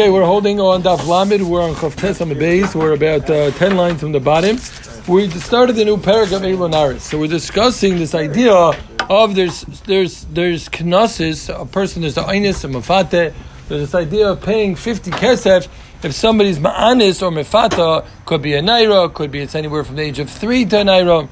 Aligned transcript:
Okay, 0.00 0.08
we're 0.08 0.24
holding 0.24 0.58
on 0.60 0.82
Daf. 0.82 1.04
We're 1.46 1.60
on 1.60 1.74
Chavtes 1.74 2.22
on 2.22 2.30
the 2.30 2.34
base. 2.34 2.74
We're 2.74 2.94
about 2.94 3.28
uh, 3.28 3.50
10 3.50 3.76
lines 3.76 4.00
from 4.00 4.12
the 4.12 4.18
bottom. 4.18 4.56
We 5.06 5.28
started 5.28 5.76
the 5.76 5.84
new 5.84 5.98
paragraph 5.98 6.40
of 6.40 6.48
Elonaris. 6.48 7.00
So 7.00 7.18
we're 7.18 7.28
discussing 7.28 7.98
this 7.98 8.14
idea 8.14 8.54
of 8.54 9.34
there's 9.34 9.60
there's 9.84 10.24
there's 10.24 10.70
knosses, 10.80 11.50
a 11.50 11.66
person, 11.66 12.00
there's 12.00 12.16
a 12.16 12.22
einis, 12.22 12.64
a 12.64 12.68
mafate. 12.68 13.34
There's 13.68 13.82
this 13.82 13.94
idea 13.94 14.30
of 14.30 14.40
paying 14.40 14.74
50 14.74 15.10
kesef 15.10 15.68
if 16.02 16.14
somebody's 16.14 16.58
ma'anis 16.58 17.20
or 17.20 17.30
mefata, 17.30 18.06
could 18.24 18.40
be 18.40 18.54
a 18.54 18.62
naira, 18.62 19.12
could 19.12 19.30
be 19.30 19.40
it's 19.40 19.54
anywhere 19.54 19.84
from 19.84 19.96
the 19.96 20.02
age 20.02 20.18
of 20.18 20.30
3 20.30 20.64
to 20.64 20.80
a 20.80 20.84
naira. 20.84 21.28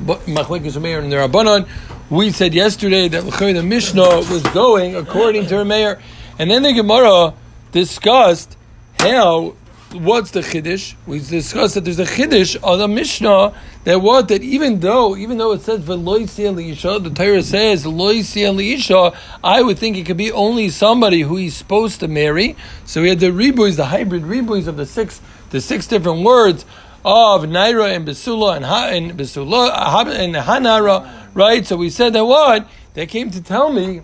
But 0.00 0.22
Machlekes 0.22 0.82
Meir 0.82 0.98
and 0.98 1.12
the 1.12 1.18
Rabbanon, 1.18 1.68
we 2.10 2.32
said 2.32 2.52
yesterday 2.52 3.06
that 3.06 3.22
the 3.22 3.62
Mishnah 3.62 4.16
was 4.28 4.42
going 4.52 4.96
according 4.96 5.46
to 5.46 5.58
her 5.58 5.64
mayor. 5.64 6.02
And 6.36 6.50
then 6.50 6.64
the 6.64 6.72
Gemara 6.72 7.32
discussed 7.76 8.56
how 8.98 9.54
what's 9.92 10.30
the 10.30 10.40
chiddush? 10.40 10.94
We 11.06 11.18
discussed 11.18 11.74
that 11.74 11.84
there's 11.84 11.98
a 11.98 12.06
chiddush 12.06 12.56
on 12.64 12.78
the 12.78 12.88
Mishnah 12.88 13.52
that 13.84 14.00
what 14.00 14.28
that 14.28 14.42
even 14.42 14.80
though 14.80 15.14
even 15.14 15.36
though 15.36 15.52
it 15.52 15.60
says 15.60 15.80
veloisi 15.80 16.72
isha, 16.72 16.98
the 17.00 17.10
Torah 17.10 17.42
says 17.42 17.84
loisi 17.84 18.74
isha. 18.74 19.12
I 19.44 19.60
would 19.60 19.78
think 19.78 19.98
it 19.98 20.06
could 20.06 20.16
be 20.16 20.32
only 20.32 20.70
somebody 20.70 21.20
who 21.20 21.36
he's 21.36 21.54
supposed 21.54 22.00
to 22.00 22.08
marry. 22.08 22.56
So 22.86 23.02
we 23.02 23.10
had 23.10 23.20
the 23.20 23.26
ribuis, 23.26 23.76
the 23.76 23.86
hybrid 23.86 24.22
ribuis 24.22 24.66
of 24.66 24.78
the 24.78 24.86
six 24.86 25.20
the 25.50 25.60
six 25.60 25.86
different 25.86 26.24
words 26.24 26.64
of 27.04 27.42
naira 27.42 27.94
and 27.94 28.08
besula 28.08 28.56
and 28.56 28.64
ha 28.64 28.88
and 28.88 29.12
besula 29.12 29.68
and 30.18 30.34
hanara. 30.34 31.28
Right. 31.34 31.66
So 31.66 31.76
we 31.76 31.90
said 31.90 32.14
that 32.14 32.24
what 32.24 32.66
they 32.94 33.04
came 33.04 33.30
to 33.32 33.42
tell 33.42 33.70
me 33.70 34.00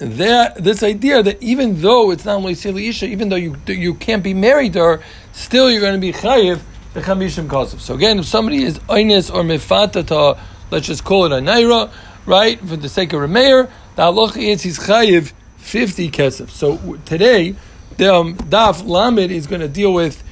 that 0.00 0.56
this 0.56 0.82
idea 0.82 1.22
that 1.22 1.42
even 1.42 1.82
though 1.82 2.10
it's 2.10 2.24
not 2.24 2.40
Loisili 2.40 2.88
Isha, 2.88 3.06
even 3.06 3.28
though 3.28 3.36
you 3.36 3.56
you 3.66 3.94
can't 3.94 4.22
be 4.22 4.32
married 4.32 4.72
to 4.72 4.80
her, 4.80 5.02
still 5.32 5.70
you're 5.70 5.82
going 5.82 5.94
to 5.94 6.00
be 6.00 6.12
chayiv 6.12 6.60
the 6.94 7.00
chamishim 7.02 7.46
kosov. 7.46 7.80
So 7.80 7.94
again, 7.94 8.18
if 8.18 8.24
somebody 8.24 8.62
is 8.62 8.78
oines 8.80 9.32
or 9.32 9.42
mefatata, 9.42 10.38
let's 10.70 10.86
just 10.86 11.04
call 11.04 11.26
it 11.26 11.32
a 11.32 11.36
naira, 11.36 11.92
right, 12.24 12.58
for 12.58 12.76
the 12.76 12.88
sake 12.88 13.12
of 13.12 13.28
mayor, 13.28 13.70
the 13.96 14.02
halacha 14.02 14.38
is 14.38 14.62
he's 14.62 14.78
chayiv 14.78 15.32
fifty 15.58 16.10
kesef. 16.10 16.48
So 16.48 16.98
today, 17.04 17.54
the 17.98 18.14
um, 18.14 18.36
daf 18.36 18.86
lamed 18.86 19.30
is 19.30 19.46
going 19.46 19.60
to 19.60 19.68
deal 19.68 19.92
with 19.92 20.24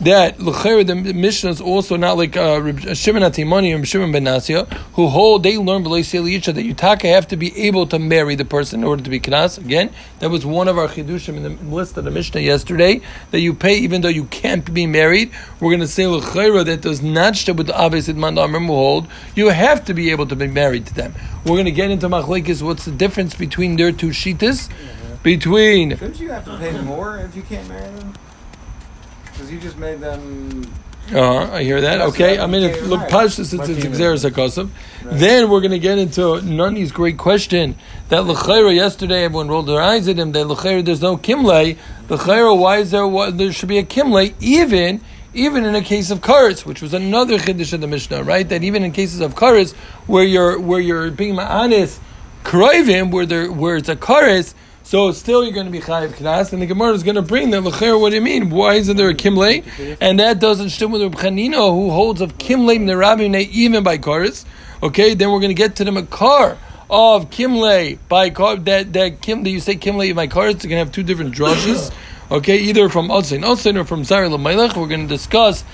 that 0.00 0.38
the 0.38 1.12
Mishnah 1.14 1.50
is 1.50 1.60
also 1.60 1.96
not 1.96 2.16
like 2.16 2.36
uh, 2.36 2.60
Shimon 2.94 3.22
Atimoni 3.22 3.74
and 3.74 3.86
Shimon 3.86 4.10
Ben 4.10 4.24
Nasya, 4.24 4.64
who 4.94 5.06
hold 5.06 5.44
they 5.44 5.56
learn 5.56 5.84
that 5.84 6.62
you 6.64 6.74
taka 6.74 7.06
have 7.06 7.28
to 7.28 7.36
be 7.36 7.56
able 7.66 7.86
to 7.86 7.98
marry 7.98 8.34
the 8.34 8.44
person 8.44 8.80
in 8.80 8.84
order 8.84 9.02
to 9.02 9.10
be 9.10 9.20
knas. 9.20 9.58
Again, 9.58 9.92
that 10.18 10.30
was 10.30 10.44
one 10.44 10.66
of 10.66 10.76
our 10.76 10.88
chidushim 10.88 11.36
in 11.36 11.42
the 11.42 11.50
list 11.64 11.96
of 11.96 12.04
the 12.04 12.10
Mishnah 12.10 12.40
yesterday 12.40 13.00
that 13.30 13.40
you 13.40 13.54
pay 13.54 13.76
even 13.76 14.00
though 14.00 14.08
you 14.08 14.24
can't 14.24 14.72
be 14.74 14.86
married. 14.86 15.30
We're 15.60 15.70
going 15.70 15.80
to 15.80 15.88
say 15.88 16.06
l'chayra 16.06 16.64
that 16.64 16.80
does 16.80 17.00
not 17.02 17.36
share 17.36 17.54
with 17.54 17.68
the 17.68 17.78
obvious 17.78 18.08
man 18.08 18.36
who 18.36 18.66
hold 18.66 19.06
you 19.34 19.50
have 19.50 19.84
to 19.84 19.94
be 19.94 20.10
able 20.10 20.26
to 20.26 20.36
be 20.36 20.48
married 20.48 20.86
to 20.86 20.94
them. 20.94 21.14
We're 21.44 21.56
going 21.56 21.66
to 21.66 21.72
get 21.72 21.90
into 21.90 22.08
machlekes. 22.08 22.62
What's 22.62 22.84
the 22.84 22.92
difference 22.92 23.34
between 23.34 23.76
their 23.76 23.92
two 23.92 24.08
shitas? 24.08 24.68
Mm-hmm. 24.68 25.22
Between. 25.22 25.90
Shouldn't 25.90 26.18
you 26.18 26.30
have 26.30 26.44
to 26.46 26.56
pay 26.58 26.80
more 26.80 27.18
if 27.18 27.36
you 27.36 27.42
can't 27.42 27.68
marry 27.68 27.88
them? 27.90 28.14
Because 29.42 29.54
you 29.54 29.60
just 29.60 29.76
made 29.76 29.98
them. 29.98 30.72
Uh, 31.12 31.50
I 31.50 31.64
hear 31.64 31.80
that. 31.80 32.00
Okay, 32.00 32.38
I 32.38 32.46
mean, 32.46 32.62
if, 32.62 32.80
look, 32.86 33.00
Pashtus, 33.08 33.52
it's 33.52 33.84
Xeris 33.98 34.30
HaKosav. 34.30 34.70
Then 35.02 35.50
we're 35.50 35.58
going 35.60 35.72
to 35.72 35.80
get 35.80 35.98
into 35.98 36.40
Nani's 36.42 36.92
great 36.92 37.18
question 37.18 37.74
that 38.08 38.24
L'chaira 38.24 38.72
yesterday, 38.72 39.24
everyone 39.24 39.48
rolled 39.48 39.66
their 39.66 39.82
eyes 39.82 40.06
at 40.06 40.16
him, 40.16 40.30
that 40.30 40.46
L'chaira 40.46 40.84
there's 40.84 41.02
no 41.02 41.16
Kimle. 41.16 41.76
L'chaira, 42.08 42.56
why 42.56 42.76
is 42.76 42.92
there, 42.92 43.04
what, 43.04 43.36
there 43.36 43.52
should 43.52 43.68
be 43.68 43.78
a 43.78 43.82
Kimle, 43.82 44.32
even 44.38 45.00
even 45.34 45.64
in 45.64 45.74
a 45.74 45.82
case 45.82 46.12
of 46.12 46.20
karis, 46.20 46.64
which 46.64 46.80
was 46.80 46.94
another 46.94 47.38
chiddush 47.38 47.72
in 47.72 47.80
the 47.80 47.86
Mishnah, 47.88 48.22
right? 48.22 48.48
That 48.48 48.62
even 48.62 48.84
in 48.84 48.92
cases 48.92 49.20
of 49.20 49.34
karis, 49.34 49.72
where 50.06 50.24
you're 50.24 50.60
where 50.60 50.78
you're 50.78 51.10
being 51.10 51.34
ma'anis, 51.34 51.98
kroivim, 52.44 53.10
where 53.10 53.26
there 53.26 53.50
where 53.50 53.76
it's 53.76 53.88
a 53.88 53.96
karis, 53.96 54.54
so 54.82 55.12
still 55.12 55.44
you're 55.44 55.52
going 55.52 55.66
to 55.66 55.72
be 55.72 55.80
chayiv 55.80 56.10
knas, 56.10 56.52
and 56.52 56.60
the 56.60 56.66
Gemara 56.66 56.92
is 56.92 57.02
going 57.02 57.14
to 57.14 57.22
bring 57.22 57.50
that 57.50 57.62
lecher. 57.62 57.98
What 57.98 58.10
do 58.10 58.16
you 58.16 58.20
mean? 58.20 58.50
Why 58.50 58.74
isn't 58.74 58.96
there 58.96 59.08
a 59.08 59.14
kimle? 59.14 59.64
And 60.00 60.18
that 60.20 60.40
doesn't 60.40 60.70
stem 60.70 60.90
with 60.90 61.02
Reb 61.02 61.14
Chanina, 61.14 61.70
who 61.72 61.90
holds 61.90 62.20
of 62.20 62.38
kimle 62.38 62.78
nerabim 62.78 63.34
even 63.50 63.82
by 63.82 63.98
karis. 63.98 64.44
Okay, 64.82 65.14
then 65.14 65.30
we're 65.30 65.40
going 65.40 65.50
to 65.50 65.54
get 65.54 65.76
to 65.76 65.84
the 65.84 65.92
makar 65.92 66.58
of 66.90 67.30
kimle 67.30 67.98
by 68.08 68.30
car 68.30 68.56
that 68.56 68.92
that 68.92 69.20
kim 69.22 69.44
that 69.44 69.50
you 69.50 69.60
say 69.60 69.76
kimle 69.76 70.14
by 70.14 70.26
karis. 70.26 70.50
It's 70.52 70.66
going 70.66 70.70
to 70.70 70.84
have 70.84 70.92
two 70.92 71.02
different 71.02 71.34
drushes. 71.34 71.92
Okay, 72.30 72.58
either 72.58 72.88
from 72.88 73.08
Otzain 73.08 73.44
Otzain 73.44 73.76
or 73.78 73.84
from 73.84 74.04
Zara 74.04 74.28
Lamelech. 74.28 74.76
We're 74.76 74.88
going 74.88 75.06
to 75.06 75.14
discuss 75.14 75.64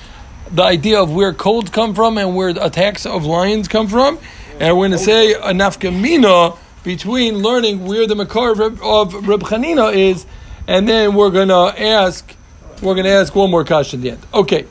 the 0.51 0.63
idea 0.63 1.01
of 1.01 1.11
where 1.13 1.33
colds 1.33 1.71
come 1.71 1.95
from 1.95 2.19
and 2.19 2.35
where 2.35 2.49
attacks 2.49 3.07
of 3.07 3.25
lions 3.25 3.69
come 3.69 3.87
from, 3.87 4.19
and 4.59 4.77
we're 4.77 4.89
going 4.89 4.99
to 4.99 5.05
say 5.05 5.33
a 5.33 5.53
nafkamina 5.53 6.57
between 6.84 7.39
learning 7.39 7.87
where 7.87 8.06
the 8.06 8.15
Makar 8.15 8.53
of, 8.53 9.28
Reb 9.28 9.41
Chanina 9.41 9.94
is, 9.94 10.27
and 10.66 10.89
then 10.89 11.15
we're 11.15 11.31
going 11.31 11.49
to 11.49 11.75
ask, 11.83 12.34
we're 12.83 12.94
going 12.94 13.05
to 13.05 13.11
ask 13.11 13.34
one 13.34 13.50
more 13.50 13.65
question 13.65 14.00
at 14.00 14.03
the 14.03 14.11
end. 14.12 14.27
Okay. 14.33 14.66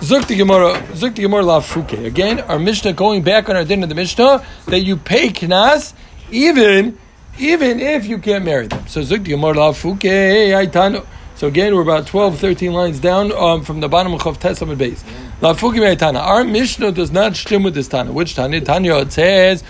Zuk 0.00 0.26
the 0.26 0.36
Gemara, 0.36 0.80
Zuk 0.92 1.14
the 1.14 1.22
Gemara 1.22 1.42
Lafuke. 1.42 2.06
Again, 2.06 2.40
our 2.40 2.58
Mishnah 2.58 2.94
going 2.94 3.22
back 3.22 3.50
on 3.50 3.56
our 3.56 3.64
din 3.64 3.82
of 3.82 3.90
the 3.90 3.94
Mishnah 3.94 4.44
that 4.66 4.80
you 4.80 4.96
pay 4.96 5.28
knas 5.28 5.92
even 6.30 6.98
even 7.38 7.80
if 7.80 8.06
you 8.06 8.18
can't 8.18 8.44
marry 8.44 8.66
them. 8.66 8.86
So 8.86 9.02
Zuk 9.02 9.24
the 9.24 9.30
Gemara 9.30 9.54
Lafuke. 9.54 11.06
So 11.36 11.46
again, 11.46 11.74
we're 11.74 11.82
about 11.82 12.06
12, 12.06 12.38
13 12.38 12.72
lines 12.72 13.00
down 13.00 13.32
um, 13.32 13.62
from 13.62 13.80
the 13.80 13.88
bottom 13.88 14.12
of 14.12 14.20
Chav 14.20 14.38
Tesam 14.38 14.76
base. 14.76 15.02
Our 15.42 16.44
Mishnah 16.44 16.92
does 16.92 17.10
not 17.10 17.34
stem 17.34 17.62
with 17.62 17.74
this 17.74 17.88
Tana. 17.88 18.12
Which 18.12 18.34
Tana? 18.34 18.60
Tanya 18.60 18.96
it 18.96 19.12
says, 19.12 19.64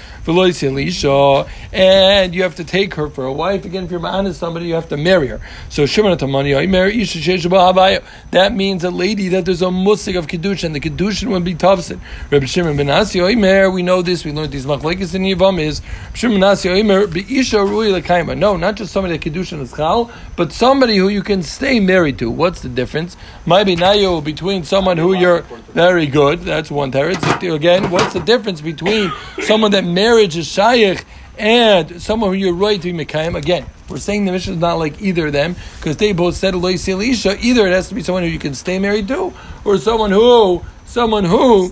and 1.72 2.34
you 2.34 2.42
have 2.42 2.56
to 2.56 2.64
take 2.64 2.94
her 2.94 3.08
for 3.08 3.24
a 3.24 3.32
wife. 3.32 3.64
Again, 3.64 3.84
if 3.84 3.90
you're 3.90 4.06
honest 4.06 4.38
somebody, 4.38 4.66
you 4.66 4.74
have 4.74 4.88
to 4.90 4.96
marry 4.96 5.28
her. 5.28 5.40
So 5.68 5.86
That 5.86 8.52
means 8.54 8.84
a 8.84 8.90
lady 8.90 9.28
that 9.28 9.44
there's 9.44 9.62
a 9.62 9.70
musik 9.70 10.16
of 10.16 10.26
Kedushin, 10.26 10.64
and 10.64 10.74
the 10.74 10.80
Kedushin 10.80 11.30
would 11.30 11.44
be 11.44 11.54
Tavsin. 11.54 12.00
Rabbi 12.30 12.46
Shimon 12.46 12.76
ben 12.76 12.90
Asi 12.90 13.20
we 13.20 13.82
know 13.82 14.02
this, 14.02 14.24
we 14.24 14.32
learned 14.32 14.52
these 14.52 14.66
machlekes 14.66 15.14
in 15.14 15.22
Yivam 15.22 15.60
is 15.60 15.80
Shimon 16.14 16.40
ben 16.40 16.50
Asi 16.50 16.82
Be'isha 16.82 17.66
Rui 17.66 17.88
Lekaima. 17.88 18.36
No, 18.36 18.56
not 18.56 18.74
just 18.74 18.92
somebody 18.92 19.16
that 19.16 19.24
Kedushin 19.24 19.60
is 19.60 19.72
Chal, 19.72 20.10
but 20.36 20.52
somebody 20.52 20.96
who 20.96 21.08
you 21.08 21.22
can 21.22 21.42
stay 21.42 21.80
married 21.80 22.18
to. 22.18 22.30
What's 22.30 22.60
the 22.60 22.68
difference? 22.68 23.16
Might 23.46 23.64
be 23.64 23.76
Nayo 23.76 24.22
between 24.22 24.64
someone 24.64 24.98
who 24.98 25.14
you're 25.14 25.44
very 25.72 26.06
good. 26.06 26.40
That's 26.40 26.70
one 26.70 26.92
teretz. 26.92 27.54
Again, 27.54 27.90
what's 27.90 28.12
the 28.12 28.20
difference 28.20 28.60
between 28.60 29.12
someone 29.42 29.70
that 29.72 29.84
marriage 29.84 30.36
is 30.36 30.46
shaykh 30.46 31.04
and 31.38 32.02
someone 32.02 32.30
who 32.30 32.36
you're 32.36 32.54
right 32.54 32.80
to 32.80 32.92
be 32.92 33.04
mekayim? 33.04 33.36
Again, 33.36 33.66
we're 33.88 33.98
saying 33.98 34.24
the 34.24 34.32
mission 34.32 34.54
is 34.54 34.60
not 34.60 34.74
like 34.74 35.00
either 35.00 35.26
of 35.28 35.32
them 35.32 35.56
because 35.76 35.96
they 35.96 36.12
both 36.12 36.36
said 36.36 36.54
Eloi 36.54 36.74
Isha. 36.74 37.38
Either 37.40 37.66
it 37.66 37.72
has 37.72 37.88
to 37.88 37.94
be 37.94 38.02
someone 38.02 38.22
who 38.22 38.28
you 38.28 38.38
can 38.38 38.54
stay 38.54 38.78
married 38.78 39.08
to, 39.08 39.32
or 39.64 39.78
someone 39.78 40.10
who 40.10 40.62
someone 40.84 41.24
who 41.24 41.70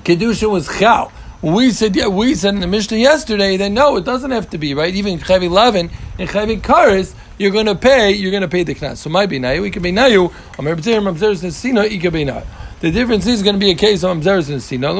kedusha 0.00 0.50
was 0.50 0.68
chal. 0.78 1.12
We 1.40 1.70
said, 1.70 1.94
yeah, 1.94 2.08
we 2.08 2.34
said 2.34 2.54
in 2.54 2.60
the 2.60 2.66
Mishnah 2.66 2.96
yesterday 2.96 3.56
that 3.58 3.70
no, 3.70 3.96
it 3.96 4.04
doesn't 4.04 4.32
have 4.32 4.50
to 4.50 4.58
be 4.58 4.74
right. 4.74 4.92
Even 4.92 5.20
Chavi 5.20 5.48
Lavin 5.48 5.88
and 6.18 6.28
Chavi 6.28 6.60
Karis, 6.60 7.14
you're 7.38 7.52
going 7.52 7.66
to 7.66 7.76
pay. 7.76 8.10
You're 8.10 8.32
going 8.32 8.42
to 8.42 8.48
pay 8.48 8.64
the 8.64 8.74
knas. 8.74 8.96
So 8.96 9.08
might 9.08 9.28
be 9.28 9.38
nayu. 9.38 9.62
We 9.62 9.70
can 9.70 9.82
be 9.82 9.92
nayu. 9.92 10.32
Amar 10.58 10.74
b'tzerim 10.74 11.04
amzeres 11.04 11.44
nesina. 11.44 11.84
It 11.84 12.00
could 12.00 12.12
be 12.12 12.24
nayu. 12.24 12.44
The 12.80 12.92
difference 12.92 13.26
is 13.26 13.42
going 13.42 13.56
to 13.56 13.58
be 13.58 13.72
a 13.72 13.74
case 13.74 14.04
of 14.04 14.16
Amzeres 14.16 14.50
and 14.50 14.62
Sina. 14.62 14.94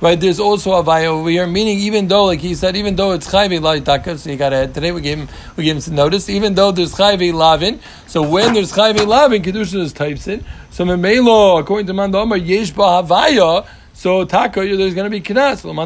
Right, 0.00 0.20
there's 0.20 0.40
also 0.40 0.72
a 0.72 0.82
Havaya 0.82 1.04
over 1.04 1.30
here, 1.30 1.46
meaning 1.46 1.78
even 1.78 2.08
though, 2.08 2.24
like 2.24 2.40
he 2.40 2.56
said, 2.56 2.74
even 2.74 2.96
though 2.96 3.12
it's 3.12 3.30
Chayvi 3.30 3.60
Laitaka, 3.60 4.18
so 4.18 4.28
you 4.28 4.36
got 4.36 4.48
to 4.48 4.66
today 4.66 4.90
we 4.90 5.00
gave 5.00 5.18
him 5.18 5.28
we 5.54 5.62
gave 5.62 5.76
him 5.76 5.80
some 5.82 5.94
notice, 5.94 6.28
even 6.28 6.54
though 6.54 6.72
there's 6.72 6.96
Chayvi 6.96 7.32
Lavin, 7.32 7.78
so 8.08 8.28
when 8.28 8.54
there's 8.54 8.72
Chayvi 8.72 9.06
Lavin, 9.06 9.40
Kedusha 9.40 9.78
is 9.78 9.92
types 9.92 10.26
in. 10.26 10.44
So 10.70 10.84
Memelo, 10.84 11.60
according 11.60 11.86
to 11.86 11.92
Mandama, 11.92 12.44
Yesh 12.44 12.72
Havaya, 12.72 13.68
so 14.00 14.24
taka, 14.24 14.60
there's 14.60 14.94
going 14.94 15.04
to 15.04 15.10
be 15.10 15.20
knas. 15.20 15.62
Right, 15.62 15.76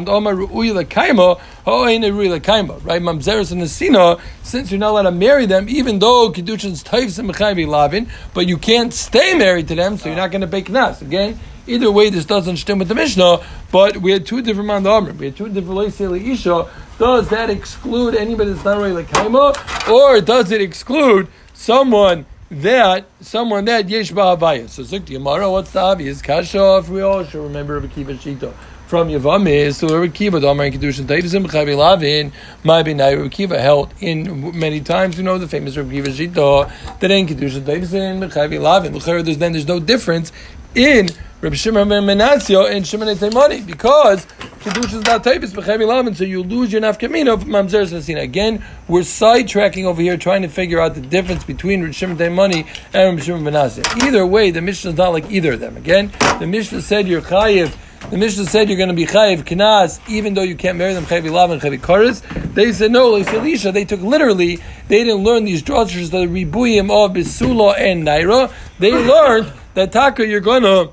mamzeres 3.01 3.51
and 3.51 3.61
nesina. 3.61 4.21
Since 4.41 4.71
you're 4.71 4.79
not 4.79 4.91
allowed 4.91 5.01
to 5.01 5.11
marry 5.11 5.45
them, 5.45 5.67
even 5.67 5.99
though 5.99 6.31
kiddushin's 6.31 6.81
taifs 6.81 7.19
and 7.19 7.29
mechayvi 7.29 7.67
lavin, 7.67 8.09
but 8.33 8.47
you 8.47 8.57
can't 8.57 8.93
stay 8.93 9.33
married 9.33 9.67
to 9.67 9.75
them, 9.75 9.97
so 9.97 10.07
you're 10.07 10.15
not 10.15 10.31
going 10.31 10.39
to 10.39 10.47
pay 10.47 10.61
knas. 10.61 11.01
Again, 11.01 11.37
either 11.67 11.91
way, 11.91 12.09
this 12.09 12.23
doesn't 12.23 12.55
stem 12.55 12.79
with 12.79 12.87
the 12.87 12.95
Mishnah. 12.95 13.43
But 13.69 13.97
we 13.97 14.13
had 14.13 14.25
two 14.25 14.41
different 14.41 14.69
mandamrim. 14.69 15.17
We 15.17 15.25
had 15.25 15.35
two 15.35 15.49
different 15.49 15.77
leiseli 15.77 16.25
isha. 16.25 16.69
Does 16.97 17.27
that 17.27 17.49
exclude 17.49 18.15
anybody 18.15 18.53
that's 18.53 18.63
not 18.63 18.77
really 18.77 19.03
kaima, 19.03 19.89
or 19.89 20.21
does 20.21 20.51
it 20.51 20.61
exclude 20.61 21.27
someone? 21.53 22.25
That 22.51 23.05
someone 23.21 23.65
that 23.65 23.89
yesh 23.89 24.11
ba'avaya. 24.11 24.69
So 24.69 24.83
Zuk 24.83 25.05
Yamara, 25.05 25.51
what's 25.51 25.71
the 25.71 25.79
obvious? 25.79 26.21
Kasha, 26.21 26.77
if 26.77 26.89
we 26.89 27.01
all 27.01 27.23
should 27.23 27.43
remember 27.43 27.75
of 27.77 27.83
Akiva 27.83 28.15
Shito. 28.17 28.53
from 28.87 29.09
Yavamis 29.09 29.79
to 29.79 29.87
Rabbi 29.93 30.11
Kiva, 30.13 30.39
the 30.39 30.47
Amar 30.47 30.67
Kedushin 30.67 31.05
Taivzim 31.05 31.45
Chavi 31.47 31.75
Lavin, 31.75 32.31
my 32.63 32.83
Benai 32.83 33.17
Rabbi 33.17 33.29
Kiva 33.29 33.59
held 33.59 33.91
in 33.99 34.57
many 34.57 34.79
times. 34.79 35.17
You 35.17 35.23
know 35.23 35.37
the 35.37 35.47
famous 35.47 35.75
Rabbi 35.75 35.91
Kiva 35.91 36.09
Shita 36.09 36.99
that 36.99 37.11
in 37.11 37.25
Kedushin 37.25 37.61
Taivzim 37.61 38.31
Chavi 38.31 38.59
Lavin. 38.59 38.93
There's 39.23 39.37
then 39.37 39.53
there's 39.53 39.67
no 39.67 39.79
difference 39.79 40.31
in 40.75 41.09
Rabbi 41.45 41.57
Shimon 41.57 41.87
ben 41.87 42.01
Menasio 42.01 42.67
and 42.67 42.87
Shimon 42.87 43.07
Taimani 43.09 43.63
because 43.63 44.25
Kiddush 44.61 44.95
is 44.95 45.03
not 45.03 45.23
typus 45.23 45.53
b'chevi 45.53 45.85
lavin, 45.85 46.15
so 46.15 46.23
you 46.23 46.41
lose 46.41 46.73
your 46.73 46.81
nafkamina 46.81 47.35
of 47.35 47.43
mamzer 47.43 47.85
sasina. 47.85 48.23
Again, 48.23 48.65
we're 48.87 49.01
sidetracking 49.01 49.83
over 49.83 50.01
here, 50.01 50.17
trying 50.17 50.41
to 50.41 50.47
figure 50.47 50.79
out 50.79 50.95
the 50.95 51.01
difference 51.01 51.43
between 51.43 51.81
Rabbi 51.81 51.93
Shimon 51.93 52.17
Taimani 52.17 52.65
and 52.95 53.15
Rabbi 53.15 53.21
Shimon 53.21 53.43
Menasio. 53.43 53.85
Either 54.03 54.25
way, 54.25 54.49
the 54.49 54.59
Mishnah 54.59 54.89
is 54.89 54.97
not 54.97 55.13
like 55.13 55.29
either 55.29 55.53
of 55.53 55.59
them. 55.59 55.77
Again, 55.77 56.11
the 56.39 56.47
Mishnah 56.47 56.81
said 56.81 57.07
you're 57.07 57.21
chayiv. 57.21 57.75
The 58.09 58.17
Mishnah 58.17 58.47
said 58.47 58.67
you're 58.67 58.77
going 58.79 58.89
to 58.89 58.95
be 58.95 59.05
chayiv 59.05 59.43
knas, 59.43 59.99
even 60.09 60.33
though 60.33 60.41
you 60.41 60.55
can't 60.55 60.79
marry 60.79 60.95
them 60.95 61.05
chayiv 61.05 61.29
lavin 61.31 61.59
chayiv 61.59 61.79
karis. 61.79 62.23
They 62.55 62.73
said 62.73 62.91
no, 62.91 63.11
like 63.11 63.27
Elisha. 63.27 63.71
They 63.71 63.85
took 63.85 64.01
literally. 64.01 64.55
They 64.87 65.03
didn't 65.03 65.23
learn 65.23 65.45
these 65.45 65.61
drushes, 65.61 66.09
the 66.09 66.25
ribuyim 66.25 66.89
of 66.89 67.15
bisula 67.15 67.77
and 67.77 68.01
naira. 68.07 68.51
They 68.79 68.93
learned 68.93 69.53
that 69.75 69.91
taka 69.91 70.25
you're 70.25 70.39
gonna 70.39 70.89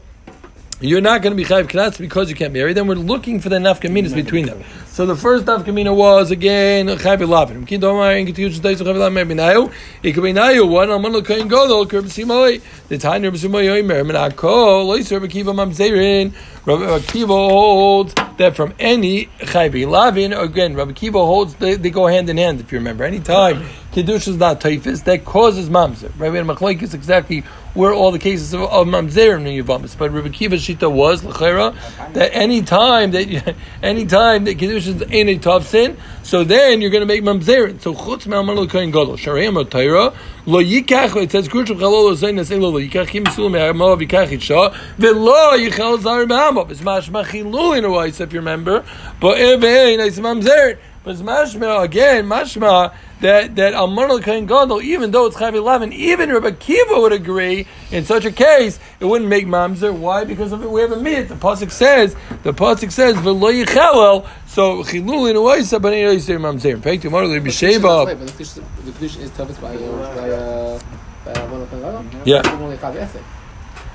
you're 0.89 1.01
not 1.01 1.23
going 1.23 1.31
to 1.31 1.37
be 1.37 1.45
chayiv 1.45 1.69
knas 1.69 1.99
because 1.99 2.29
you 2.29 2.35
can't 2.35 2.53
marry 2.53 2.73
them. 2.73 2.87
We're 2.87 2.95
looking 2.95 3.41
for 3.41 3.49
the 3.49 3.57
nafkaminas 3.57 4.15
between 4.15 4.47
them. 4.47 4.63
So 4.87 5.07
the 5.07 5.17
first 5.17 5.45
nafkamina 5.45 5.95
was 5.95 6.31
again 6.31 6.87
chayiv 6.89 7.29
lavin. 7.29 7.65
Kitiyush 7.67 8.61
days 8.61 8.81
chayiv 8.81 8.97
lavin 8.97 9.29
minayu. 9.29 9.73
Ikabinayu 10.03 10.69
one 10.69 10.91
aman 10.91 11.13
l'kayin 11.13 11.49
gadol 11.49 11.87
kerb 11.87 12.05
simoi. 12.05 12.61
The 12.89 12.99
time 12.99 13.23
Rabbi 13.23 13.37
Simoi 13.37 13.65
yomer 13.65 14.05
menako 14.05 14.85
loiser 14.85 15.13
Rabbi 15.13 15.29
Kiva 15.29 15.53
mamzerin. 15.53 16.33
Rabbi 16.67 17.01
Kiva 17.07 17.29
holds 17.29 18.15
that 18.39 18.57
from 18.57 18.75
any 18.79 19.27
chayiv 19.41 19.89
lavin 19.89 20.33
again. 20.33 20.75
Rabbi 20.75 20.93
Kiva 20.93 21.19
holds 21.19 21.55
they, 21.55 21.77
they 21.77 21.91
go 21.91 22.07
hand 22.07 22.29
in 22.29 22.37
hand. 22.37 22.61
If 22.61 22.73
you 22.73 22.79
remember, 22.79 23.05
any 23.05 23.21
time 23.21 23.65
kiddush 23.93 24.27
is 24.27 24.37
not 24.37 24.61
typhus 24.61 25.03
that 25.03 25.25
causes 25.25 25.69
mamzer. 25.69 26.11
Right? 26.19 26.35
And 26.35 26.49
machlek 26.49 26.83
is 26.83 26.95
exactly 26.95 27.45
where 27.75 27.93
all 27.93 28.11
the 28.11 28.19
cases 28.19 28.53
of, 28.53 28.63
of 28.63 28.87
mamzer 28.87 29.39
in 29.39 29.65
Yavamis. 29.65 29.97
But 29.97 30.11
Rabbi 30.11 30.31
Kiva 30.31 30.57
shita 30.57 30.91
was 30.91 31.25
l'chera 31.25 31.75
that 32.15 32.35
any 32.35 32.63
time 32.63 33.13
that 33.13 33.55
any 33.83 34.07
time 34.07 34.45
that 34.45 34.59
kiddush 34.59 34.87
is 34.87 35.03
in 35.03 35.29
a 35.29 35.39
tough 35.39 35.69
sin, 35.69 35.97
so 36.23 36.45
then 36.45 36.81
you're 36.81 36.91
going 36.91 37.07
to 37.07 37.07
make 37.07 37.23
mamzerin. 37.23 37.81
So 37.81 37.95
chutz 37.95 38.27
me'aman 38.27 38.57
l'kayin 38.57 38.93
gadol 38.93 39.17
sharayim 39.17 39.63
otayra 39.63 40.15
lo 40.47 40.63
yikach. 40.63 41.23
It 41.23 41.31
says 41.31 41.49
kurshav 41.49 41.77
chalol 41.77 42.13
zayin 42.15 42.35
nasei 42.35 42.61
lo 42.61 42.73
yikach 42.73 43.09
kim 43.09 43.27
sul 43.27 43.49
me'amav 43.49 44.01
yikach 44.01 44.29
itcha 44.29 44.75
velo 44.97 45.57
yichal 45.57 46.01
zar 46.01 46.27
me'amav. 46.27 46.71
It's 46.71 46.81
mashma 46.81 47.25
chilul 47.25 47.79
in 47.79 47.85
a 47.85 47.91
way, 47.91 48.09
if 48.09 48.21
you 48.21 48.41
remember. 48.41 48.85
But 49.21 49.39
if 49.39 49.63
it's 49.63 50.19
mamzerin. 50.19 50.79
But 51.05 51.11
it's 51.13 51.23
mashma 51.23 51.83
again, 51.83 52.27
mashma 52.27 52.95
that 53.23 53.57
that 53.57 53.73
Amar 53.75 54.21
Kain 54.21 54.47
Gadol, 54.47 54.83
even 54.83 55.11
though 55.11 55.27
it's 55.27 55.37
Chayav 55.37 55.55
eleven, 55.55 55.93
even 55.93 56.31
Rabbi 56.31 56.51
Kiva 56.51 57.01
would 57.01 57.13
agree 57.13 57.67
in 57.91 58.05
such 58.05 58.25
a 58.25 58.31
case 58.31 58.79
it 59.01 59.07
wouldn't 59.07 59.31
make 59.31 59.47
mamzer. 59.47 59.93
Why? 59.93 60.25
Because 60.25 60.53
of 60.53 60.63
it, 60.63 60.71
we 60.71 60.83
have 60.83 60.93
a 60.93 61.01
myth. 61.01 61.29
The 61.29 61.37
pasuk 61.37 61.71
says 61.71 62.15
the 62.43 62.53
pasuk 62.53 62.93
says 62.93 63.17
v'lo 63.17 63.65
yichelel. 63.65 64.29
So 64.47 64.83
chilul 64.83 65.31
in 65.31 65.37
a 65.37 65.41
way, 65.43 65.63
but 65.81 65.93
anyway, 65.93 66.19
say 66.19 66.35
mamzer. 66.35 66.73
In 66.73 66.83
fact, 66.83 67.03
tomorrow 67.03 67.33
Rabbi 67.33 67.49
Sheva. 67.49 68.07
The 68.19 68.91
Kedushin 68.93 69.21
is 69.21 69.31
toughest 69.31 69.61
by 69.61 69.75
uh, 69.77 70.79
by 71.25 71.33
Kain 71.33 71.81
Gadol. 71.81 72.05
Yeah. 72.25 72.43
Only 72.45 72.77
Chayav 72.77 72.97
Esek. 72.97 73.23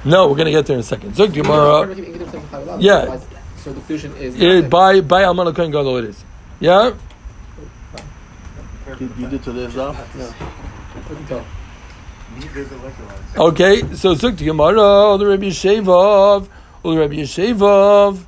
No, 0.05 0.27
we're 0.29 0.35
going 0.35 0.45
to 0.45 0.51
get 0.51 0.65
there 0.65 0.75
in 0.75 0.79
a 0.79 0.83
second. 0.83 1.15
Zog 1.15 1.33
Gemara. 1.33 1.93
Yeah. 2.79 3.19
So 3.57 3.73
the 3.73 3.81
fusion 3.81 4.15
is 4.15 4.39
It, 4.39 4.69
by 4.69 5.01
by 5.01 5.23
Amar 5.23 5.51
Kain 5.51 5.71
Gadol 5.71 5.97
it 5.97 6.05
is. 6.05 6.23
Yeah. 6.59 6.93
You, 8.87 9.13
you 9.17 9.27
did 9.27 9.43
to 9.43 9.51
this 9.51 9.75
now? 9.75 9.89
Okay, 13.37 13.81
so 13.95 14.15
Zuk 14.15 14.37
to 14.37 14.45
Gemara, 14.45 15.17
the 15.17 15.25
Rabbi 15.27 15.47
Shevov, 15.47 16.47
the 16.83 16.97
Rabbi 16.97 17.15
Shevov, 17.23 18.23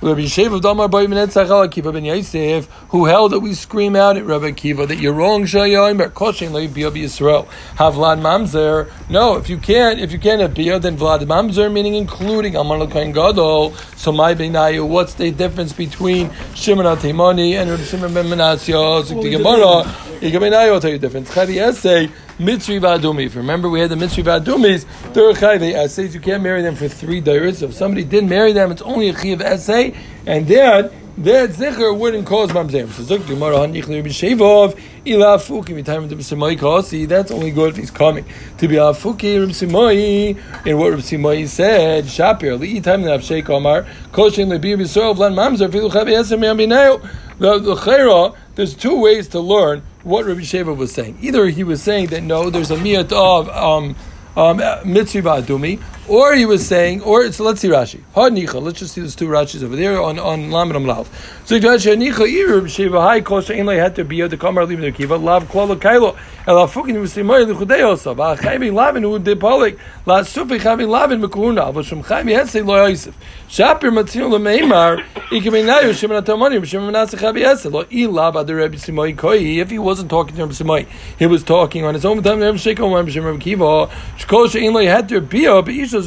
Rabbi 0.00 0.20
Shevov 0.20 0.60
Damar 0.60 0.88
Bar 0.88 1.02
Netzach 1.06 1.50
Al 1.50 1.68
Akiva 1.68 1.92
ben 1.92 2.04
Yosef, 2.04 2.66
who 2.90 3.06
held 3.06 3.32
that 3.32 3.40
we 3.40 3.52
scream 3.52 3.96
out 3.96 4.16
at 4.16 4.24
Rabbi 4.24 4.52
Akiva 4.52 4.86
that 4.86 5.00
you're 5.00 5.12
wrong, 5.12 5.42
Shayomer 5.42 6.08
Koshin 6.10 6.52
Leib 6.52 6.72
Bia 6.72 6.88
Yisrael 6.92 7.48
Havlad 7.74 8.20
Mamzer. 8.20 8.92
No, 9.10 9.36
if 9.38 9.50
you 9.50 9.58
can't, 9.58 9.98
if 9.98 10.12
you 10.12 10.20
can't 10.20 10.40
have 10.40 10.54
Bia, 10.54 10.78
then 10.78 10.96
Vlad 10.96 11.22
Mamzer, 11.22 11.72
meaning 11.72 11.94
including 11.94 12.54
Amar 12.54 12.78
Lekain 12.78 13.12
Gadol. 13.12 13.74
So 13.96 14.12
my 14.12 14.36
Beinayu, 14.36 14.86
what's 14.86 15.14
the 15.14 15.32
difference 15.32 15.72
between 15.72 16.30
Shimon 16.54 16.86
Atimani 16.86 17.54
and 17.60 17.68
Rabbi 17.68 17.82
Shimon 17.82 18.14
ben 18.14 18.26
Menasya? 18.26 19.02
Zuk 19.02 19.20
to 19.20 19.30
Gemara, 19.30 19.82
Ikabeinayu, 20.20 20.74
I'll 20.74 20.80
tell 20.80 20.90
you 20.90 20.98
the 20.98 21.08
difference. 21.08 21.28
Chavi 21.30 21.60
Essay. 21.60 22.08
Mitzri 22.38 22.80
Vadumi. 22.80 23.26
If 23.26 23.34
you 23.34 23.40
remember, 23.40 23.68
we 23.68 23.80
had 23.80 23.90
the 23.90 23.96
Mitzri 23.96 24.22
Vadumis. 24.22 24.86
They're 25.12 25.32
chayv 25.32 25.60
essays. 25.74 26.14
You 26.14 26.20
can't 26.20 26.42
marry 26.42 26.62
them 26.62 26.76
for 26.76 26.86
three 26.86 27.20
dairies. 27.20 27.58
So 27.58 27.66
if 27.66 27.74
somebody 27.74 28.04
didn't 28.04 28.28
marry 28.28 28.52
them, 28.52 28.70
it's 28.70 28.82
only 28.82 29.08
a 29.08 29.18
chiv 29.18 29.40
essay, 29.40 29.94
and 30.24 30.46
that 30.46 30.92
that 31.24 31.50
zicher 31.50 31.96
wouldn't 31.98 32.26
cause 32.26 32.50
mamzerim. 32.50 32.90
So 32.90 33.02
zuk 33.02 33.26
gemara 33.26 33.56
hanich 33.56 33.84
b'shevov 33.84 34.78
ila 35.06 35.38
fuki 35.38 35.82
v'tayim 35.82 36.08
to 36.08 36.16
b'simai 36.16 36.58
kasi. 36.58 37.06
That's 37.06 37.30
only 37.30 37.50
good 37.50 37.70
if 37.70 37.76
he's 37.76 37.90
coming 37.90 38.24
to 38.58 38.68
be 38.68 38.76
afuki 38.76 39.46
b'simai. 39.46 40.40
And 40.66 40.78
what 40.78 40.94
b'simai 40.94 41.46
said, 41.48 42.04
Shapir 42.04 42.58
li 42.58 42.80
time 42.80 43.02
the 43.02 43.10
avshei 43.10 43.44
kamar 43.44 43.86
koshin 44.12 44.48
lebi 44.48 44.76
b'soil 44.76 45.16
v'lan 45.16 45.34
mamzer 45.34 45.68
filu 45.68 45.90
chav 45.90 46.06
esem 46.06 46.40
yambineu. 46.40 47.00
The 47.38 47.58
the 47.58 47.74
chayra. 47.74 48.36
There's 48.54 48.74
two 48.74 48.98
ways 49.00 49.28
to 49.28 49.38
learn 49.38 49.82
what 50.02 50.26
Rabbi 50.26 50.40
Sheva 50.40 50.76
was 50.76 50.90
saying. 50.90 51.18
Either 51.22 51.46
he 51.46 51.62
was 51.62 51.80
saying 51.80 52.08
that 52.08 52.24
no, 52.24 52.50
there's 52.50 52.72
a 52.72 52.76
miyat 52.76 53.12
of 53.12 53.48
um, 53.50 53.94
um, 54.36 54.56
mitzvah 54.84 55.42
adumi, 55.42 55.80
or 56.08 56.34
he 56.34 56.46
was 56.46 56.66
saying, 56.66 57.02
or 57.02 57.30
so 57.32 57.44
let's 57.44 57.60
see 57.60 57.68
Rashi. 57.68 58.00
Hanicha. 58.14 58.60
Let's 58.62 58.78
just 58.78 58.94
see 58.94 59.00
those 59.00 59.14
two 59.14 59.28
Rashis 59.28 59.62
over 59.62 59.76
there 59.76 60.00
on 60.00 60.18
on 60.18 60.50
Lamed 60.50 60.74
Amlav. 60.74 61.06
So 61.44 61.58
Hanicha 61.58 62.18
Rabbi 62.18 62.66
Sheva 62.66 63.00
Hai 63.00 63.20
Kol 63.20 63.42
Shein 63.42 63.64
Lo 63.64 63.76
had 63.76 63.96
to 63.96 64.04
be 64.04 64.20
the 64.22 64.36
Kamar 64.36 64.66
Lim 64.66 64.92
Kiva 64.92 65.16
Lav 65.16 65.44
Klolo 65.44 65.76
Kailo 65.76 66.16
El 66.46 66.56
Afukin 66.56 66.94
Musimay 66.96 67.50
Luchudeosa 67.50 68.14
Va 68.14 68.36
Chaymi 68.36 68.72
Lavin 68.72 69.02
Hu 69.02 69.18
Depolik 69.18 69.78
La 70.06 70.22
Sufi 70.22 70.58
Chaymi 70.58 70.86
Lavin 70.86 71.22
Mekuna 71.22 71.68
Ava 71.68 71.82
Shem 71.82 72.02
Chaymi 72.02 72.36
Hesei 72.36 72.64
Lo 72.64 72.86
Yosef 72.86 73.16
Shapir 73.48 73.90
Matzil 73.90 74.30
Lemeimar 74.30 75.02
Ikeminayu 75.30 75.94
Shimon 75.94 76.22
Atamani 76.22 76.64
Shimon 76.64 76.92
Menaseh 76.92 77.18
Chavi 77.18 77.44
Hesei 77.44 77.72
Lo 77.72 77.84
Ilav 77.84 78.40
Adar 78.40 78.56
Rabbi 78.56 78.76
Simoy 78.76 79.16
Koi 79.16 79.38
If 79.38 79.70
he 79.70 79.78
wasn't 79.78 80.10
talking 80.10 80.36
to 80.36 80.42
Rabbi 80.42 80.54
Simoy, 80.54 80.86
he 81.18 81.26
was 81.26 81.42
talking 81.44 81.84
on 81.84 81.94
his 81.94 82.04
own 82.04 82.22
time. 82.22 82.40
Rabbi 82.40 82.56
Sheikh 82.56 82.78
Rabbi 82.78 83.10
Shimon 83.10 83.38
Kiva 83.38 83.86
Shkol 84.18 84.48
Shein 84.48 84.72
Lo 84.72 84.84
had 84.84 85.08
to 85.08 85.20
be 85.20 85.44
Isha 85.44 85.97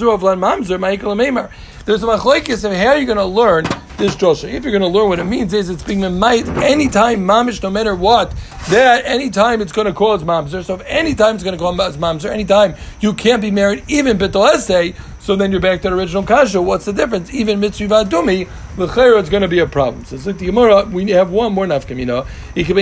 There's 1.86 2.04
a 2.04 2.08
machlokes 2.08 2.64
of 2.64 2.74
how 2.74 2.94
you're 2.94 3.06
going 3.06 3.18
to 3.18 3.26
learn 3.26 3.66
this 3.98 4.16
drosha. 4.16 4.52
If 4.52 4.64
you're 4.64 4.72
going 4.72 4.82
to 4.82 4.88
learn 4.88 5.10
what 5.10 5.20
it 5.20 5.26
means, 5.26 5.54
is 5.54 5.70
it's 5.70 5.84
being 5.84 6.02
might 6.20 6.48
anytime 6.48 7.20
mamish, 7.26 7.62
no 7.64 7.70
matter 7.70 7.96
what. 7.96 8.34
That 8.70 9.06
anytime 9.06 9.62
it's 9.62 9.72
going 9.72 9.88
to 9.88 9.94
cause 9.94 10.24
mamzer. 10.24 10.64
So 10.64 10.76
if 10.76 10.82
anytime 10.86 11.36
it's 11.36 11.44
going 11.44 11.58
to 11.58 11.64
cause 11.64 11.98
mamzer, 11.98 12.30
anytime 12.30 12.76
you 13.00 13.14
can't 13.14 13.42
be 13.42 13.52
married, 13.52 13.84
even 13.88 14.18
bitol 14.18 14.54
essay. 14.54 14.96
So 15.22 15.36
then 15.36 15.52
you're 15.52 15.62
back 15.62 15.84
to 15.84 15.90
the 15.90 15.96
original 15.96 16.24
kasha. 16.24 16.60
What's 16.60 16.86
the 16.86 16.94
difference? 16.94 17.32
Even 17.32 17.60
mitzvah 17.60 18.06
dumi, 18.06 18.50
l'chayra, 18.76 19.20
it's 19.20 19.30
going 19.30 19.44
to 19.44 19.48
be 19.48 19.60
a 19.60 19.68
problem. 19.68 20.04
So 20.04 20.16
it's 20.16 20.26
like 20.26 20.40
the 20.40 20.48
Gemara. 20.48 20.86
We 20.86 21.12
have 21.12 21.30
one 21.30 21.54
more 21.54 21.68
nafkamina. 21.68 22.28
If 22.56 22.68
you 22.70 22.74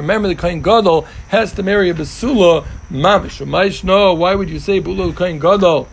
remember, 0.00 0.28
the 0.28 0.34
kain 0.34 0.60
gadol 0.60 1.02
has 1.28 1.52
to 1.52 1.62
marry 1.62 1.90
a 1.90 1.94
besula 1.94 2.66
mamish. 2.90 3.84
No, 3.84 4.14
why 4.14 4.34
would 4.34 4.50
you 4.50 4.58
say 4.58 4.80
bu'ula 4.80 5.16
kain 5.16 5.38
gadol? 5.38 5.88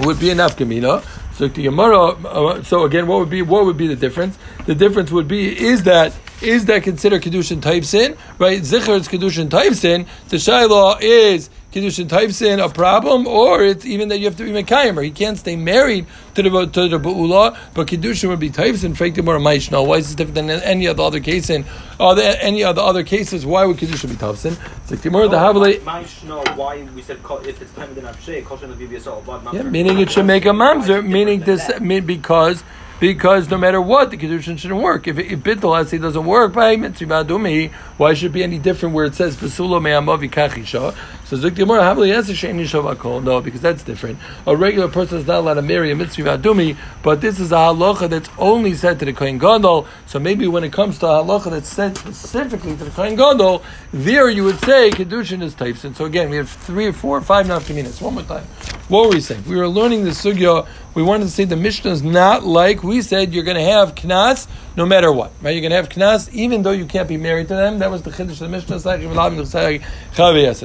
would 0.00 0.20
be 0.20 0.30
enough 0.30 0.56
kamina. 0.56 1.04
So 1.34 1.48
the 1.48 1.62
Gemara. 1.62 2.08
Uh, 2.26 2.62
so 2.62 2.84
again, 2.84 3.06
what 3.06 3.20
would 3.20 3.30
be 3.30 3.42
what 3.42 3.64
would 3.64 3.76
be 3.76 3.86
the 3.86 3.96
difference? 3.96 4.38
The 4.66 4.74
difference 4.74 5.10
would 5.10 5.28
be 5.28 5.56
is 5.58 5.84
that 5.84 6.12
is 6.42 6.66
that 6.66 6.82
considered 6.82 7.22
kedushin 7.22 7.62
type 7.62 7.84
sin, 7.84 8.16
right? 8.38 8.60
Zikr 8.60 8.98
is 8.98 9.08
kedushin 9.08 9.50
type 9.50 9.74
sin. 9.74 10.06
The 10.28 10.36
shayla 10.36 10.98
is 11.00 11.50
kedushin 11.72 12.08
type 12.08 12.30
sin 12.32 12.60
a 12.60 12.68
problem, 12.68 13.26
or 13.26 13.62
it's 13.62 13.84
even 13.84 14.08
that 14.08 14.18
you 14.18 14.24
have 14.24 14.36
to 14.36 14.44
be 14.44 14.50
mekayim, 14.50 14.96
or 14.96 15.02
he 15.02 15.10
can't 15.10 15.38
stay 15.38 15.56
married 15.56 16.06
to 16.34 16.42
the 16.42 16.66
to 16.66 16.88
the 16.88 16.98
ba'ula, 16.98 17.56
but 17.74 17.86
Kiddushin 17.86 18.28
would 18.28 18.40
be 18.40 18.50
type 18.50 18.76
sin. 18.76 18.94
Fake 18.94 19.14
the 19.14 19.22
more 19.22 19.38
maishna. 19.38 19.86
Why 19.86 19.96
is 19.96 20.06
this 20.06 20.14
different 20.14 20.34
than 20.34 20.50
any 20.50 20.88
other 20.88 21.02
other 21.02 21.20
case 21.20 21.50
in 21.50 21.64
uh, 22.00 22.14
the, 22.14 22.42
any 22.42 22.64
other 22.64 22.82
other 22.82 23.02
cases? 23.02 23.44
Why 23.44 23.64
would 23.66 23.76
Kiddushin 23.76 24.10
be 24.10 24.16
type 24.16 24.36
sin? 24.36 24.56
It's 24.82 24.90
like 24.90 25.00
the 25.00 25.10
more 25.10 25.28
the 25.28 25.36
havale. 25.36 25.80
Maishna. 25.80 26.56
Why 26.56 26.82
we 26.94 27.02
said 27.02 27.18
if 27.44 27.62
it's 27.62 27.72
time 27.72 27.88
within 27.90 28.04
Avshay, 28.04 28.44
kosher 28.44 28.66
the 28.66 29.52
Yeah, 29.52 29.62
meaning 29.62 29.98
it 29.98 30.10
should 30.10 30.26
make 30.26 30.46
a 30.46 30.50
mamzer, 30.50 31.06
meaning 31.06 31.40
this 31.40 31.70
because 31.78 32.62
because 33.00 33.48
no 33.48 33.56
matter 33.56 33.80
what, 33.80 34.10
the 34.10 34.16
kedushin 34.16 34.58
shouldn't 34.58 34.82
work. 34.82 35.06
If 35.06 35.18
if 35.18 35.38
bittul 35.40 35.86
say 35.86 35.98
doesn't 35.98 36.24
work 36.24 36.52
by 36.52 36.76
mitzvah 36.76 37.24
dumi, 37.24 37.70
why 37.96 38.14
should 38.14 38.30
it 38.30 38.34
be 38.34 38.42
any 38.42 38.58
different 38.58 38.94
where 38.94 39.04
it 39.04 39.14
says 39.14 39.36
basula 39.36 39.80
me'amavi 39.80 40.30
kachisha? 40.30 40.96
So 41.28 41.36
Zuk 41.36 41.56
Gemara, 41.56 41.82
Havli 41.82 42.08
Yasser 42.08 42.32
Shein 42.32 42.58
Yishov 42.58 42.90
Hakol. 42.90 43.22
No, 43.22 43.42
because 43.42 43.60
that's 43.60 43.82
different. 43.82 44.18
A 44.46 44.56
regular 44.56 44.88
person 44.88 45.18
is 45.18 45.26
not 45.26 45.40
allowed 45.40 45.54
to 45.54 45.62
marry 45.62 45.92
a 45.92 45.94
mitzvah 45.94 46.38
adumi, 46.38 46.74
but 47.02 47.20
this 47.20 47.38
is 47.38 47.52
a 47.52 47.56
halacha 47.56 48.08
that's 48.08 48.30
only 48.38 48.72
said 48.72 48.98
to 49.00 49.04
the 49.04 49.12
Kohen 49.12 49.36
Gadol. 49.36 49.86
So 50.06 50.18
maybe 50.18 50.48
when 50.48 50.64
it 50.64 50.72
comes 50.72 50.98
to 51.00 51.06
a 51.06 51.22
halacha 51.22 51.50
that's 51.50 51.68
said 51.68 51.98
specifically 51.98 52.78
to 52.78 52.84
the 52.84 52.90
Kohen 52.90 53.14
Gadol, 53.14 53.62
there 53.92 54.30
you 54.30 54.42
would 54.44 54.58
say 54.60 54.88
kedushin 54.88 55.42
is 55.42 55.54
taifsin. 55.54 55.94
So 55.94 56.06
again, 56.06 56.30
we 56.30 56.38
have 56.38 56.48
three 56.48 56.86
or 56.86 56.94
four 56.94 57.18
or 57.18 57.20
five. 57.20 57.46
One 57.46 58.14
more 58.14 58.22
time. 58.22 58.44
What 58.88 59.08
were 59.08 59.10
we 59.10 59.20
saying? 59.20 59.44
We 59.46 59.56
were 59.56 59.68
learning 59.68 60.04
the 60.04 60.12
sugya. 60.12 60.66
We 60.98 61.04
wanted 61.04 61.26
to 61.26 61.30
say 61.30 61.44
the 61.44 61.54
Mishnah 61.54 61.92
is 61.92 62.02
not 62.02 62.42
like 62.42 62.82
we 62.82 63.02
said. 63.02 63.32
You're 63.32 63.44
going 63.44 63.56
to 63.56 63.62
have 63.62 63.94
knas 63.94 64.48
no 64.76 64.84
matter 64.84 65.12
what, 65.12 65.30
right? 65.40 65.52
You're 65.52 65.60
going 65.60 65.70
to 65.70 65.76
have 65.76 65.88
knas 65.90 66.28
even 66.32 66.64
though 66.64 66.72
you 66.72 66.86
can't 66.86 67.06
be 67.06 67.16
married 67.16 67.46
to 67.46 67.54
them. 67.54 67.78
That 67.78 67.92
was 67.92 68.02
the 68.02 68.10
chiddush 68.10 68.32
of 68.32 68.38
the 68.40 68.48
Mishnah. 68.48 68.74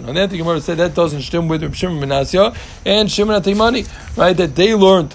And 0.08 0.18
then 0.18 0.30
the 0.30 0.38
Gemara 0.40 0.60
said 0.60 0.78
that 0.80 0.96
doesn't 0.96 1.22
stem 1.22 1.48
with 1.48 1.62
Reb 1.62 1.76
Shimon 1.76 2.00
ben 2.00 2.10
Asya 2.10 2.58
and 2.84 3.12
Shimon 3.12 3.44
Atimani, 3.44 3.88
right? 4.18 4.36
That 4.36 4.56
they 4.56 4.74
learned 4.74 5.14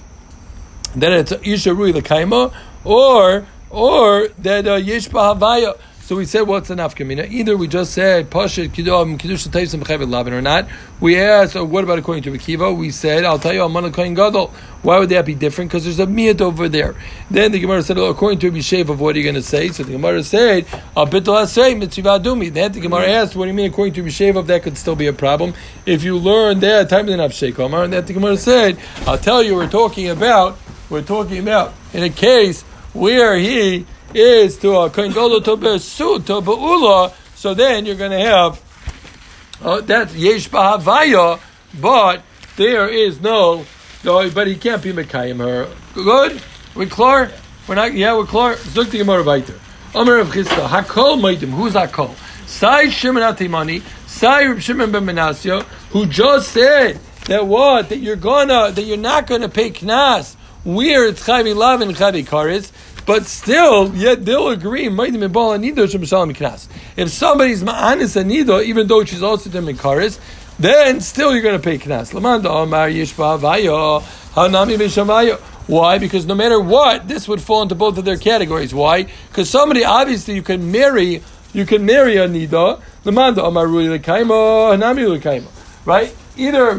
that 0.95 1.11
it's 1.11 1.33
isha 1.43 1.75
rui 1.75 1.93
lekaima 1.93 2.55
or 2.85 3.45
or 3.71 4.29
that 4.39 4.69
uh, 4.69 4.77
yesh 4.77 5.09
havaya. 5.09 5.77
So 6.09 6.17
we 6.17 6.25
said, 6.25 6.45
what's 6.45 6.71
enough 6.71 6.95
kamina? 6.95 7.31
Either 7.31 7.55
we 7.55 7.69
just 7.69 7.93
said 7.93 8.31
pashat 8.31 8.73
kiddush 8.73 9.47
taisim 9.49 9.83
b'chayvet 9.83 10.09
labin 10.09 10.33
or 10.33 10.41
not. 10.41 10.67
We 11.01 11.21
asked, 11.21 11.55
oh, 11.55 11.67
what 11.67 11.85
about 11.85 11.99
according 11.99 12.23
to 12.23 12.31
Rekiva? 12.31 12.75
We 12.75 12.91
said, 12.93 13.27
I'll 13.27 13.39
tell 13.39 13.53
you, 13.53 13.63
I'm 13.63 13.77
on 13.77 13.85
a 13.85 13.91
kohen 13.91 14.15
gadol. 14.15 14.47
Why 14.81 14.99
would 14.99 15.11
that 15.11 15.27
be 15.27 15.35
different? 15.35 15.71
Because 15.71 15.85
there's 15.85 16.01
a 16.01 16.07
miyat 16.07 16.41
over 16.41 16.67
there. 16.67 16.95
Then 17.31 17.53
the 17.53 17.59
Gemara 17.59 17.83
said, 17.83 17.99
oh, 17.99 18.07
according 18.07 18.39
to 18.39 18.51
Bishev, 18.51 18.89
of 18.89 19.03
what 19.03 19.17
are 19.17 19.19
you 19.19 19.23
going 19.23 19.35
to 19.35 19.43
say? 19.43 19.69
So 19.69 19.83
the 19.83 19.93
Gemara 19.93 20.23
said, 20.23 20.67
I'll 20.97 21.07
bittul 21.07 21.43
asay. 21.43 22.55
Then 22.55 22.73
the 22.73 22.81
Gemara 22.81 23.07
asked, 23.07 23.37
what 23.37 23.45
do 23.45 23.51
you 23.51 23.55
mean 23.55 23.71
according 23.71 23.93
to 23.93 24.03
Bishev, 24.03 24.39
of 24.39 24.47
that 24.47 24.63
could 24.63 24.79
still 24.79 24.97
be 24.97 25.09
a 25.09 25.13
problem? 25.13 25.53
If 25.85 26.05
you 26.05 26.17
learn 26.17 26.61
that, 26.61 26.89
time 26.89 27.05
than 27.05 27.21
Avshei 27.21 27.59
Omar, 27.59 27.85
and 27.85 27.93
that 27.93 28.07
the 28.07 28.15
Gemara 28.15 28.39
said, 28.39 28.79
I'll 29.07 29.19
tell 29.19 29.43
you, 29.43 29.57
we're 29.57 29.69
talking 29.69 30.09
about, 30.09 30.57
we're 30.89 31.03
talking 31.03 31.37
about 31.37 31.75
in 31.93 32.03
a 32.03 32.09
case 32.09 32.63
where 32.95 33.37
he 33.37 33.85
is 34.15 34.57
to 34.59 34.77
a 34.77 34.91
kohen 34.91 35.13
to 35.13 35.57
besu 35.57 36.25
to 36.27 36.41
beula. 36.41 37.13
So 37.35 37.55
then 37.55 37.87
you're 37.87 37.97
going 37.97 38.11
to 38.11 38.21
have 38.21 38.63
uh, 39.63 39.81
that's 39.81 40.15
yesh 40.15 40.49
b'havaya, 40.49 41.41
but 41.81 42.23
there 42.57 42.89
is 42.89 43.21
no, 43.21 43.65
but 44.05 44.47
he 44.47 44.57
can't 44.57 44.83
be 44.83 44.93
mekayim 44.93 45.39
her. 45.39 45.69
Good, 45.95 46.41
we 46.75 46.87
clear. 46.87 47.33
We're 47.67 47.75
not. 47.75 47.93
Yeah, 47.93 48.17
we're 48.17 48.25
clear. 48.25 48.55
Zuk 48.55 48.91
the 48.91 48.99
Gemara 48.99 49.23
weiter. 49.23 49.59
Omer 49.95 50.19
of 50.19 50.29
Chisda 50.29 50.69
Hakol 50.69 51.21
Maidim. 51.21 51.51
Who's 51.51 51.75
Hakol? 51.75 52.15
Sai 52.47 52.89
Shimon 52.89 53.23
Atimani. 53.23 53.83
Sai 54.07 54.47
Reb 54.47 54.61
Shimon 54.61 54.91
ben 54.91 55.05
Menasio, 55.05 55.63
who 55.91 56.07
just 56.07 56.53
said 56.53 56.99
that 57.27 57.47
what 57.47 57.89
that 57.91 57.99
you're 57.99 58.17
gonna 58.17 58.71
that 58.73 58.83
you're 58.83 58.97
not 58.97 59.27
gonna 59.27 59.49
pay 59.49 59.71
knas 59.71 60.35
where 60.65 61.07
it's 61.07 61.27
chayvi 61.27 61.55
lav 61.55 61.81
and 61.81 61.95
chayvi 61.95 62.25
karis. 62.25 62.73
But 63.09 63.25
still, 63.25 63.95
yet 63.95 64.27
they'll 64.27 64.51
agree. 64.51 64.85
If 64.87 64.99
somebody's 64.99 65.23
ma'anis 67.63 68.15
anida, 68.23 68.63
even 68.63 68.87
though 68.87 69.03
she's 69.03 69.23
also 69.23 69.49
to 69.49 69.63
mikaris, 69.63 70.21
then 70.59 71.01
still 71.01 71.33
you're 71.33 71.41
going 71.41 71.59
to 71.59 71.65
pay 71.65 71.79
knas. 71.79 72.13
Why? 75.67 75.99
Because 75.99 76.27
no 76.27 76.35
matter 76.35 76.61
what, 76.61 77.09
this 77.09 77.27
would 77.29 77.41
fall 77.41 77.63
into 77.63 77.75
both 77.75 77.97
of 77.97 78.05
their 78.05 78.19
categories. 78.19 78.75
Why? 78.75 79.05
Because 79.29 79.49
somebody 79.49 79.87
obviously 79.87 80.35
you 80.35 80.43
can 80.43 80.71
marry, 80.71 81.23
you 81.55 81.65
can 81.65 81.87
marry 81.87 82.19
a 82.19 82.29
nida. 82.29 82.83
Right? 85.87 86.15
Either 86.37 86.73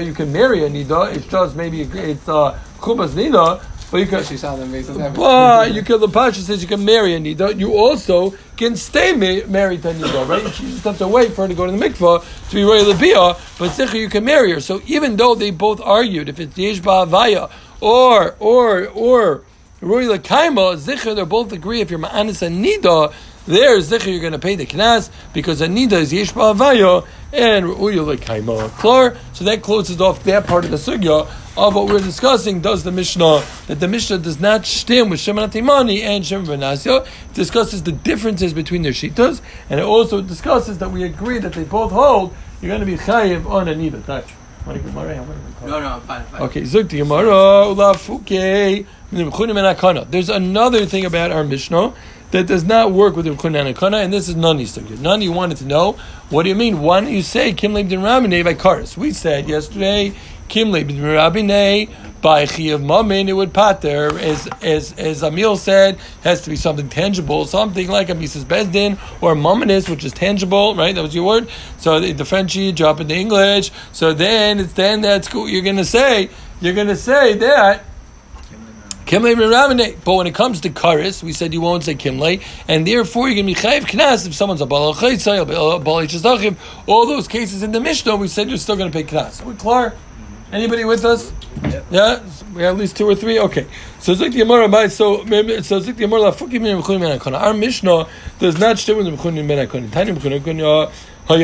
you 0.00 0.14
can 0.14 0.32
marry 0.32 0.64
a 0.64 0.70
nida. 0.70 1.12
It's 1.16 1.26
just 1.26 1.56
maybe 1.56 1.80
it's 1.80 2.28
uh, 2.28 2.56
nida. 2.80 3.64
But 3.90 3.98
you 3.98 4.06
can, 4.06 4.22
She 4.24 4.36
saw 4.36 4.54
them 4.56 4.70
based 4.70 4.90
on 4.90 5.14
but 5.14 5.72
you 5.72 5.82
can. 5.82 6.00
The 6.00 6.08
pasha 6.08 6.40
says 6.42 6.60
you 6.60 6.68
can 6.68 6.84
marry 6.84 7.14
a 7.14 7.20
nida. 7.20 7.58
You 7.58 7.74
also 7.74 8.34
can 8.56 8.76
stay 8.76 9.12
ma- 9.12 9.46
married 9.46 9.82
to 9.82 9.90
a 9.90 9.94
nida, 9.94 10.28
right? 10.28 10.42
You 10.42 10.70
just 10.70 10.84
have 10.84 10.98
to 10.98 11.08
wait 11.08 11.32
for 11.32 11.42
her 11.42 11.48
to 11.48 11.54
go 11.54 11.64
to 11.64 11.72
the 11.72 11.78
mikvah 11.78 12.48
to 12.50 12.54
be 12.54 12.64
ready 12.64 12.92
to 12.92 12.98
be 12.98 13.14
But 13.14 13.70
zichar, 13.70 13.94
you 13.94 14.10
can 14.10 14.24
marry 14.24 14.52
her. 14.52 14.60
So 14.60 14.82
even 14.86 15.16
though 15.16 15.34
they 15.34 15.50
both 15.50 15.80
argued 15.80 16.28
if 16.28 16.38
it's 16.38 16.56
yesh 16.58 16.80
ba'avaya 16.80 17.50
or 17.80 18.36
or 18.38 18.88
or 18.88 19.44
Rui 19.80 20.06
Lakaima, 20.06 20.76
Zichar, 20.76 21.14
they 21.14 21.24
both 21.24 21.52
agree 21.52 21.80
if 21.80 21.88
you're 21.88 22.00
Ma'anis 22.00 22.42
and 22.42 22.64
Nida, 22.64 23.12
there, 23.46 23.78
Zichar, 23.78 24.10
you're 24.10 24.20
going 24.20 24.32
to 24.32 24.38
pay 24.40 24.56
the 24.56 24.66
Knas 24.66 25.08
because 25.32 25.60
a 25.60 25.68
Nida 25.68 25.92
is 25.92 26.12
Yesh 26.12 26.32
Ba'avayo 26.32 27.06
and 27.32 27.64
Rui 27.64 27.94
Lakaima. 27.94 28.70
Clear? 28.72 29.16
So 29.34 29.44
that 29.44 29.62
closes 29.62 30.00
off 30.00 30.24
that 30.24 30.48
part 30.48 30.64
of 30.64 30.72
the 30.72 30.76
Sugya 30.78 31.30
of 31.58 31.74
what 31.74 31.88
we're 31.88 31.98
discussing. 31.98 32.60
Does 32.60 32.84
the 32.84 32.92
Mishnah, 32.92 33.42
that 33.66 33.80
the 33.80 33.88
Mishnah 33.88 34.18
does 34.18 34.40
not 34.40 34.64
stem 34.64 35.10
with 35.10 35.20
Shemon 35.20 35.48
Atimani 35.48 36.00
and 36.00 36.24
Shemon 36.24 36.46
Benasio. 36.46 37.04
It 37.04 37.34
discusses 37.34 37.82
the 37.82 37.92
differences 37.92 38.54
between 38.54 38.82
their 38.82 38.92
Shitas 38.92 39.40
and 39.68 39.80
it 39.80 39.84
also 39.84 40.22
discusses 40.22 40.78
that 40.78 40.90
we 40.90 41.02
agree 41.02 41.38
that 41.38 41.52
they 41.52 41.64
both 41.64 41.92
hold 41.92 42.34
you're 42.60 42.70
going 42.70 42.80
to 42.80 42.86
be 42.86 42.96
Chayiv 42.96 43.46
on 43.48 43.68
a 43.68 43.74
Nida. 43.74 44.04
Touch. 44.04 44.26
Want 44.66 44.78
to 44.78 44.84
get 44.84 44.94
Maria? 44.94 45.24
No, 45.64 45.80
no, 45.80 46.00
fine, 46.00 46.24
fine. 46.24 46.42
Okay, 46.42 46.62
Zuk 46.62 46.88
the 46.88 46.98
Gemara, 46.98 47.30
Ulafuke, 47.30 48.84
Mchunim 49.12 49.56
and 49.56 49.78
Akana. 49.78 50.10
There's 50.10 50.28
another 50.28 50.84
thing 50.84 51.04
about 51.04 51.30
our 51.30 51.44
Mishnah 51.44 51.94
that 52.32 52.46
does 52.46 52.64
not 52.64 52.92
work 52.92 53.16
with 53.16 53.26
Mchunim 53.26 53.66
and 53.66 53.76
Akana, 53.76 54.04
and 54.04 54.12
this 54.12 54.28
is 54.28 54.34
Nani's 54.34 54.76
Sugya. 54.76 54.98
Nani 54.98 55.28
wanted 55.28 55.58
to 55.58 55.64
know, 55.64 55.92
what 56.30 56.42
do 56.42 56.48
you 56.48 56.54
mean? 56.54 56.80
Why 56.80 57.00
don't 57.00 57.12
you 57.12 57.22
say 57.22 57.52
Kim 57.52 57.72
Leib 57.72 57.88
Din 57.88 58.02
by 58.02 58.54
Karis? 58.54 58.96
We 58.96 59.12
said 59.12 59.48
yesterday, 59.48 60.14
Kim 60.48 60.70
Leib 60.70 60.88
Din 60.88 60.98
Rabinei 60.98 61.88
by 62.20 62.44
Chiyav 62.44 62.84
Mamin, 62.84 63.28
it 63.28 63.32
would 63.32 63.54
pater, 63.54 64.18
as, 64.18 64.48
as, 64.60 64.92
as 64.94 65.22
Emil 65.22 65.56
said, 65.56 65.98
has 66.24 66.42
to 66.42 66.50
be 66.50 66.56
something 66.56 66.88
tangible, 66.88 67.44
something 67.44 67.88
like 67.88 68.08
a 68.08 68.14
Mises 68.14 68.44
Bezdin 68.44 68.98
or 69.20 69.34
Maminis, 69.34 69.88
which 69.88 70.04
is 70.04 70.12
tangible, 70.12 70.74
right? 70.74 70.94
That 70.94 71.02
was 71.02 71.14
your 71.14 71.24
word. 71.24 71.48
So 71.78 72.00
the, 72.00 72.12
the 72.12 72.24
French 72.24 72.56
you 72.56 72.72
drop 72.72 73.00
into 73.00 73.14
English. 73.14 73.70
So 73.92 74.12
then 74.12 74.58
it's 74.58 74.72
then 74.72 75.00
that's 75.00 75.28
cool. 75.28 75.48
You're 75.48 75.62
going 75.62 75.76
to 75.76 75.84
say, 75.84 76.30
you're 76.60 76.74
going 76.74 76.88
to 76.88 76.96
say 76.96 77.34
that 77.34 77.84
Kimlei 79.06 79.34
Rabbaneh. 79.34 80.04
But 80.04 80.14
when 80.14 80.26
it 80.26 80.34
comes 80.34 80.60
to 80.62 80.70
karis, 80.70 81.22
we 81.22 81.32
said 81.32 81.54
you 81.54 81.60
won't 81.60 81.84
say 81.84 81.94
Kimlei, 81.94 82.42
and 82.66 82.86
therefore 82.86 83.28
you're 83.28 83.42
going 83.42 83.54
to 83.54 83.54
be 83.54 83.68
chayiv 83.68 83.82
knas 83.86 84.26
if 84.26 84.34
someone's 84.34 84.60
a 84.60 84.66
Balachaytsay, 84.66 85.40
a 85.40 85.46
balal. 85.46 86.56
All 86.86 87.06
those 87.06 87.28
cases 87.28 87.62
in 87.62 87.72
the 87.72 87.80
Mishnah, 87.80 88.16
we 88.16 88.28
said 88.28 88.48
you're 88.48 88.58
still 88.58 88.76
going 88.76 88.90
to 88.90 89.04
pay 89.04 89.04
knas. 89.04 89.44
We 89.44 89.54
clear? 89.54 89.94
Anybody 90.50 90.84
with 90.84 91.04
us? 91.04 91.30
Yeah, 91.90 92.22
we 92.54 92.62
have 92.62 92.74
at 92.74 92.80
least 92.80 92.96
two 92.96 93.06
or 93.06 93.14
three. 93.14 93.38
Okay, 93.38 93.66
so 94.00 94.12
it's 94.12 94.20
like 94.20 94.32
the 94.32 94.44
by 94.70 94.88
so 94.88 95.24
so 95.62 95.76
like 95.86 95.96
the 95.96 96.06
ben. 97.00 97.34
Our 97.34 97.52
Mishnah 97.52 98.06
does 98.38 98.58
not 98.58 98.78
stem 98.78 98.96
with 98.96 99.06
the 99.06 99.12
mchunim 99.12 99.46
ben 99.46 99.66
akona. 99.66 99.90
Tani 99.92 100.12
mchunim 100.12 100.90
And 101.30 101.42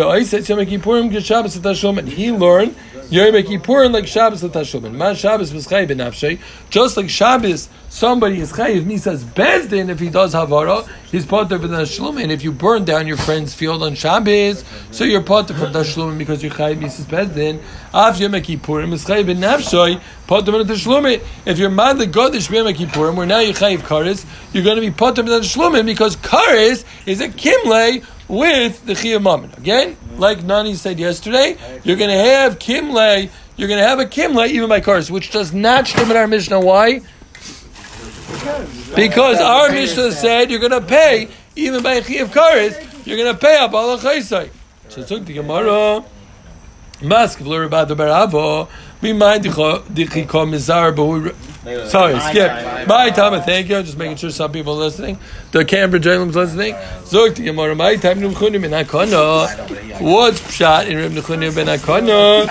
he 2.09 2.33
learned 2.33 2.75
Yom 3.11 3.35
Kippurim 3.35 3.93
like 3.93 4.07
Shabbos 4.07 4.43
Tashlumin. 4.43 4.95
Ma 4.95 5.13
Shabbos 5.13 5.53
was 5.53 5.67
Chayiv 5.67 5.89
Benafshay. 5.89 6.41
Just 6.71 6.97
like 6.97 7.11
Shabbos, 7.11 7.69
somebody 7.91 8.41
is 8.41 8.51
Chayiv. 8.51 8.99
Says 8.99 9.23
Bezdin 9.25 9.91
if 9.91 10.01
he 10.01 10.09
does 10.09 10.33
Havara, 10.33 10.89
he's 11.11 11.27
part 11.27 11.53
of 11.53 11.61
the 11.61 11.69
Tashlumin. 11.69 12.31
If 12.31 12.43
you 12.43 12.51
burn 12.51 12.87
down 12.87 13.07
your 13.07 13.19
friend's 13.19 13.53
field 13.55 13.83
on 13.83 13.95
Shabbos, 13.95 14.65
so 14.91 15.05
you're 15.05 15.21
part 15.21 15.51
of 15.51 15.57
Tashlumin 15.57 16.17
because 16.17 16.43
you're 16.43 16.53
Chayiv. 16.53 16.91
Says 16.91 17.05
Bezdin. 17.05 17.61
Af 17.93 18.19
Yom 18.19 18.33
Kippurim 18.33 18.95
Benafshay. 18.95 20.01
Part 20.27 20.49
of 20.49 20.67
the 20.67 20.75
Tashlumin. 20.75 21.23
If 21.45 21.59
you're 21.59 21.69
mad 21.69 21.99
the 21.99 22.07
Godish 22.07 22.51
Yom 22.51 22.67
Kippurim, 22.73 23.17
where 23.17 23.27
now 23.27 23.41
you're 23.41 23.53
Chayiv 23.53 23.81
Karis, 23.81 24.25
you're 24.55 24.65
going 24.65 24.77
to 24.77 24.81
be 24.81 24.91
part 24.91 25.19
of 25.19 25.27
the 25.27 25.41
Tashlumin 25.41 25.85
because 25.85 26.17
Karis 26.17 26.85
is 27.05 27.21
a 27.21 27.29
Kimle 27.29 28.03
with 28.29 28.85
the 28.87 28.95
Chiyah. 28.95 29.57
Again, 29.59 29.97
like 30.17 30.43
Nani 30.43 30.75
said 30.75 30.99
yesterday, 30.99 31.57
you're 31.85 31.97
going 31.97 32.11
to 32.11 32.17
have 32.17 32.59
Kimle, 32.59 33.31
you're 33.57 33.69
going 33.69 33.81
to 33.81 33.87
have 33.87 34.01
a 34.01 34.07
Kimle 34.07 34.49
even 34.49 34.69
by 34.69 34.81
cars, 34.81 35.11
which 35.11 35.31
does 35.31 35.53
not 35.53 35.87
stem 35.87 36.11
in 36.11 36.17
our 36.17 36.27
Mishnah. 36.27 36.61
Why? 36.61 37.01
Because 38.95 39.41
our 39.41 39.71
Mishnah 39.71 40.13
said 40.13 40.51
you're 40.51 40.61
going 40.61 40.73
to 40.73 40.81
pay 40.81 41.29
even 41.57 41.83
by 41.83 42.01
Chiyah 42.01 42.27
Karis, 42.27 43.07
you're 43.07 43.17
going 43.17 43.33
to 43.33 43.39
pay 43.39 43.57
the 43.57 44.09
Chaysai. 44.09 44.51
So 44.89 45.03
took 45.05 45.25
the 45.25 45.35
Gemara. 45.35 46.05
Mask 47.03 47.41
of 47.41 47.47
Lurabad 47.47 47.89
the 47.89 47.97
Baravo. 47.97 48.69
We 49.05 49.13
mind 49.13 49.45
Chikah 49.45 49.85
Mizar, 50.49 50.97
but 50.97 51.05
we. 51.05 51.31
Sorry, 51.91 52.19
skip. 52.21 52.89
My 52.89 53.11
time, 53.11 53.39
thank 53.43 53.69
you. 53.69 53.83
Just 53.83 53.99
making 53.99 54.17
sure 54.17 54.31
some 54.31 54.51
people 54.51 54.73
are 54.77 54.85
listening. 54.85 55.19
The 55.53 55.63
Cambridge 55.63 56.07
Island's 56.07 56.35
listening. 56.35 56.75
Zog 57.05 57.35
to 57.35 57.43
Gemara. 57.43 57.75
My 57.75 57.97
time, 57.97 58.21
Numchunim 58.21 58.63
ben 58.63 58.71
Akana. 58.71 60.01
What's 60.01 60.41
pshat 60.41 60.87
in 60.89 60.97
Reb 60.97 61.13
Nechunim 61.13 61.55
ben 61.55 61.67
Akana? 61.67 62.49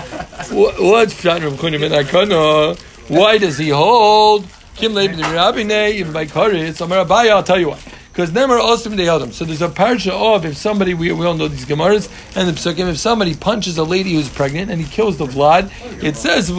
What's 0.79 1.15
pshat 1.15 1.39
in 1.39 1.45
Reb 1.45 1.55
Nechunim 1.55 1.79
ben 1.79 1.91
Akana? 1.91 2.79
Why 3.09 3.39
does 3.39 3.57
he 3.57 3.69
hold? 3.69 4.47
Kim 4.75 4.93
Leib 4.93 5.15
the 5.15 5.23
Rabbinei 5.23 5.93
even 5.93 6.13
by 6.13 6.27
Karitz. 6.27 6.81
Amar 6.81 7.03
Abaya. 7.03 7.31
I'll 7.31 7.41
tell 7.41 7.57
you 7.57 7.69
what. 7.69 7.92
Because 8.13 8.29
Nemar 8.29 8.59
also 8.59 8.91
they 8.91 9.05
held 9.05 9.23
him. 9.23 9.31
So 9.31 9.43
there's 9.43 9.63
a 9.63 9.69
parsha 9.69 10.11
of 10.11 10.45
if 10.45 10.55
somebody 10.55 10.93
we, 10.93 11.11
we 11.11 11.25
all 11.25 11.33
know 11.33 11.47
these 11.47 11.65
gemaras 11.65 12.11
and 12.37 12.47
the 12.47 12.51
psukim. 12.51 12.87
If 12.87 12.99
somebody 12.99 13.33
punches 13.33 13.79
a 13.79 13.83
lady 13.83 14.13
who's 14.13 14.29
pregnant 14.29 14.69
and 14.69 14.79
he 14.79 14.87
kills 14.87 15.17
the 15.17 15.25
vlad, 15.25 15.71
it 16.03 16.15
says. 16.15 16.49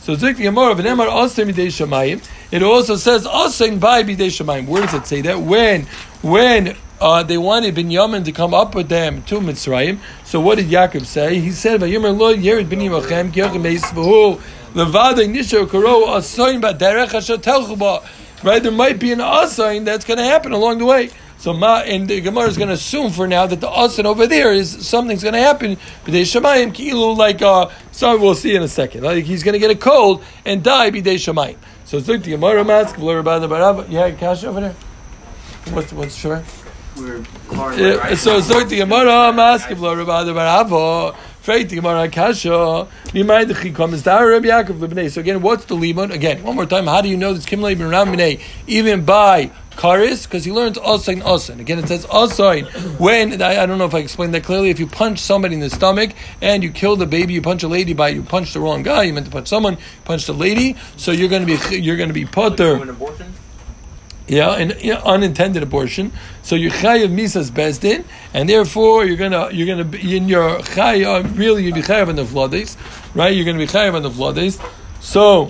So 0.00 0.14
Zik 0.14 0.38
the 0.38 0.42
Gemara 0.44 0.72
of 0.72 0.78
Nemar 0.78 1.08
midei 1.08 1.66
shamayim. 1.66 2.26
It 2.50 2.62
also 2.62 2.96
says 2.96 3.26
also 3.26 3.76
by 3.76 4.04
bidei 4.04 4.28
shamayim. 4.28 4.66
Where 4.66 4.80
does 4.80 4.94
it 4.94 5.06
say 5.06 5.20
that? 5.20 5.38
When 5.38 5.82
when 6.22 6.74
uh, 6.98 7.22
they 7.22 7.36
wanted 7.36 7.74
Binyamin 7.74 8.24
to 8.24 8.32
come 8.32 8.54
up 8.54 8.74
with 8.74 8.88
them 8.88 9.22
to 9.24 9.38
Mitzrayim. 9.38 9.98
So 10.24 10.40
what 10.40 10.56
did 10.56 10.68
Yaakov 10.68 11.04
say? 11.04 11.38
He 11.38 11.50
said, 11.50 11.82
"Vayomer 11.82 12.16
lo 12.16 12.34
yerid 12.34 12.68
binyamachem 12.68 13.32
kiyachem 13.32 13.78
eisvahu 13.78 14.40
levadei 14.72 15.28
nisho 15.28 15.68
karo 15.68 16.06
asoin 16.06 16.62
b'derech 16.62 17.12
asher 17.12 17.36
telchu 17.36 17.78
ba." 17.78 18.00
Right, 18.42 18.62
there 18.62 18.72
might 18.72 18.98
be 18.98 19.12
an 19.12 19.18
asain 19.18 19.84
that's 19.84 20.04
going 20.04 20.18
to 20.18 20.24
happen 20.24 20.52
along 20.52 20.78
the 20.78 20.84
way. 20.84 21.10
So 21.38 21.52
ma 21.52 21.82
and 21.84 22.08
the 22.08 22.20
Gemara 22.20 22.48
is 22.48 22.56
going 22.56 22.68
to 22.68 22.74
assume 22.74 23.12
for 23.12 23.28
now 23.28 23.46
that 23.46 23.60
the 23.60 23.68
asin 23.68 24.04
over 24.04 24.26
there 24.26 24.52
is 24.52 24.86
something's 24.86 25.22
going 25.22 25.34
to 25.34 25.40
happen. 25.40 25.76
B'dei 26.04 26.22
shamayim 26.22 26.72
kilu 26.72 27.16
like 27.16 27.42
uh, 27.42 27.70
so 27.92 28.18
we'll 28.18 28.34
see 28.34 28.56
in 28.56 28.62
a 28.62 28.68
second. 28.68 29.04
Like 29.04 29.24
he's 29.24 29.44
going 29.44 29.52
to 29.52 29.58
get 29.60 29.70
a 29.70 29.76
cold 29.76 30.24
and 30.44 30.64
die 30.64 30.90
b'dei 30.90 31.14
shamayim. 31.14 31.56
So 31.84 31.96
it's 31.96 32.08
like 32.08 32.22
the 32.22 32.32
Gemara 32.32 32.64
mask. 32.64 32.96
Yeah, 32.98 34.10
cash 34.12 34.44
over 34.44 34.60
there. 34.60 34.74
What's 35.70 35.92
what's 35.92 36.16
sure? 36.16 36.42
We're 36.96 37.24
Yeah, 37.76 38.14
so 38.14 38.40
so 38.40 38.64
the 38.64 38.76
Gemara 38.76 39.32
maskim 39.32 39.78
the. 44.94 45.08
So 45.10 45.20
again, 45.20 45.42
what's 45.42 45.64
the 45.64 45.74
limon? 45.74 46.12
Again, 46.12 46.42
one 46.42 46.54
more 46.54 46.66
time. 46.66 46.86
How 46.86 47.00
do 47.00 47.08
you 47.08 47.16
know 47.16 47.32
that 47.32 47.44
Kimlei 47.44 47.76
ben 47.76 47.88
Ram 47.88 48.08
b'nei 48.08 48.40
even 48.66 49.04
by 49.04 49.50
karis? 49.70 50.24
Because 50.24 50.44
he 50.44 50.52
learns 50.52 50.78
osain 50.78 51.22
osain. 51.22 51.58
Again, 51.60 51.78
it 51.78 51.88
says 51.88 52.04
osain 52.06 52.66
when 53.00 53.40
I, 53.40 53.62
I 53.62 53.66
don't 53.66 53.78
know 53.78 53.86
if 53.86 53.94
I 53.94 53.98
explained 53.98 54.34
that 54.34 54.44
clearly. 54.44 54.70
If 54.70 54.78
you 54.78 54.86
punch 54.86 55.18
somebody 55.20 55.54
in 55.54 55.60
the 55.60 55.70
stomach 55.70 56.10
and 56.42 56.62
you 56.62 56.70
kill 56.70 56.96
the 56.96 57.06
baby, 57.06 57.32
you 57.34 57.42
punch 57.42 57.62
a 57.62 57.68
lady 57.68 57.94
by 57.94 58.08
you 58.10 58.22
punch 58.22 58.52
the 58.52 58.60
wrong 58.60 58.82
guy. 58.82 59.04
You 59.04 59.14
meant 59.14 59.26
to 59.26 59.32
punch 59.32 59.48
someone, 59.48 59.78
punched 60.04 60.28
a 60.28 60.34
lady. 60.34 60.76
So 60.96 61.12
you're 61.12 61.30
going 61.30 61.46
to 61.46 61.58
be 61.58 61.78
you're 61.78 61.96
going 61.96 62.10
to 62.10 62.14
be 62.14 62.26
abortion? 62.90 63.32
Yeah, 64.28 64.56
an 64.56 64.72
unintended 64.72 65.62
abortion. 65.62 66.12
So 66.42 66.54
you're 66.54 66.70
chayav 66.70 67.10
misas 67.10 67.50
besdin, 67.50 68.04
and 68.34 68.46
therefore 68.46 69.06
you're 69.06 69.16
gonna 69.16 69.50
you're 69.50 69.66
gonna 69.66 69.84
be 69.84 70.16
in 70.16 70.28
your 70.28 70.58
chayav. 70.58 71.38
Really, 71.38 71.64
you'll 71.64 71.74
be 71.74 71.80
chayav 71.80 72.08
on 72.08 72.16
the 72.16 72.24
vladis, 72.24 72.76
right? 73.14 73.34
You're 73.34 73.46
gonna 73.46 73.56
be 73.58 73.66
chayav 73.66 73.94
on 73.94 74.02
the 74.02 74.10
vladis. 74.10 74.62
So, 75.00 75.48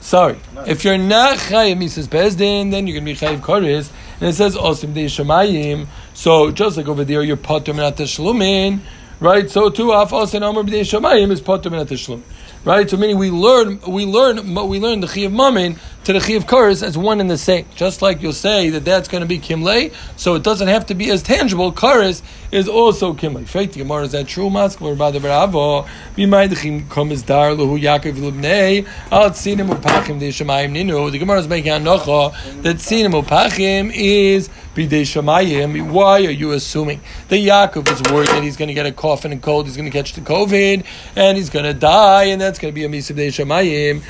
sorry, 0.00 0.40
if 0.66 0.82
you're 0.82 0.98
not 0.98 1.38
chayav 1.38 1.78
misas 1.78 2.08
besdin, 2.08 2.72
then 2.72 2.88
you're 2.88 2.98
gonna 2.98 3.04
be 3.04 3.14
chayav 3.14 3.40
koris, 3.40 3.90
and 4.18 4.30
it 4.30 4.32
says 4.32 4.56
osim 4.56 4.94
de 4.94 5.06
shemayim. 5.06 5.86
So 6.12 6.50
just 6.50 6.76
like 6.76 6.88
over 6.88 7.04
there, 7.04 7.22
you're 7.22 7.36
potter 7.36 7.72
minat 7.72 8.80
right? 9.20 9.48
So 9.48 9.70
too 9.70 9.92
af 9.92 10.10
osin 10.10 10.42
amar 10.42 10.64
b'dei 10.64 10.80
shemayim 10.80 11.30
is 11.30 11.40
potter 11.40 11.70
minat. 11.70 12.20
Right, 12.62 12.90
so 12.90 12.98
meaning 12.98 13.16
we 13.16 13.30
learn, 13.30 13.80
we 13.88 14.04
learn, 14.04 14.52
but 14.52 14.66
we 14.66 14.80
learn 14.80 15.00
the 15.00 15.06
chi 15.06 15.22
of 15.22 15.32
mammon 15.32 15.76
to 16.04 16.12
the 16.12 16.20
chi 16.20 16.34
of 16.34 16.46
kurs 16.46 16.82
as 16.82 16.98
one 16.98 17.18
and 17.18 17.30
the 17.30 17.38
same. 17.38 17.64
Just 17.74 18.02
like 18.02 18.20
you'll 18.20 18.34
say 18.34 18.68
that 18.68 18.84
that's 18.84 19.08
going 19.08 19.22
to 19.22 19.26
be 19.26 19.38
kimle, 19.38 19.94
so 20.16 20.34
it 20.34 20.42
doesn't 20.42 20.68
have 20.68 20.84
to 20.86 20.94
be 20.94 21.10
as 21.10 21.22
tangible. 21.22 21.72
Kurs 21.72 22.20
is 22.52 22.68
also 22.68 23.14
kimle. 23.14 23.46
Fake 23.46 23.72
the 23.72 23.78
Gemara 23.78 24.04
is 24.04 24.12
that 24.12 24.28
true? 24.28 24.50
Maskler 24.50 24.98
by 24.98 25.10
the 25.10 25.20
bravo. 25.20 25.86
Be 26.14 26.26
my 26.26 26.46
the 26.48 26.54
chim 26.54 26.86
kom 26.88 27.10
is 27.12 27.22
dar 27.22 27.52
lehu 27.52 27.80
Yaakov 27.80 28.16
libnei 28.16 28.86
al 29.10 29.30
tzinim 29.30 29.70
upachim 29.70 30.18
de 30.18 30.28
shemayim 30.28 30.72
ninu. 30.72 31.10
The 31.10 31.18
Gemara 31.18 31.38
is 31.38 31.48
making 31.48 31.72
anocha 31.72 32.62
that 32.62 32.76
tzinim 32.76 33.22
upachim 33.22 33.90
is 33.94 34.50
shemayim. 34.74 35.90
Why 35.90 36.24
are 36.24 36.30
you 36.30 36.52
assuming 36.52 37.00
that 37.28 37.36
Yaakov 37.36 37.90
is 37.90 38.12
worried 38.12 38.28
that 38.28 38.42
he's 38.42 38.56
going 38.56 38.68
to 38.68 38.74
get 38.74 38.86
a 38.86 38.92
cough 38.92 39.24
and 39.24 39.34
a 39.34 39.36
cold, 39.36 39.66
he's 39.66 39.76
going 39.76 39.90
to 39.90 39.96
catch 39.96 40.12
the 40.14 40.20
COVID, 40.20 40.84
and 41.16 41.36
he's 41.36 41.50
going 41.50 41.64
to 41.64 41.74
die, 41.74 42.24
and 42.24 42.40
that's 42.40 42.58
going 42.58 42.72
to 42.72 42.74
be 42.74 42.84
a 42.84 42.88
misa 42.88 43.14
bidei 43.14 43.28
shemayim? 43.28 44.02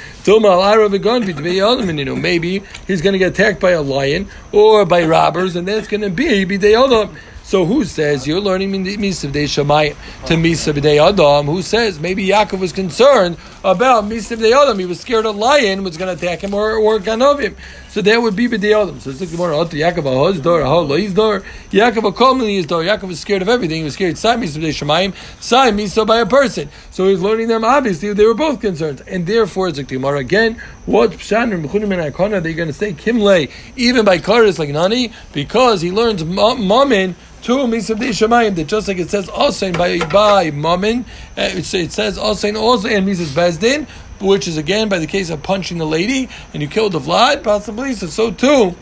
Maybe 2.21 2.62
he's 2.87 3.02
going 3.02 3.12
to 3.12 3.19
get 3.19 3.33
attacked 3.33 3.61
by 3.61 3.71
a 3.71 3.83
lion 3.83 4.29
or 4.52 4.85
by 4.85 5.05
robbers, 5.05 5.57
and 5.57 5.67
that's 5.67 5.88
going 5.88 6.02
to 6.02 6.11
be 6.11 6.45
bidei 6.45 6.75
yodam. 6.75 7.17
So 7.50 7.64
who 7.64 7.85
says 7.85 8.28
you're 8.28 8.41
learning 8.41 8.71
Misa 8.71 9.28
B'dei 9.28 9.47
Shamayim 9.47 9.97
to 10.26 10.35
Misa 10.35 10.73
B'dei 10.73 11.04
Adam? 11.04 11.47
Who 11.47 11.63
says 11.63 11.99
maybe 11.99 12.25
Yaakov 12.28 12.61
was 12.61 12.73
concerned 12.73 13.39
about 13.65 14.04
Misa 14.04 14.37
B'dei 14.37 14.52
Adam? 14.52 14.78
He 14.78 14.87
was 14.87 15.00
scared 15.00 15.25
a 15.25 15.32
lion 15.32 15.82
was 15.82 15.97
going 15.97 16.17
to 16.17 16.25
attack 16.25 16.45
him 16.45 16.54
or, 16.54 16.76
or 16.76 17.00
ganov 17.00 17.43
him. 17.43 17.56
So 17.91 18.00
that 18.03 18.23
would 18.23 18.37
be 18.37 18.49
B'dei 18.49 18.81
Adam. 18.81 19.00
So 19.00 19.11
it's 19.11 19.21
like 19.21 19.31
the 19.31 19.37
more 19.37 19.50
Yaakov 19.50 20.05
Ahoz 20.05 20.41
door, 20.41 20.61
Ahol 20.61 20.89
Loiz 20.89 21.13
door, 21.13 21.43
Yaakov 21.71 22.13
Akomli 22.13 22.59
is 22.59 22.67
door. 22.67 22.83
Yaakov 22.83 23.09
was 23.09 23.19
scared 23.19 23.43
of 23.43 23.49
everything. 23.49 23.79
He 23.79 23.85
was 23.85 23.95
scared 23.95 24.17
Sai 24.17 24.37
Misa 24.37 24.59
B'dei 24.59 24.71
Shamayim, 24.71 25.15
Sai 25.43 25.73
Misa 25.73 26.07
by 26.07 26.21
a 26.21 26.26
person. 26.26 26.69
So 26.93 27.09
he's 27.09 27.21
learning 27.21 27.49
them. 27.49 27.65
Obviously, 27.65 28.13
they 28.13 28.25
were 28.25 28.35
both 28.35 28.61
concerned, 28.61 29.03
and 29.09 29.26
therefore 29.26 29.69
it's 29.69 29.79
like 29.79 29.89
the 29.89 29.97
Gemara 29.97 30.19
again. 30.19 30.63
What 30.87 31.11
Pshan 31.11 31.53
and 31.53 31.65
Mechunim 31.65 31.93
and 31.93 32.15
Akona? 32.15 32.41
They're 32.41 32.53
going 32.53 32.69
to 32.69 32.73
say 32.73 32.93
Kimle 32.93 33.50
even 33.75 34.05
by 34.05 34.19
Karis 34.19 34.61
like 34.61 34.69
Nani 34.69 35.13
because 35.33 35.83
he 35.83 35.91
learns 35.91 36.25
Mammon 36.25 37.17
to 37.43 37.53
misabdei 37.53 38.11
shemayim 38.11 38.55
that 38.55 38.67
just 38.67 38.87
like 38.87 38.99
it 38.99 39.11
says 39.11 39.29
also 39.29 39.73
by 39.73 39.99
by 40.07 40.50
mammon, 40.50 41.05
uh, 41.39 41.43
it, 41.43 41.75
it 41.75 41.93
says 41.93 42.19
also 42.19 42.55
also 42.57 42.89
and 42.89 43.07
misas 43.07 43.29
bezdin, 43.29 43.87
which 44.21 44.47
is 44.47 44.56
again 44.56 44.89
by 44.89 44.99
the 44.99 45.06
case 45.06 45.30
of 45.30 45.43
punching 45.43 45.78
the 45.78 45.87
lady 45.87 46.28
and 46.52 46.63
you 46.63 46.69
killed 46.69 46.93
the 46.93 47.00
vlad 47.00 47.43
possibly. 47.43 47.95
So 47.95 48.06
so 48.06 48.30
too, 48.30 48.75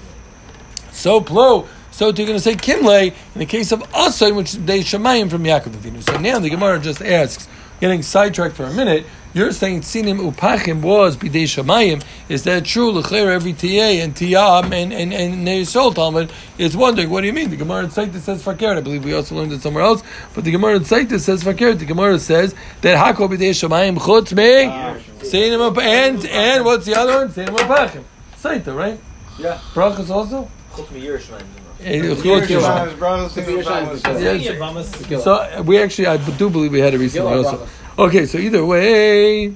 so 0.93 1.21
plo. 1.21 1.67
So 1.91 2.13
too, 2.13 2.23
you're 2.23 2.29
going 2.29 2.39
to 2.39 2.43
say 2.43 2.55
kimle 2.55 3.13
in 3.35 3.39
the 3.39 3.47
case 3.47 3.73
of 3.73 3.81
asain, 3.91 4.37
which 4.37 4.55
is 4.55 4.61
bdei 4.61 4.81
shemayim 4.81 5.31
from 5.31 5.45
Yaakov 5.45 5.73
Avinu. 5.73 6.03
So 6.03 6.17
now 6.19 6.39
the 6.39 6.51
Gemara 6.51 6.79
just 6.79 7.03
asks, 7.03 7.49
getting 7.81 8.03
sidetracked 8.03 8.57
for 8.57 8.65
a 8.65 8.73
minute. 8.73 9.07
You're 9.35 9.53
saying 9.53 9.83
sinim 9.83 10.33
upachim 10.33 10.81
was 10.81 11.17
bidei 11.17 11.45
shamayim. 11.45 12.03
Is 12.29 12.45
that 12.45 12.65
true? 12.65 12.91
L'cher 12.91 13.31
every 13.31 13.53
ta 13.53 13.67
and 13.67 14.15
tiyam 14.15 14.73
and 14.73 14.93
and 14.93 15.13
and 15.13 15.47
Neisol 15.47 15.95
Talmud 15.95 16.33
is 16.57 16.77
wondering 16.77 17.11
what 17.11 17.21
do 17.21 17.27
you 17.27 17.33
mean? 17.33 17.51
The 17.51 17.57
Gemara 17.57 17.85
in 17.85 17.91
Saitis 17.91 18.21
says 18.21 18.43
fakir. 18.43 18.77
I 18.77 18.81
believe 18.81 19.05
we 19.05 19.13
also 19.13 19.35
learned 19.35 19.53
it 19.53 19.61
somewhere 19.61 19.85
else, 19.85 20.03
but 20.35 20.45
the 20.45 20.51
Gemara 20.51 20.77
in 20.77 20.83
Saitis 20.83 21.21
says 21.21 21.43
fakir. 21.43 21.75
The 21.75 21.85
Gemara 21.85 22.19
says 22.19 22.55
that 22.81 22.97
hako 22.97 23.29
bidei 23.29 23.51
shamayim 23.51 23.99
chutz 23.99 24.35
me 24.35 24.65
ah, 24.65 24.97
sinim 25.21 25.61
up 25.61 25.79
and 25.79 26.25
and 26.27 26.65
what's 26.65 26.87
the 26.87 26.95
other 26.95 27.17
one? 27.19 27.29
Sinim 27.29 27.57
upachim. 27.57 28.05
Saita, 28.43 28.75
right? 28.77 28.99
Yeah. 29.39 29.59
Brachas 29.75 30.11
also. 30.11 30.49
Chutz 30.73 30.91
mi 30.93 31.01
Yerushalayim. 31.03 31.43
Eh, 31.81 32.01
chutz 32.01 32.17
Yerushalayim, 32.23 32.47
Yerushalayim. 32.47 32.85
his 32.91 32.95
brothers, 32.99 33.33
Could 33.35 33.47
be 33.47 33.53
his 33.57 33.67
Yerushalayim, 33.67 33.85
brothers. 33.85 34.93
because- 34.93 35.11
Yes. 35.11 35.25
So 35.25 35.33
uh, 35.35 35.63
we 35.65 35.79
actually, 35.81 36.07
I 36.09 36.17
do 36.17 36.51
believe 36.51 36.73
we 36.73 36.81
had 36.81 36.95
a 36.95 36.99
recently 36.99 37.33
also. 37.33 37.69
Okay, 37.99 38.27
so 38.27 38.39
either 38.39 38.65
way, 38.65 39.55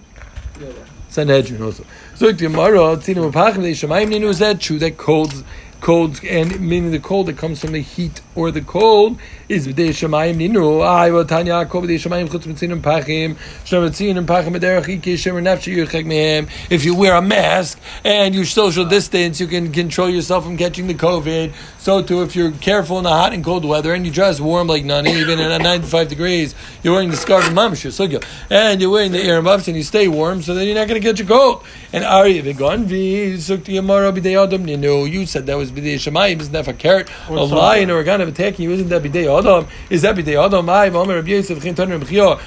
Sanhedrin 1.09 1.63
also. 1.63 1.85
So 2.15 2.33
tomorrow, 2.33 2.97
Tzina 2.97 3.31
Mupachim, 3.31 3.63
they 3.63 3.73
Shemaim 3.73 4.09
Ninu, 4.09 4.29
is 4.29 4.39
that 4.39 4.61
true? 4.61 4.79
That 4.79 4.97
colds, 4.99 5.43
colds, 5.81 6.21
and 6.25 6.61
meaning 6.61 6.91
the 6.91 6.99
cold 7.01 7.27
that 7.27 7.37
comes 7.39 7.61
from 7.61 7.73
the 7.73 7.81
heat 7.83 8.21
or 8.35 8.51
the 8.51 8.61
cold 8.61 9.19
is 9.49 9.69
B'dei 9.69 9.91
Shemayim 9.91 10.37
Ninu. 10.37 11.27
Tanya, 11.29 11.67
Ko 11.67 11.83
B'dei 11.83 11.97
Shemayim 11.97 12.29
Chutz 12.29 12.47
Mitzin 12.47 12.81
Pachim, 12.81 13.37
Pachim 13.65 14.53
B'derech 14.57 15.01
Nafshi 15.43 15.77
Yurchek 15.77 16.05
Mehem. 16.07 16.49
If 16.71 16.85
you 16.85 16.95
wear 16.95 17.15
a 17.15 17.23
mask 17.23 17.79
and 18.05 18.35
you 18.35 18.45
social 18.45 18.85
distance, 18.85 19.41
you 19.41 19.47
can 19.47 19.73
control 19.73 20.09
yourself 20.09 20.45
from 20.45 20.57
catching 20.57 20.87
the 20.87 20.95
COVID. 20.95 21.53
So 21.79 22.03
too, 22.03 22.23
if 22.23 22.37
you're 22.37 22.53
careful 22.53 22.99
in 22.99 23.05
the 23.05 23.11
hot 23.11 23.33
and 23.33 23.45
cold 23.45 23.65
weather 23.65 23.93
and 23.93 24.07
you 24.07 24.13
dress 24.13 24.41
warm 24.41 24.69
like 24.69 24.85
none, 24.85 25.07
even 25.07 25.41
at 25.41 25.61
95 25.61 26.09
degrees, 26.09 26.55
you're 26.83 26.95
wearing 26.95 27.11
the 27.11 27.17
scarf 27.17 27.47
of 27.47 27.53
mamash, 27.53 27.85
sugya, 27.91 28.25
and 28.51 28.81
you're 28.81 28.91
wearing 28.91 29.13
the 29.13 29.23
ear 29.25 29.43
buffs 29.43 29.67
and 29.69 29.77
you 29.77 29.83
stay 29.83 30.07
warm, 30.09 30.43
so 30.43 30.55
then 30.55 30.67
you're 30.67 30.77
not 30.77 30.89
going 30.89 31.01
to 31.01 31.07
catch 31.07 31.21
a 31.21 31.25
cold. 31.25 31.65
And 31.93 32.05
Ari 32.05 32.41
Vigon 32.43 32.85
Vi 32.85 33.35
Sukti 33.35 33.75
Yamara 33.75 34.17
B'dei 34.17 34.43
Adam, 34.43 34.69
you 34.69 34.77
know, 34.77 35.05
you 35.05 35.27
said 35.27 35.47
that 35.47 35.57
was 35.57 35.73
B'dei 35.73 35.97
Shemayim, 35.97 36.41
isn't 36.41 36.53
that 36.53 36.79
carrot? 36.79 37.11
A 37.29 37.33
lion 37.33 37.91
or 37.91 37.99
a 37.99 38.05
gun 38.05 38.22
of 38.23 38.29
attacking 38.29 38.65
you, 38.65 38.73
isn't 38.73 38.89
that 38.89 39.03
B'dei 39.03 39.27
Adam? 39.39 39.67
Is 39.91 40.03
that 40.03 40.17
B'dei 40.17 40.43
Adam? 40.45 40.69
I, 40.69 40.89
Omer 40.89 41.17
Rabbi 41.17 41.29
Yosef, 41.29 41.63
Chin 41.63 41.75
Toner 41.75 41.99
Mechio, 41.99 42.41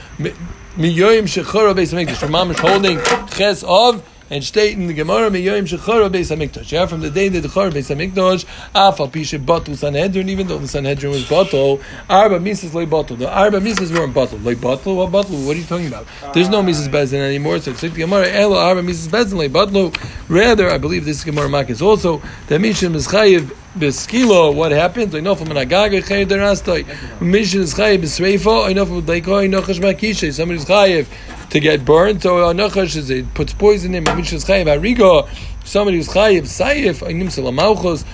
Miyoyim 0.76 1.24
Shechor 1.24 1.74
Beis 1.74 1.94
HaMikdash, 1.94 2.18
from 2.18 2.32
mamash 2.32 2.60
holding 2.60 3.00
Ches 3.30 3.64
of, 3.64 4.04
and 4.28 4.44
state 4.44 4.76
in 4.76 4.88
the 4.88 4.94
Gemara 4.94 5.30
Miyoyim 5.30 5.64
Shechor 5.64 6.10
Beis 6.10 6.36
HaMikdash. 6.36 6.72
Yeah, 6.72 6.86
from 6.88 7.02
the 7.02 7.10
day 7.12 7.30
that 7.30 7.42
the 7.42 7.48
Chor 7.48 7.70
Beis 7.70 7.96
HaMikdash, 7.96 8.46
Afal 8.74 9.10
Pishe 9.12 9.40
Batul 9.40 9.78
Sanhedrin, 9.78 10.28
even 10.30 10.48
though 10.48 10.58
the 10.58 10.68
Sanhedrin 10.68 11.12
was 11.12 11.24
Batul, 11.26 11.82
Arba 12.10 12.40
Mises 12.40 12.74
Loi 12.74 12.86
Batul. 12.86 13.20
The 13.20 13.30
Arba 13.30 13.62
Mises 13.62 13.94
weren't 13.94 14.14
Batul. 14.14 14.44
Loi 14.44 14.56
Batul? 14.56 14.96
What 14.96 15.12
Batul? 15.12 15.46
What 15.46 15.56
are 15.56 15.60
you 15.60 15.66
talking 15.66 15.88
about? 15.88 16.08
There's 16.34 16.50
no 16.50 16.64
Mises 16.64 16.90
Bezin 16.90 17.20
anymore. 17.20 17.60
So 17.60 17.72
it's 17.72 17.84
like 17.84 17.94
the 17.94 18.00
Gemara, 18.00 18.28
Elo 18.30 18.58
Arba 18.58 18.82
Mises 18.82 19.08
Bezin 19.08 19.38
Loi 19.38 19.48
Batul. 19.48 19.96
Rather, 20.28 20.70
I 20.72 20.80
believe 20.80 21.06
this 21.06 21.24
Gemara 21.24 21.48
Makis 21.48 21.82
also, 21.82 22.18
that 22.48 22.60
Mishim 22.60 22.96
is 22.96 23.08
Chayiv 23.08 23.56
beskilo, 23.76 24.54
what 24.56 24.72
happens? 24.72 25.14
I 25.14 25.20
know 25.20 25.36
from 25.36 25.52
an 25.52 25.58
agaga 25.58 26.02
chayiv 26.02 26.28
derastoi. 26.28 26.84
Mishin 27.20 27.60
is 27.60 27.74
chayiv 27.74 28.00
b'sreifa. 28.00 28.68
I 28.68 28.74
know 28.74 28.86
from 28.86 29.02
leiko. 29.04 29.44
I 29.44 29.48
know 29.48 29.62
chashma 29.62 29.94
kishay. 29.94 30.34
Somebody's 30.34 30.66
chayiv 30.66 31.08
to 31.50 31.60
get 31.60 31.86
burned. 31.86 32.22
So 32.22 32.38
anachash 32.38 32.96
is 32.96 33.10
it 33.10 33.34
puts 33.34 33.54
poison 33.54 33.94
in. 33.94 34.04
Mishin 34.06 34.34
is 34.34 34.46
chayiv 34.46 34.66
hariga. 34.66 35.28
Somebody 35.66 35.98
who's 35.98 36.08
chayiv 36.08 36.44
sayif. 36.44 37.06
I 37.06 37.12
nim 37.12 37.28
salamauchos. 37.28 38.06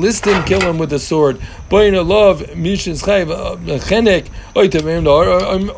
List 0.00 0.24
him, 0.24 0.42
kill 0.44 0.60
him 0.60 0.78
with 0.78 0.92
a 0.92 0.98
sword. 0.98 1.40
Boyin 1.68 2.06
love. 2.06 2.40
Mishin 2.54 2.98
chayiv 3.02 3.58
chenek. 3.80 4.28
Oy 4.56 4.68
tevim 4.68 5.04
dar. 5.04 5.28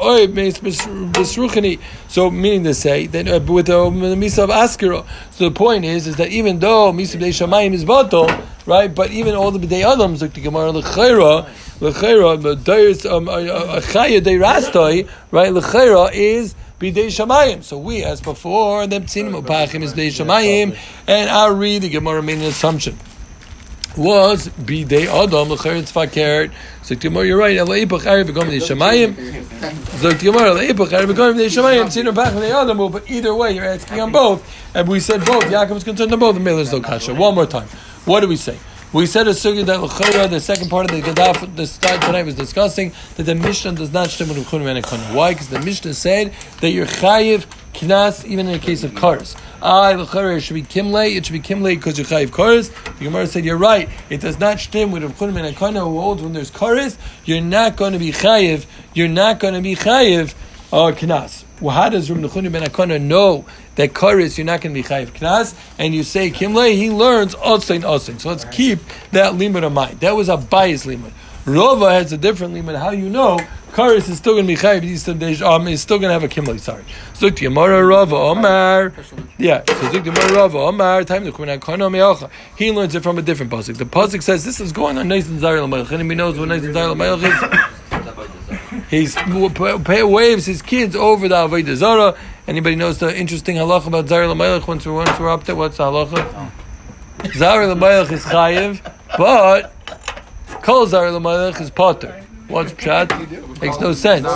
Oy 0.00 0.26
meis 0.28 0.58
besruchani. 0.58 1.80
So 2.08 2.30
meaning 2.30 2.64
to 2.64 2.74
say 2.74 3.06
that 3.08 3.26
uh, 3.26 3.40
with 3.52 3.66
the 3.66 3.72
misa 3.72 4.44
of 4.44 4.50
askero. 4.50 5.06
So 5.32 5.48
the 5.48 5.54
point 5.54 5.84
is, 5.84 6.06
is 6.06 6.16
that 6.16 6.28
even 6.28 6.58
though 6.58 6.92
misa 6.92 7.16
b'dei 7.18 7.30
shamayim 7.30 7.72
is 7.72 7.84
bato 7.84 8.28
right? 8.66 8.94
But 8.94 9.10
even 9.10 9.34
all 9.34 9.50
the 9.50 9.58
b'dei 9.58 9.84
adams 9.84 10.22
like 10.22 10.34
the 10.34 10.40
gemara 10.40 10.72
lechayra, 10.72 11.48
lechayra, 11.80 12.42
but 12.42 12.64
there's 12.64 13.04
um 13.06 13.28
a 13.28 13.80
chaya 13.80 14.22
de 14.22 14.32
rastoi, 14.32 15.08
right? 15.30 15.52
Lechayra 15.52 16.12
is 16.12 16.54
b'dei 16.82 17.06
shamayim. 17.06 17.62
So 17.62 17.78
we, 17.78 18.02
as 18.02 18.20
before, 18.20 18.86
the 18.86 19.00
ptzinim 19.00 19.40
upachim 19.40 19.82
is 19.82 19.94
b'dei 19.94 20.08
shamayim, 20.08 20.76
and 21.06 21.30
I 21.30 21.48
read 21.48 21.82
the 21.82 21.88
gemara 21.88 22.22
made 22.22 22.38
an 22.38 22.44
assumption 22.44 22.98
was 23.96 24.48
b'dei 24.48 25.06
adam 25.06 25.48
lechayra 25.48 25.82
tzvakert. 25.82 26.52
So 26.82 26.94
gemara, 26.94 27.26
you're 27.26 27.38
right. 27.38 27.56
Elay 27.56 27.84
b'chayr 27.84 28.24
v'gom 28.24 28.48
b'dei 28.48 28.60
shamayim. 28.60 29.98
So 30.00 30.12
gemara, 30.14 30.54
elay 30.54 30.70
b'chayr 30.70 31.06
v'gom 31.06 31.34
b'dei 31.34 31.48
shamayim. 31.48 31.84
Ptzinim 31.86 32.14
upachim 32.14 32.40
b'dei 32.40 32.50
adam. 32.50 32.90
But 32.90 33.10
either 33.10 33.34
way, 33.34 33.52
you're 33.52 33.64
asking 33.64 34.00
on 34.00 34.12
both, 34.12 34.42
and 34.74 34.88
we 34.88 35.00
said 35.00 35.24
both. 35.24 35.44
Yaakov 35.44 35.76
is 35.76 35.84
concerned 35.84 36.12
on 36.12 36.18
both. 36.18 36.34
The 36.34 36.40
Miller's 36.40 36.72
no 36.72 36.80
kasha. 36.80 37.14
One 37.14 37.34
more 37.34 37.46
time. 37.46 37.68
What 38.04 38.20
do 38.20 38.28
we 38.28 38.36
say? 38.36 38.58
We 38.92 39.06
said 39.06 39.26
a 39.26 39.30
sugi 39.30 39.64
that 39.64 39.80
l'chayra, 39.80 40.28
the 40.28 40.38
second 40.38 40.68
part 40.68 40.90
of 40.90 40.94
the 40.94 41.00
gadaf, 41.00 41.56
the 41.56 41.66
start 41.66 42.02
tonight 42.02 42.26
was 42.26 42.34
discussing 42.34 42.92
that 43.16 43.22
the 43.22 43.34
Mishnah 43.34 43.72
does 43.72 43.90
not 43.90 44.10
stem 44.10 44.28
with 44.28 44.36
Ekonu. 44.36 45.14
Why? 45.14 45.32
Because 45.32 45.48
the 45.48 45.60
Mishnah 45.60 45.94
said 45.94 46.34
that 46.60 46.72
you're 46.72 46.84
chayiv 46.84 47.46
knas 47.72 48.22
even 48.26 48.48
in 48.48 48.52
the 48.52 48.58
case 48.58 48.84
of 48.84 48.94
cars. 48.94 49.34
I 49.62 49.94
l'chayra, 49.94 50.38
should 50.42 50.52
be 50.52 50.62
kimle, 50.62 51.16
it 51.16 51.24
should 51.24 51.32
be 51.32 51.40
kimle 51.40 51.74
because 51.74 51.96
you're 51.96 52.06
chayiv 52.06 52.32
cars. 52.32 52.68
The 52.68 53.04
Gemara 53.04 53.26
said 53.26 53.46
you're 53.46 53.56
right. 53.56 53.88
It 54.10 54.20
does 54.20 54.38
not 54.38 54.60
stem 54.60 54.90
with 54.90 55.02
Ekonu 55.02 55.72
who 55.72 55.98
holds 55.98 56.20
when 56.20 56.34
there's 56.34 56.50
cars, 56.50 56.98
you're 57.24 57.40
not 57.40 57.76
going 57.76 57.94
to 57.94 57.98
be 57.98 58.12
chayiv, 58.12 58.66
you're 58.92 59.08
not 59.08 59.40
going 59.40 59.54
to 59.54 59.62
be 59.62 59.74
chayiv 59.74 60.34
uh, 60.70 60.92
knas. 60.92 61.44
Well, 61.62 61.76
how 61.76 61.90
does 61.90 62.10
Rum 62.10 62.22
Nechunim 62.22 62.50
ben 62.50 62.64
Akana 62.64 63.00
know 63.00 63.44
that 63.76 63.92
Karis 63.92 64.36
you're 64.38 64.44
not 64.44 64.60
going 64.60 64.74
to 64.74 64.82
be 64.82 64.86
chayiv 64.86 65.12
knas? 65.12 65.54
And 65.78 65.94
you 65.94 66.02
say 66.02 66.30
Kimle, 66.30 66.72
he 66.74 66.90
learns 66.90 67.34
Osain 67.36 67.80
Osain. 67.80 68.20
So 68.20 68.28
let's 68.28 68.44
keep 68.46 68.80
that 69.12 69.34
limit 69.34 69.64
of 69.64 69.72
mind. 69.72 70.00
That 70.00 70.16
was 70.16 70.28
a 70.28 70.36
bias 70.36 70.86
limit. 70.86 71.12
Rova 71.44 71.90
has 71.90 72.12
a 72.12 72.16
different 72.16 72.54
limit. 72.54 72.76
How 72.76 72.90
you 72.90 73.08
know 73.08 73.38
Karis 73.72 74.08
is 74.08 74.18
still 74.18 74.34
going 74.34 74.46
to 74.46 74.52
be 74.52 74.56
chayiv? 74.56 74.82
He's 74.82 75.02
still, 75.02 75.44
um, 75.44 75.66
he's 75.66 75.80
still 75.80 75.98
going 75.98 76.10
to 76.10 76.12
have 76.12 76.22
a 76.22 76.28
Kimle. 76.28 76.60
Sorry. 76.60 76.84
So 77.14 77.30
the 77.30 77.40
Gemara 77.40 77.84
Rava 77.84 78.14
Omar. 78.14 78.92
Yeah. 79.38 79.64
So 79.66 79.88
the 79.88 80.00
Gemara 80.00 80.32
Rava 80.34 80.58
Omar. 80.58 81.04
Time 81.04 81.24
the 81.24 81.32
Kuman 81.32 81.58
Akana 81.58 81.90
Me'acha. 81.90 82.30
He 82.56 82.70
learns 82.70 82.94
it 82.94 83.02
from 83.02 83.18
a 83.18 83.22
different 83.22 83.50
pasuk. 83.50 83.78
The 83.78 83.84
pasuk 83.84 84.22
says 84.22 84.44
this 84.44 84.60
is 84.60 84.72
going 84.72 84.98
on 84.98 85.08
Nathan 85.08 85.38
Zayr 85.38 85.58
Lamayach. 85.66 85.90
Anybody 85.90 86.16
knows 86.16 86.38
what 86.38 86.48
Nathan 86.48 86.72
Zayr 86.72 86.94
Lamayach 86.94 87.64
is? 87.64 87.78
He's 88.92 89.16
waves 90.04 90.44
his 90.44 90.60
kids 90.60 90.94
over 90.94 91.26
the 91.26 91.34
Avodah 91.34 91.76
Zarah. 91.76 92.14
Anybody 92.48 92.74
knows 92.74 92.98
the 92.98 93.16
interesting 93.16 93.54
halacha 93.56 93.86
about 93.86 94.08
Zara 94.08 94.26
Lamelech 94.26 94.66
once 94.66 94.84
we're, 94.84 94.94
once 94.94 95.16
we're 95.20 95.30
up 95.30 95.44
there? 95.44 95.54
What's 95.54 95.76
the 95.76 95.84
halacha? 95.84 96.50
Zara 97.34 97.72
Lamelech 97.72 98.10
is 98.10 98.24
chayiv, 98.24 98.80
but 99.16 99.72
Kol 100.62 100.86
Zara 100.86 101.12
Lamelech 101.12 101.60
is 101.60 101.70
potter. 101.70 102.24
What's 102.52 102.72
pshat? 102.74 103.08
Makes 103.62 103.80
no 103.80 103.92
sense. 103.94 104.26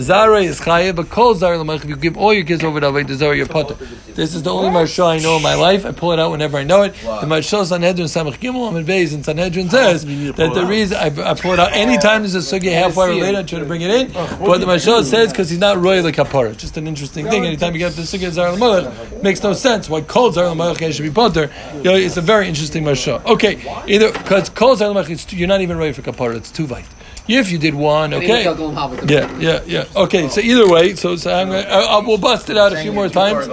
Zara 0.00 0.42
is 0.42 0.60
chayiv, 0.60 0.96
but 0.96 1.08
Kol 1.08 1.34
Zara 1.34 1.58
Lamelech, 1.58 1.84
if 1.84 1.90
you 1.90 1.96
give 1.96 2.16
all 2.16 2.34
your 2.34 2.44
kids 2.44 2.64
over 2.64 2.80
to 2.80 2.86
Avodah 2.86 3.14
Zarah, 3.14 3.36
you're 3.36 3.46
potter. 3.46 3.74
This 4.14 4.34
is 4.34 4.42
the 4.42 4.52
only 4.52 4.70
marsha 4.70 5.06
I 5.06 5.18
know 5.18 5.36
in 5.36 5.42
my 5.42 5.54
life. 5.54 5.86
I 5.86 5.92
pull 5.92 6.12
it 6.12 6.18
out 6.18 6.30
whenever 6.30 6.58
I 6.58 6.64
know 6.64 6.82
it. 6.82 6.94
The 6.94 7.26
marsha 7.26 7.64
Sanhedrin 7.64 8.06
Samach 8.06 8.38
Gimel 8.38 8.68
Amid 8.68 8.86
Beis 8.86 9.14
in 9.14 9.22
Sanhedrin 9.22 9.70
says 9.70 10.04
that 10.04 10.54
the 10.54 10.66
reason 10.66 10.96
I, 10.96 11.30
I 11.30 11.34
pull 11.34 11.52
it 11.52 11.60
out 11.60 11.72
anytime 11.72 12.22
there's 12.22 12.34
a 12.34 12.38
sugi 12.38 12.72
halfway 12.72 13.10
related, 13.10 13.38
I 13.38 13.42
try 13.42 13.58
to 13.58 13.64
bring 13.64 13.82
it 13.82 13.90
in. 13.90 14.12
But 14.12 14.58
the 14.58 14.66
marsha 14.66 15.04
says 15.04 15.30
because 15.32 15.50
he's 15.50 15.58
not 15.58 15.78
royal 15.78 16.02
like 16.02 16.16
kapara. 16.16 16.50
It's 16.50 16.62
just 16.62 16.76
an 16.76 16.86
interesting 16.86 17.28
thing. 17.28 17.44
Anytime 17.44 17.74
you 17.74 17.78
get 17.78 17.92
the 17.92 18.02
sugi 18.02 18.28
Zara 18.30 18.56
Lamelech, 18.56 19.22
makes 19.22 19.42
no 19.42 19.52
sense. 19.52 19.88
Why 19.88 20.00
Kol 20.00 20.32
Zara 20.32 20.48
Lamelech 20.48 20.92
should 20.94 21.02
be 21.02 21.10
potter? 21.10 21.50
You 21.76 21.84
know, 21.84 21.94
it's 21.94 22.16
a 22.16 22.22
very 22.22 22.48
interesting 22.48 22.84
marsha. 22.84 23.24
Okay, 23.24 23.62
either 23.86 24.12
because 24.12 24.48
Kol 24.48 24.76
Zara 24.76 24.92
Lamelech, 24.92 25.38
you're 25.38 25.48
not 25.48 25.60
even 25.60 25.76
ready 25.76 25.92
for 25.92 26.02
kapara. 26.02 26.36
It's 26.36 26.50
too 26.56 26.66
light. 26.66 26.86
If 27.28 27.50
you 27.50 27.58
did 27.58 27.74
one, 27.74 28.14
okay. 28.14 28.44
Yeah, 28.44 29.38
yeah, 29.38 29.60
yeah. 29.66 29.84
Okay, 30.04 30.28
so 30.28 30.40
either 30.40 30.68
way, 30.68 30.94
so, 30.94 31.16
so 31.16 31.34
I'm 31.34 31.48
gonna, 31.48 31.68
I, 31.68 31.80
I 31.96 31.98
will 31.98 32.18
bust 32.18 32.48
it 32.50 32.56
out 32.56 32.72
a 32.72 32.76
few 32.76 32.92
more 32.92 33.08
times. 33.08 33.48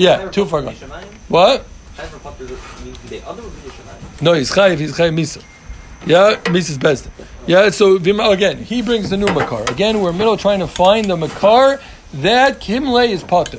Yeah, 0.00 0.30
too 0.30 0.46
far 0.46 0.62
gone. 0.62 0.74
What? 1.28 1.66
No, 4.22 4.32
he's 4.32 4.50
chayiv. 4.50 4.78
He's 4.78 4.96
chayiv 4.96 5.14
misa. 5.14 5.42
Yeah, 6.06 6.40
misa's 6.50 6.78
best. 6.78 7.08
Yeah, 7.46 7.70
so 7.70 7.96
again, 7.96 8.58
he 8.64 8.82
brings 8.82 9.10
the 9.10 9.16
new 9.16 9.32
makar. 9.34 9.62
Again, 9.70 10.00
we're 10.00 10.12
middle 10.12 10.36
trying 10.36 10.60
to 10.60 10.66
find 10.66 11.04
the 11.06 11.16
makar. 11.16 11.80
That 12.14 12.60
kimle 12.60 13.08
is 13.08 13.24
potter. 13.24 13.56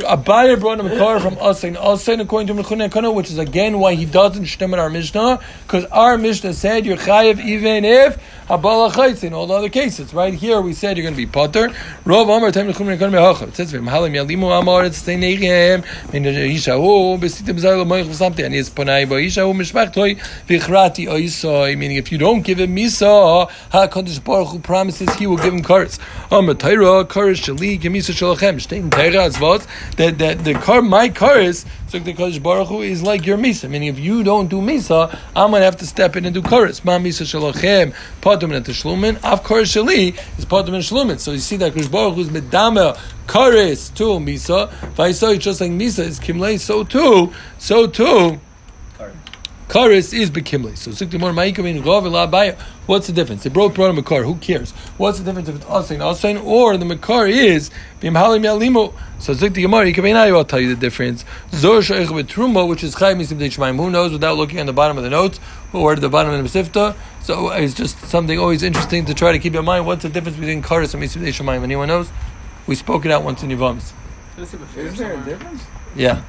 Abaye 0.00 0.60
brought 0.60 0.78
him 0.78 0.86
a 0.86 0.90
makar 0.90 1.20
from 1.20 1.36
Asain. 1.36 1.74
Asain 1.74 2.20
according 2.20 2.48
to 2.48 2.62
Mechunei 2.62 2.92
Kana, 2.92 3.10
which 3.10 3.30
is 3.30 3.38
again 3.38 3.78
why 3.78 3.94
he 3.94 4.04
doesn't 4.04 4.44
stem 4.44 4.74
in 4.74 4.80
our 4.80 4.90
Mishnah, 4.90 5.40
because 5.62 5.86
our 5.86 6.18
Mishnah 6.18 6.52
said 6.52 6.84
you're 6.84 6.98
chayiv 6.98 7.42
even 7.42 7.86
if 7.86 8.22
Habala 8.48 9.24
in 9.24 9.32
all 9.32 9.46
the 9.46 9.54
other 9.54 9.70
cases. 9.70 10.12
Right 10.12 10.34
here 10.34 10.60
we 10.60 10.74
said 10.74 10.98
you're 10.98 11.04
going 11.04 11.14
to 11.14 11.16
be 11.16 11.24
potter. 11.24 11.68
Rov 12.04 12.24
Amar 12.24 12.50
Time 12.52 12.70
Mechunei 12.70 12.98
Kana 12.98 13.16
Mehachav. 13.16 13.48
It 13.48 13.56
says 13.56 13.72
Halim 13.72 14.12
Yalimu 14.12 14.60
Amar 14.60 14.84
It's 14.84 15.02
Teinechem 15.02 16.12
Min 16.12 16.24
Yishahu 16.24 17.18
Besitim 17.18 17.58
Zayl 17.58 17.86
Moich 17.86 18.04
V'Samti 18.04 18.44
Ani 18.44 18.58
Esponai 18.58 19.08
Bo 19.08 19.14
Yishahu 19.14 19.54
Mishpachtoi 19.54 20.18
V'Chrati 20.46 21.06
Oisoi. 21.08 21.78
Meaning 21.78 21.96
if 21.96 22.12
you 22.12 22.18
don't 22.18 22.42
give 22.42 22.60
him 22.60 22.76
Misa, 22.76 23.48
HaKadosh 23.70 24.22
Baruch 24.22 24.48
Hu 24.48 24.58
promises 24.58 25.10
he 25.14 25.26
will 25.26 25.38
give 25.38 25.54
him 25.54 25.62
kares. 25.62 25.98
Amar 26.30 26.52
Torah 26.52 27.06
kares 27.06 27.40
Shali 27.40 27.80
Misa 27.94 28.12
Shalachem. 28.12 28.60
Stein 28.60 28.90
Teira 28.90 29.30
Zvot. 29.30 29.66
That 29.96 30.18
that 30.18 30.44
the 30.44 30.54
car 30.54 30.82
my 30.82 31.08
kares 31.08 31.64
so 31.94 32.00
the 32.00 32.12
Kodesh 32.12 32.42
Baruch 32.42 32.66
Hu 32.66 32.82
is 32.82 33.04
like 33.04 33.24
your 33.24 33.38
misa. 33.38 33.70
Meaning, 33.70 33.86
if 33.86 34.00
you 34.00 34.24
don't 34.24 34.48
do 34.48 34.60
misa, 34.60 35.16
I'm 35.36 35.52
gonna 35.52 35.64
have 35.64 35.76
to 35.76 35.86
step 35.86 36.16
in 36.16 36.24
and 36.24 36.34
do 36.34 36.42
kares. 36.42 36.84
Ma 36.84 36.98
misa 36.98 37.22
shalachem 37.22 37.94
patum 38.20 38.52
and 38.52 38.66
teshlumin. 38.66 39.22
Av 39.22 39.44
kares 39.44 39.70
shali 39.70 40.18
is 40.36 40.44
patum 40.44 40.74
and 40.74 40.82
shlumin. 40.82 41.20
So 41.20 41.30
you 41.30 41.38
see 41.38 41.56
that 41.58 41.72
Kodesh 41.72 41.92
Baruch 41.92 42.14
Hu 42.14 42.20
is 42.22 42.30
medama 42.30 42.98
kares 43.28 43.94
to 43.94 44.04
misa. 44.18 44.70
Vaisoy 44.96 45.38
just 45.38 45.60
like 45.60 45.70
misa 45.70 46.00
is 46.00 46.18
kimlei, 46.18 46.58
so 46.58 46.82
too, 46.82 47.32
so 47.58 47.86
too. 47.86 48.40
Karis 49.68 50.12
is 50.12 50.30
bekimli. 50.30 50.76
So 50.76 50.90
Sukti 50.90 51.18
Mor 51.18 51.30
Ma'ikam 51.30 51.66
in 51.66 51.82
Rav 51.82 52.04
Abaya. 52.04 52.60
What's 52.86 53.06
the 53.06 53.14
difference? 53.14 53.44
They 53.44 53.50
both 53.50 53.74
brought 53.74 53.90
a 53.90 53.92
Makar. 53.94 54.22
Who 54.22 54.36
cares? 54.36 54.72
What's 54.98 55.18
the 55.18 55.24
difference 55.24 55.48
if 55.48 55.56
it's 55.56 55.64
Asain 55.64 55.98
Asain 55.98 56.44
or 56.44 56.76
the 56.76 56.84
Makar 56.84 57.26
is 57.26 57.70
Bimhalim 58.00 58.44
Yalimo? 58.44 58.92
So 59.18 59.32
Sukti 59.32 59.62
Gemara 59.62 59.86
Yikabeinayu. 59.86 60.36
I'll 60.36 60.44
tell 60.44 60.60
you 60.60 60.68
the 60.68 60.80
difference. 60.80 61.24
Zor 61.52 61.80
Shaykh 61.80 62.08
Truma, 62.08 62.68
which 62.68 62.84
is 62.84 62.94
Chayim 62.94 63.16
Misim 63.16 63.38
Dechmaim. 63.38 63.76
Who 63.76 63.90
knows 63.90 64.12
without 64.12 64.36
looking 64.36 64.60
on 64.60 64.66
the 64.66 64.74
bottom 64.74 64.98
of 64.98 65.02
the 65.02 65.10
notes 65.10 65.40
or 65.72 65.96
the 65.96 66.10
bottom 66.10 66.34
of 66.34 66.52
the 66.52 66.60
Mesifta? 66.60 66.94
So 67.22 67.50
it's 67.50 67.72
just 67.72 67.98
something 68.00 68.38
always 68.38 68.62
interesting 68.62 69.06
to 69.06 69.14
try 69.14 69.32
to 69.32 69.38
keep 69.38 69.54
in 69.54 69.64
mind. 69.64 69.86
What's 69.86 70.02
the 70.02 70.10
difference 70.10 70.36
between 70.36 70.62
Karis 70.62 70.92
and 70.92 71.02
Misim 71.02 71.22
Dechmaim? 71.22 71.62
Anyone 71.62 71.88
knows? 71.88 72.10
We 72.66 72.74
spoke 72.74 73.06
it 73.06 73.10
out 73.10 73.24
once 73.24 73.42
in 73.42 73.48
Yavamis. 73.48 73.92
Is 74.36 74.50
there 74.98 75.14
a 75.14 75.24
difference? 75.24 75.62
Yeah. 75.96 76.22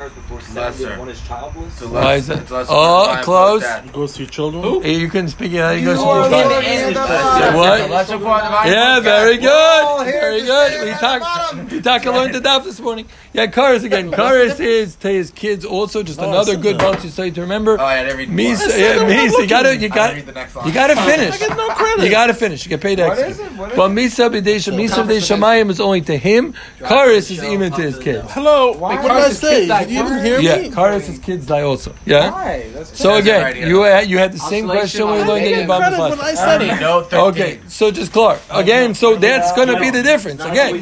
Uh, 0.00 0.08
Lesser. 0.54 0.98
One 0.98 1.08
is 1.10 1.20
childless. 1.28 1.82
It's 1.82 1.90
Why 1.90 2.14
is 2.14 2.28
less- 2.28 2.38
it? 2.38 2.42
it's 2.42 2.50
less 2.50 2.66
Oh, 2.70 3.20
close. 3.22 3.62
plus 3.62 3.62
that. 3.84 3.92
Goes 3.92 4.12
to 4.14 4.20
your 4.22 4.30
children. 4.30 4.82
Hey, 4.82 4.94
you 4.98 5.08
couldn't 5.10 5.28
speak 5.28 5.52
it. 5.52 5.56
You 5.78 5.84
go 5.84 5.94
to 5.94 6.00
Oh, 6.00 6.14
your 6.22 6.30
yeah, 6.30 6.48
phone. 6.48 6.62
yeah, 6.62 7.38
Yeah, 7.50 7.56
what? 7.56 7.90
Lesser 7.90 8.18
part 8.18 8.44
of 8.44 8.64
the 8.64 8.70
Yeah, 8.70 9.00
very 9.00 9.36
good. 9.36 10.04
Very 10.06 10.40
good. 10.40 10.84
We 10.86 10.92
talked. 10.92 11.70
We 11.72 11.80
talked. 11.82 12.06
learned 12.06 12.34
the 12.34 12.40
daf 12.40 12.64
this 12.64 12.80
morning. 12.80 13.06
Yeah, 13.34 13.46
Karis 13.48 13.84
again. 13.84 14.10
Karis 14.20 14.58
is 14.58 14.96
to 14.96 15.08
his 15.08 15.30
kids 15.30 15.64
also 15.66 16.02
just 16.02 16.18
Oh, 16.18 16.28
another 16.30 16.56
good 16.56 16.76
said 16.76 16.80
that. 16.80 16.92
bunch 16.92 17.04
you 17.04 17.10
say 17.10 17.30
to 17.30 17.40
remember. 17.42 17.78
Oh, 17.78 17.84
I 17.84 17.96
had 17.96 18.08
every 18.08 18.26
Misa, 18.26 18.68
yeah, 18.76 18.96
Misa. 19.04 19.38
You 19.42 19.46
gotta, 19.46 19.76
you 19.76 19.88
got, 19.90 20.14
read 20.14 20.26
the 20.26 20.32
next 20.32 20.56
line. 20.56 20.66
you 20.66 20.72
gotta 20.72 20.96
finish. 20.96 21.34
I 21.34 21.38
get 21.46 21.56
no 21.56 21.68
credit. 21.68 22.04
You 22.04 22.10
gotta 22.10 22.34
finish. 22.34 22.64
You 22.64 22.70
get 22.70 22.80
paid 22.80 22.98
What 22.98 23.10
extra. 23.18 23.28
is 23.28 23.38
it? 23.38 23.52
What 23.52 23.70
is 23.72 23.76
But 23.76 23.90
Misa 23.90 24.30
b'deisha, 24.32 24.72
Misa 24.74 25.04
b'deisha 25.06 25.36
Shamayim 25.36 25.70
is 25.70 25.78
only 25.80 26.00
to 26.02 26.16
him. 26.16 26.54
Karis 26.80 27.30
is 27.30 27.44
even 27.44 27.70
to 27.72 27.82
his 27.82 27.98
kids. 27.98 28.32
Hello. 28.32 28.72
What 28.72 29.02
did 29.02 29.10
I 29.10 29.28
say? 29.30 29.66
You 29.90 29.96
you 29.98 30.02
didn't 30.08 30.24
hear 30.24 30.40
Yeah, 30.40 30.56
me? 30.62 30.70
Karis's 30.70 31.18
kids 31.18 31.46
die 31.46 31.62
also. 31.62 31.94
Yeah. 32.06 32.30
Why? 32.30 32.70
That's 32.74 32.98
So 32.98 33.16
again, 33.16 33.42
right 33.42 33.56
you 33.56 33.82
had, 33.82 34.08
you 34.08 34.18
had 34.18 34.32
the 34.32 34.38
same 34.38 34.64
Oscillation 34.70 35.00
question 35.00 35.06
we 35.06 35.20
on 35.22 35.28
learned 35.28 35.44
the 35.46 35.52
in 35.52 35.58
Give 35.60 35.68
Baba 35.68 35.80
credit 35.84 35.96
class. 35.96 36.10
when 36.10 36.20
I 36.20 36.34
said 36.34 36.62
it. 36.62 36.80
No, 36.80 37.26
Okay, 37.28 37.60
so 37.68 37.90
just 37.90 38.12
Clark 38.12 38.40
again. 38.50 38.94
So 38.94 39.16
that's 39.16 39.52
going 39.52 39.68
to 39.68 39.78
be 39.80 39.90
the 39.90 40.02
difference 40.02 40.42
again. 40.44 40.80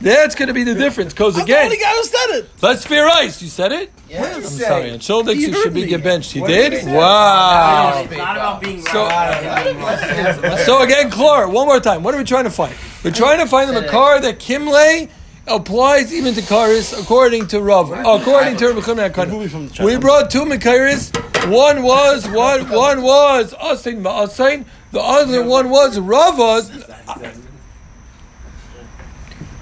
That's 0.00 0.34
going 0.34 0.48
to 0.48 0.54
be 0.54 0.64
the 0.64 0.74
difference 0.74 1.12
because 1.12 1.34
I'm 1.34 1.40
the 1.46 1.52
again, 1.52 1.64
only 1.66 1.76
guy 1.78 1.90
who 1.92 2.04
said 2.04 2.30
it. 2.38 2.50
let's 2.62 2.86
be 2.86 2.98
right. 2.98 3.42
You 3.42 3.48
said 3.48 3.72
it. 3.72 3.90
What 4.14 4.26
did 4.28 4.36
I'm 4.36 4.42
you 4.42 4.48
sorry. 4.48 4.82
say? 4.82 4.90
And 4.90 5.00
Sholdix, 5.02 5.34
You 5.36 5.48
you 5.48 5.62
should 5.62 5.74
be 5.74 5.82
me. 5.82 5.86
get 5.88 6.04
benched. 6.04 6.30
He 6.32 6.40
What 6.40 6.46
did 6.48 6.70
did. 6.70 6.84
you? 6.84 6.92
Wow. 6.94 8.06
Not 8.10 8.36
about 8.36 8.60
being 8.60 8.82
right. 8.82 8.92
So- 8.92 9.08
it's 9.08 10.38
about 10.38 10.42
being 10.42 10.58
So 10.64 10.82
again, 10.82 11.10
Clark, 11.10 11.50
one 11.50 11.66
more 11.66 11.80
time. 11.80 12.02
What 12.04 12.14
are 12.14 12.18
we 12.18 12.24
trying 12.24 12.44
to 12.44 12.50
find? 12.50 12.74
We're 13.02 13.10
trying 13.10 13.38
to 13.40 13.46
find 13.46 13.68
the 13.68 13.80
Makar 13.80 14.20
that 14.20 14.38
Kimle 14.38 15.08
applies 15.46 16.12
even 16.12 16.34
to 16.34 16.40
Karis 16.42 16.98
according 17.00 17.48
to 17.48 17.60
Rav. 17.60 17.90
Oh, 17.90 18.20
according 18.20 18.56
to 18.58 18.72
Rabbi 18.72 19.84
We 19.84 19.96
brought 19.98 20.30
two 20.30 20.44
Makaris. 20.44 21.14
One 21.50 21.82
was 21.82 22.26
one. 22.28 22.68
One 22.70 23.02
was 23.02 23.52
Asin 23.54 24.02
Ma'asin. 24.02 24.64
The 24.92 25.00
other 25.00 25.44
one 25.44 25.70
was 25.70 25.98
Rava's. 25.98 26.70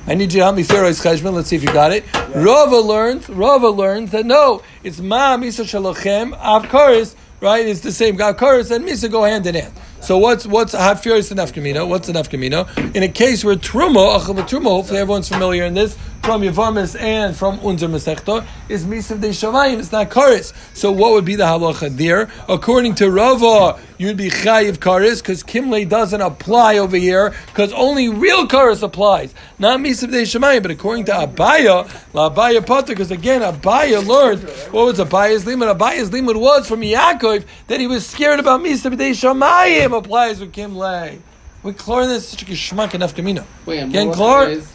I 0.05 0.14
need 0.14 0.33
you 0.33 0.40
to 0.40 0.45
help 0.45 0.57
me 0.57 0.64
Pharaoh's 0.64 1.01
Cheshbon. 1.01 1.33
Let's 1.33 1.49
see 1.49 1.57
if 1.57 1.62
you 1.62 1.73
got 1.73 1.92
it. 1.92 2.05
Rava 2.35 2.77
learns. 2.77 3.29
Rava 3.29 3.68
learns 3.68 4.11
that 4.11 4.27
no, 4.27 4.62
it's 4.83 5.01
Ma 5.01 5.37
Misa 5.37 5.64
Shalochem 5.64 6.37
Avkaris. 6.38 7.14
Right, 7.40 7.66
it's 7.66 7.81
the 7.81 7.92
same. 7.92 8.16
Avkaris 8.18 8.71
and 8.75 8.85
Misa 8.85 9.11
go 9.11 9.25
hand 9.25 9.47
in 9.47 9.55
hand. 9.55 9.73
So 10.02 10.18
what's 10.18 10.48
what's 10.48 10.74
Hafiris 10.74 11.30
and 11.30 11.38
Nafkamino? 11.38 11.86
What's 11.86 12.08
an 12.08 12.16
Nafkamino? 12.16 12.66
In 12.96 13.04
a 13.04 13.08
case 13.08 13.44
where 13.44 13.54
Truma, 13.54 14.18
Achel 14.18 14.34
Truma, 14.48 14.64
hopefully 14.64 14.98
everyone's 14.98 15.28
familiar 15.28 15.64
in 15.64 15.74
this 15.74 15.96
from 16.22 16.42
Yavamis 16.42 16.98
and 17.00 17.37
from 17.37 17.58
Unzer 17.58 17.90
Masechta 17.90 18.46
is 18.68 18.85
Misav 18.85 19.20
de 19.20 19.30
Shamayim. 19.30 19.80
It's 19.80 19.90
not 19.90 20.08
Karis. 20.08 20.54
So 20.72 20.92
what 20.92 21.12
would 21.14 21.24
be 21.24 21.35
the 21.35 21.44
halacha 21.44 21.96
there? 21.96 22.30
According 22.48 22.94
to 22.96 23.11
Rava, 23.11 23.80
you'd 23.98 24.16
be 24.16 24.30
Chayiv 24.30 24.76
Karis 24.78 25.20
because 25.20 25.42
Kimle 25.42 25.88
doesn't 25.88 26.20
apply 26.20 26.78
over 26.78 26.96
here 26.96 27.35
because 27.46 27.72
only 27.72 28.08
real 28.08 28.46
Karis 28.46 28.85
applies, 28.85 29.35
not 29.58 29.80
Misav 29.80 30.12
de 30.12 30.22
Shamayim. 30.22 30.62
But 30.62 30.70
according 30.70 31.06
to 31.06 31.12
Abaya, 31.12 31.92
La 32.14 32.30
Abaya 32.30 32.64
Potter, 32.64 32.92
because 32.92 33.11
again 33.11 33.40
Abaya 33.40 34.06
learned 34.06 34.44
what 34.72 34.87
was 34.87 35.00
Abaya's 35.00 35.44
limud. 35.44 35.76
Abaya's 35.76 36.11
limud 36.11 36.37
was 36.37 36.68
from 36.68 36.82
Yaakov 36.82 37.44
that 37.66 37.80
he 37.80 37.88
was 37.88 38.06
scared 38.06 38.38
about 38.38 38.61
Misav 38.61 38.96
de 38.96 39.11
Shamayim 39.11 39.98
applies 39.98 40.38
with 40.38 40.52
Kimle. 40.52 41.18
We 41.62 41.72
learn 41.87 42.09
this 42.09 42.29
such 42.29 42.42
a 42.42 42.44
geschmack 42.44 42.92
enough 42.94 43.14
kamino. 43.14 43.44
Wait, 43.66 43.79
and 43.79 43.90
Again, 43.90 44.09
what 44.09 44.16
Clark? 44.16 44.48
is- 44.51 44.66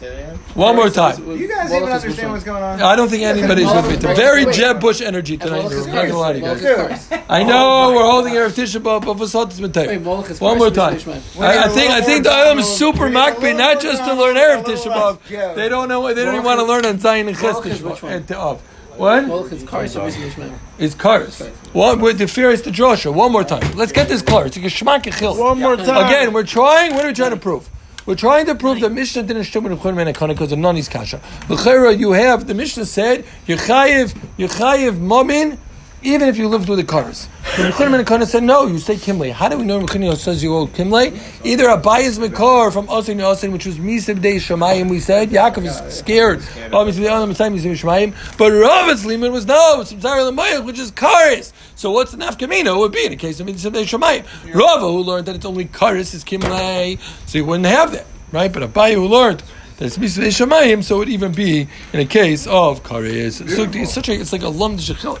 One 0.54 0.74
more 0.74 0.88
time. 0.88 1.16
You 1.38 1.46
guys 1.46 1.70
even 1.70 1.86
understand 1.88 2.32
what's 2.32 2.44
going 2.44 2.62
on? 2.62 2.80
I 2.80 2.96
don't 2.96 3.10
think 3.10 3.24
anybody's 3.24 3.70
with 3.70 3.88
me. 3.88 3.94
It's 3.94 4.04
a 4.04 4.14
very 4.14 4.46
Wait. 4.46 4.54
Jeb 4.54 4.80
Bush 4.80 5.02
energy 5.02 5.34
And 5.34 5.42
tonight. 5.42 5.56
Moloch 5.64 5.72
is 5.72 5.86
I'm 5.86 5.94
not 5.94 6.06
gonna 6.06 6.18
lie 6.18 6.32
to 6.32 6.38
you 6.38 6.44
Moloch 6.46 6.62
guys. 6.62 7.00
is 7.02 7.08
Karis. 7.10 7.22
I 7.28 7.42
know 7.42 7.92
we're 7.94 8.10
holding 8.10 8.32
Erev 8.32 8.52
Tisha 8.52 8.80
B'Av, 8.80 9.04
but 9.04 9.16
Vasot 9.18 9.52
is 9.52 9.60
Wait, 9.60 9.70
Matei. 9.72 10.02
Moloch 10.02 10.30
is 10.30 10.40
One 10.40 10.56
more 10.56 10.70
time. 10.70 10.94
I, 11.38 11.58
I 11.64 11.68
think 11.68 11.90
I 11.92 12.00
think 12.00 12.24
the 12.24 12.30
Ilam 12.30 12.58
is 12.58 12.66
super 12.66 13.04
Wait, 13.04 13.14
makbe, 13.14 13.54
not 13.56 13.82
just 13.82 14.02
to 14.04 14.14
learn 14.14 14.36
a 14.38 14.40
Erev 14.40 14.66
little 14.66 14.90
Tisha 14.92 15.18
B'Av. 15.28 15.54
They 15.56 15.68
don't 15.68 15.88
know. 15.90 16.12
They 16.14 16.24
don't 16.24 16.34
even 16.36 16.44
want 16.46 16.58
to 16.60 16.64
learn 16.64 16.86
on 16.86 16.98
Zion 16.98 17.28
and 17.28 17.36
Ches 17.36 17.52
Moloch 17.52 17.66
is 17.66 17.82
which 17.82 17.94
Tisha 17.96 18.02
one? 18.02 18.56
Uh, 18.56 18.58
and 18.98 19.26
T'av. 19.26 19.28
What? 19.28 19.28
Moloch 19.28 19.52
is 19.52 19.64
Karis 19.64 19.96
or 19.96 20.08
Mr. 20.08 20.26
Ishmael? 20.26 20.58
It's 20.78 20.94
Karis. 20.94 21.48
One 21.72 22.00
with 22.00 22.18
the 22.18 22.26
fearest 22.26 22.64
to 22.64 22.70
Joshua. 22.70 23.12
One 23.12 23.32
more 23.32 23.44
time. 23.44 23.76
Let's 23.76 23.92
get 23.92 24.08
this 24.08 24.22
clear. 24.22 24.46
It's 24.46 24.56
a 24.56 24.60
geschmack 24.60 25.02
achil. 25.04 25.38
One 25.38 25.60
more 25.60 25.76
time. 25.76 26.06
Again, 26.06 26.32
we're 26.32 26.44
trying. 26.44 26.94
What 26.94 27.04
are 27.04 27.08
we 27.08 27.14
trying 27.14 27.30
to 27.30 27.36
prove? 27.36 27.68
We're 28.06 28.14
trying 28.14 28.46
to 28.46 28.54
prove 28.54 28.80
that 28.80 28.90
Mishnah 28.90 29.24
didn't 29.24 29.42
shtum 29.42 29.70
in 29.70 29.78
Churman 29.78 30.08
and 30.08 30.16
Kana 30.16 30.32
because 30.32 30.50
of 30.50 30.58
Nani's 30.58 30.88
kasha. 30.88 31.20
L'chera, 31.50 31.98
you 31.98 32.12
have 32.12 32.46
the 32.46 32.54
Mishnah 32.54 32.86
said 32.86 33.26
Yechayev 33.46 34.14
Yechayev 34.38 34.98
Momin, 34.98 35.58
even 36.02 36.28
if 36.28 36.36
you 36.36 36.48
lived 36.48 36.68
with 36.68 36.78
the 36.78 36.84
cars. 36.84 37.28
The 37.56 37.72
Churman 37.76 38.00
and 38.00 38.06
Kana 38.06 38.26
said 38.26 38.44
no. 38.44 38.66
You 38.66 38.78
say 38.78 38.94
Kimle. 38.94 39.32
How 39.32 39.48
do 39.48 39.58
we 39.58 39.64
know 39.64 39.80
Mechini 39.80 40.14
says 40.16 40.42
you 40.42 40.54
old 40.54 40.72
Kimle? 40.72 41.18
Either 41.44 41.64
Abayis 41.64 42.18
Mekar 42.18 42.72
from 42.72 42.86
Asin 42.86 43.16
Asin, 43.16 43.52
which 43.52 43.66
was 43.66 43.78
Misib 43.78 44.20
Dei 44.20 44.36
Shemayim. 44.36 44.88
We 44.88 45.00
said 45.00 45.30
Yaakov 45.30 45.64
is 45.64 45.94
scared. 45.94 46.40
Obviously, 46.72 47.02
the 47.02 47.10
other 47.10 47.34
time 47.34 47.56
Misib 47.56 47.72
Shemayim, 47.72 48.14
but 48.38 48.52
Ravet's 48.52 49.04
Liman 49.04 49.32
was 49.32 49.46
no. 49.46 49.80
It's 49.80 49.92
Lemayach, 49.92 50.64
which 50.64 50.78
is 50.78 50.92
Karis. 50.92 51.52
So 51.74 51.90
what's 51.90 52.12
the 52.12 52.18
nafkamina? 52.18 52.76
It 52.76 52.78
would 52.78 52.92
be 52.92 53.04
in 53.04 53.10
the 53.10 53.16
case 53.16 53.40
of 53.40 53.46
Misib 53.46 53.72
Dei 53.72 53.84
Shemayim. 53.84 54.24
Rava, 54.54 54.86
who 54.86 55.00
learned 55.00 55.26
that 55.26 55.34
it's 55.34 55.46
only 55.46 55.64
Karis 55.64 56.14
is 56.14 56.22
Kimle, 56.22 56.98
so 57.26 57.38
you 57.38 57.44
wouldn't 57.44 57.66
have 57.66 57.92
that, 57.92 58.06
right? 58.30 58.52
But 58.52 58.62
Abayi, 58.62 58.94
who 58.94 59.06
learned 59.06 59.42
that 59.78 59.86
it's 59.86 59.98
Misib 59.98 60.26
Shemayim, 60.26 60.84
so 60.84 60.96
it 60.96 60.98
would 61.00 61.08
even 61.08 61.32
be 61.32 61.66
in 61.92 62.00
a 62.00 62.06
case 62.06 62.46
of 62.46 62.84
Karis. 62.84 63.48
So 63.50 63.64
it's 63.64 63.92
such 63.92 64.08
a 64.08 64.12
it's 64.12 64.32
like 64.32 64.42
a 64.42 64.48
lum 64.48 64.76
d'shechil. 64.76 65.18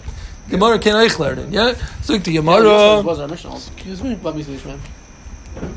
Gemara 0.48 0.78
can 0.78 0.94
eich 0.94 1.18
learn 1.18 1.38
it, 1.38 1.48
yeah. 1.50 1.74
So 2.02 2.16
the 2.18 2.30
Yeah, 2.32 2.40
Gemara. 2.40 3.02
was 3.02 3.20
our 3.20 3.28
Mishnah 3.28 3.50
also. 3.50 3.70
Excuse 3.72 4.02
me, 4.02 4.14
but 4.22 4.34
Mr. 4.34 4.54
Ishmael. 4.54 4.78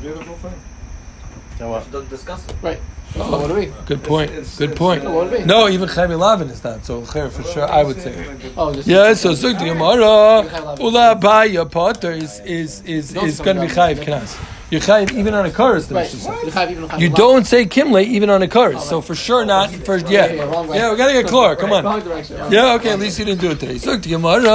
Beautiful 0.00 0.34
thing. 0.36 0.54
Don't 1.58 2.08
discuss 2.10 2.44
it. 2.48 2.54
Right. 2.62 2.78
So 3.14 3.30
what 3.30 3.48
do 3.48 3.54
we? 3.54 3.66
Good 3.86 4.02
point. 4.02 4.30
It's- 4.30 4.56
Good 4.56 4.74
point. 4.74 5.04
What 5.04 5.30
do 5.30 5.36
we? 5.38 5.44
No, 5.44 5.68
even 5.68 5.88
Chaim 5.88 6.10
Lavin 6.10 6.48
is 6.48 6.64
not. 6.64 6.84
So 6.84 7.04
Chaim 7.04 7.30
for 7.30 7.42
sure, 7.44 7.70
I 7.70 7.82
would 7.84 8.00
say. 8.00 8.14
Oh, 8.56 8.72
Yeah, 8.84 9.12
so 9.14 9.30
Zuk 9.32 9.58
the 9.58 9.66
Gemara, 9.66 10.76
Ula 10.80 11.14
Baya 11.16 11.64
Potter 11.66 12.12
is 12.12 12.40
is 12.40 12.80
is, 12.82 13.14
is 13.14 13.40
going 13.40 13.56
to 13.56 13.62
be 13.62 13.68
that. 13.68 13.96
Chayiv 13.96 14.04
Knas. 14.04 14.36
You're 14.72 14.80
Chayiv 14.80 15.12
even 15.12 15.34
on 15.34 15.44
a 15.44 15.50
chorus. 15.50 15.86
the 15.86 15.94
Right. 15.96 16.10
Mishnah. 16.10 16.34
You 16.44 16.50
have 16.50 16.70
even 16.70 16.88
You 16.98 17.10
don't 17.10 17.46
say 17.46 17.66
Kimle 17.66 18.02
even 18.02 18.30
on 18.30 18.40
a 18.40 18.48
chorus. 18.48 18.88
So 18.88 19.02
for 19.02 19.14
sure 19.14 19.44
not 19.44 19.70
first. 19.70 20.08
Yeah, 20.08 20.32
Yeah, 20.32 20.44
wrong 20.44 20.66
way. 20.66 20.78
yeah, 20.78 20.90
we 20.90 20.96
gotta 20.96 21.12
get 21.12 21.26
Clark. 21.26 21.58
Come 21.58 21.74
on. 21.74 21.84
Yeah, 22.50 22.72
okay. 22.76 22.92
At 22.92 22.98
least 22.98 23.18
you 23.18 23.26
didn't 23.26 23.42
do 23.42 23.50
it 23.50 23.60
today. 23.60 23.74
Zuk 23.74 24.02
the 24.02 24.08
Gemara. 24.08 24.48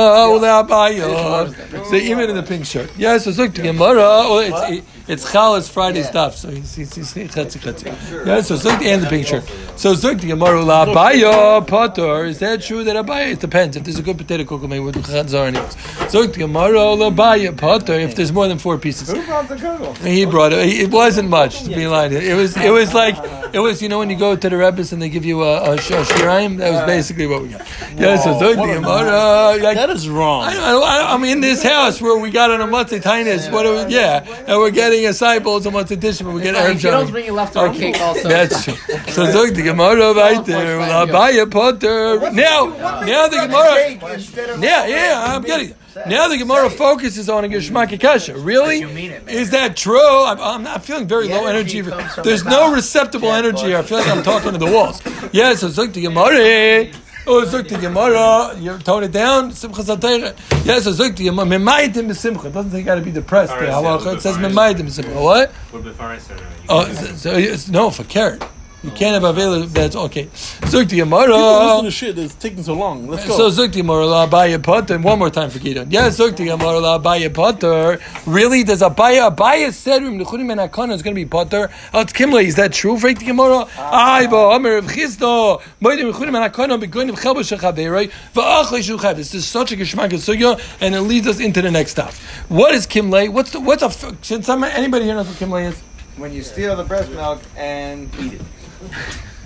So 1.90 1.96
even 1.96 2.30
in 2.32 2.36
the 2.36 2.42
pink 2.42 2.66
shirt. 2.66 2.90
Yeah, 2.98 3.20
so 3.20 3.30
Zuk 3.30 3.54
the 3.54 3.62
Gemara. 3.62 4.02
Oh, 4.04 4.82
Well, 5.08 5.14
it's 5.14 5.24
it's 5.24 5.32
Chalas 5.34 5.70
Friday 5.72 6.04
stuff. 6.04 6.36
So 6.36 6.50
he's 6.50 6.76
he's 6.76 6.94
he's 6.94 7.14
chetzi 7.14 7.60
chetzi. 7.60 8.26
Yeah, 8.26 8.42
so 8.42 8.56
Zuk 8.56 8.80
the 8.80 8.90
and 8.90 9.04
the 9.04 9.08
pink 9.08 9.28
shirt. 9.28 9.44
So 9.76 9.94
Zuk 9.94 10.20
the 10.22 10.28
Gemara 10.28 10.60
Ula 10.60 10.94
Baya 10.94 11.62
Potter. 11.62 12.26
Is 12.26 12.40
that 12.40 12.62
true 12.62 12.84
that 12.84 12.96
Abaya? 12.96 13.32
It 13.34 13.40
depends. 13.40 13.78
If 13.78 13.84
there's 13.84 14.00
a 14.00 14.04
good 14.04 14.18
potato 14.18 14.44
cook, 14.44 14.62
maybe 14.64 14.80
with 14.84 14.96
Chazar 15.06 15.48
anyways. 15.48 15.76
Zuk 16.12 16.34
the 16.34 16.40
Gemara 16.40 16.80
Ula 16.96 17.12
Baya 17.12 17.54
Potter. 17.54 17.94
If 17.94 18.16
there's 18.16 18.32
more 18.34 18.48
than 18.48 18.58
four 18.60 18.78
pieces. 18.78 19.10
Who 19.12 19.24
brought 19.26 19.48
the 19.48 19.56
kugel? 19.56 19.96
He 20.06 20.26
brought 20.26 20.54
it. 20.54 20.60
It 20.68 20.92
wasn't 20.92 21.30
much 21.30 21.64
to 21.64 21.70
be 21.70 21.88
lying. 21.88 22.12
It 22.14 22.36
was. 22.36 22.58
It 22.58 22.72
was 22.72 22.94
like. 22.94 23.16
It 23.54 23.60
was. 23.60 23.82
You 23.82 23.90
know 23.90 24.00
when 24.00 24.10
you 24.10 24.18
go 24.18 24.36
to 24.36 24.50
the 24.50 24.58
Rebbe's 24.58 24.92
and 24.92 25.02
they 25.02 25.10
give 25.10 25.24
you 25.26 25.44
a, 25.44 25.74
a, 25.74 25.78
sh- 25.78 25.92
a 25.92 26.04
shiraim. 26.04 26.58
That 26.58 26.72
was 26.72 26.84
basically 26.86 27.28
what 27.28 27.42
we 27.44 27.50
got. 27.50 27.66
Yeah. 27.96 28.18
So 28.18 28.38
Zog 28.40 28.58
the 28.58 28.74
Gemara. 28.74 29.58
like- 29.64 29.76
That 29.78 29.90
is 29.90 30.10
wrong. 30.10 30.44
I, 30.44 30.54
don't- 30.54 30.84
I, 30.84 30.98
don't- 31.02 31.10
I'm 31.12 31.24
in 31.24 31.40
this 31.42 31.64
house 31.64 32.02
where 32.02 32.18
we 32.20 32.30
got 32.30 32.52
an 32.52 32.62
a 32.62 32.66
matzah 32.68 33.02
tainis. 33.02 33.52
What 33.52 33.66
are 33.66 33.86
we? 33.86 33.94
Yeah, 33.94 34.24
and 34.48 34.58
we're 34.60 34.72
getting 34.72 34.97
a 35.06 35.14
side 35.14 35.44
bowls 35.44 35.66
and 35.66 35.76
matzah 35.76 36.00
dish, 36.00 36.20
but 36.22 36.34
we 36.34 36.42
get 36.42 36.56
If 36.56 36.62
Arab 36.62 36.76
you 36.82 36.92
don't 36.92 37.12
bring 37.12 37.26
your 37.26 37.36
leftover 37.36 37.68
Okay. 37.70 37.92
cake 37.92 38.02
also. 38.02 38.28
That's 38.36 38.64
true. 38.66 38.74
So 39.08 39.32
Zog 39.32 39.54
the 39.56 39.62
Gemara 39.64 40.14
right 40.14 40.46
there. 40.46 40.80
Yeah. 40.80 41.06
Labaya 41.06 41.50
Potter. 41.50 42.20
Now, 42.32 42.66
now 43.06 43.28
the 43.28 43.38
Gemara. 43.48 43.76
Cake 43.84 44.04
instead 44.14 44.50
of- 44.50 44.64
Yeah, 44.64 44.86
yeah, 44.88 45.36
I'm 45.36 45.42
getting 45.44 45.70
it. 45.70 45.78
Now 46.08 46.28
the 46.28 46.38
Gemara 46.38 46.70
focuses 46.70 47.28
on 47.30 47.44
a 47.46 47.48
Geshmak 47.48 48.00
Kasha. 48.00 48.36
Really? 48.38 48.80
you 48.82 48.88
mean 48.90 49.12
it, 49.12 49.26
man. 49.26 49.34
Is 49.36 49.50
that 49.52 49.76
true? 49.76 50.24
I'm, 50.26 50.40
I'm 50.40 50.64
not 50.64 50.86
feeling 50.86 51.08
very 51.08 51.28
low 51.28 51.46
energy. 51.48 51.80
energy 51.80 52.22
There's 52.24 52.44
the 52.44 52.50
no 52.52 52.68
top. 52.68 52.76
receptible 52.76 53.32
energy 53.32 53.64
here. 53.68 53.78
I 53.78 53.82
feel 53.82 53.98
like 53.98 54.08
I'm 54.08 54.22
talking 54.24 54.52
to 54.52 54.58
the 54.60 54.72
walls. 54.72 55.02
Yes, 55.34 55.64
it's 55.64 55.78
like 55.78 55.94
the 55.94 56.02
Gemara. 56.04 56.92
Oh, 57.30 57.40
like 57.40 57.68
the 57.68 57.78
Gemara. 57.78 58.58
You 58.58 58.78
tone 58.80 59.04
it 59.04 59.12
down. 59.12 59.52
Simcha 59.52 59.82
Satayra. 59.82 60.34
Yes, 60.66 60.86
like 60.98 61.16
the 61.18 61.26
Gemara. 61.26 61.46
Memaitim 61.46 62.08
b'simcha. 62.08 62.46
It 62.46 62.54
doesn't 62.54 62.72
say 62.72 62.80
you 62.80 62.86
got 62.86 62.96
to 62.96 63.02
be 63.02 63.12
depressed. 63.12 63.54
It 63.58 64.22
says 64.22 64.38
memaitim 64.38 64.88
b'simcha. 64.88 65.22
What? 65.22 65.52
What 65.52 65.82
about 65.82 65.96
Faris 65.96 66.32
or 66.32 66.38
Oh, 66.70 66.94
so, 66.94 67.56
so 67.56 67.72
no 67.72 67.90
for 67.90 68.06
carrot. 68.06 68.42
You 68.88 68.94
can't 68.94 69.22
have 69.22 69.36
avela. 69.36 69.68
That's 69.68 69.98
okay. 69.98 70.28
Zuk 70.72 70.88
the 70.88 70.96
People 70.96 71.20
Gemara. 71.20 71.36
listen 71.36 71.84
to 71.84 71.92
shit. 71.92 72.18
It's 72.18 72.36
taking 72.36 72.64
so 72.64 72.74
long. 72.74 73.06
Let's 73.06 73.28
go. 73.28 73.36
So 73.36 73.50
go. 73.50 73.68
Zukti 73.68 73.84
Morala 73.84 74.30
Abaya 74.30 74.64
Potter. 74.64 74.96
And 74.96 75.04
one 75.04 75.20
more 75.20 75.30
time 75.30 75.50
for 75.50 75.60
Gideon. 75.60 75.92
Yeah, 75.92 76.08
Zukti 76.08 76.48
Morala 76.58 76.98
Abaya 76.98 77.34
Potter. 77.34 78.00
Really? 78.26 78.64
Does 78.64 78.82
Abaya 78.82 79.30
Abaya 79.30 79.74
said 79.74 80.04
Rim 80.04 80.18
Nechunim 80.18 80.50
and 80.54 80.62
Akana 80.72 80.94
is 80.94 81.02
going 81.02 81.14
to 81.14 81.20
be 81.20 81.26
Potter? 81.26 81.70
Oh, 81.94 82.00
it's 82.00 82.14
Kimle. 82.14 82.42
Is 82.42 82.56
that 82.56 82.72
true? 82.72 82.98
Freak 82.98 83.20
the 83.20 83.26
Gemara. 83.26 83.66
Ah. 83.78 84.20
Ay, 84.20 84.28
bo 84.28 84.52
Amir 84.54 84.78
of 84.78 84.86
Chisto. 84.86 85.62
Moedim 85.82 86.14
Nechunim 86.14 86.42
and 86.42 86.54
Akana 86.54 86.80
be 86.80 86.88
going 86.88 87.08
to 87.08 87.14
Chelba 87.14 87.40
Shechaberoi. 87.40 88.10
Va'achle 88.34 88.80
Shuchav. 88.80 89.18
This 89.18 89.34
is 89.34 89.46
such 89.46 89.74
a 89.74 89.76
geschmack 89.76 90.14
of 90.14 90.22
sugya, 90.22 90.58
and 90.80 90.96
it 90.96 91.02
leads 91.02 91.28
us 91.28 91.42
into 91.42 91.62
the 91.62 91.72
next 91.72 91.92
stop. 91.92 92.14
What 92.48 92.74
is 92.74 92.88
Kimle? 92.88 93.28
What's 93.34 93.52
the, 93.52 93.60
what's 93.60 93.84
a 93.84 93.88
f- 93.88 94.16
since 94.22 94.46
some, 94.46 94.64
anybody 94.64 95.04
here 95.04 95.16
knows 95.16 95.28
what 95.28 95.36
Kimle 95.36 95.68
is? 95.68 95.78
When 96.16 96.32
you 96.34 96.42
steal 96.42 96.76
the 96.78 96.86
breast 96.86 97.12
milk 97.12 97.42
and 97.58 98.10
eat 98.22 98.34
it. 98.34 98.42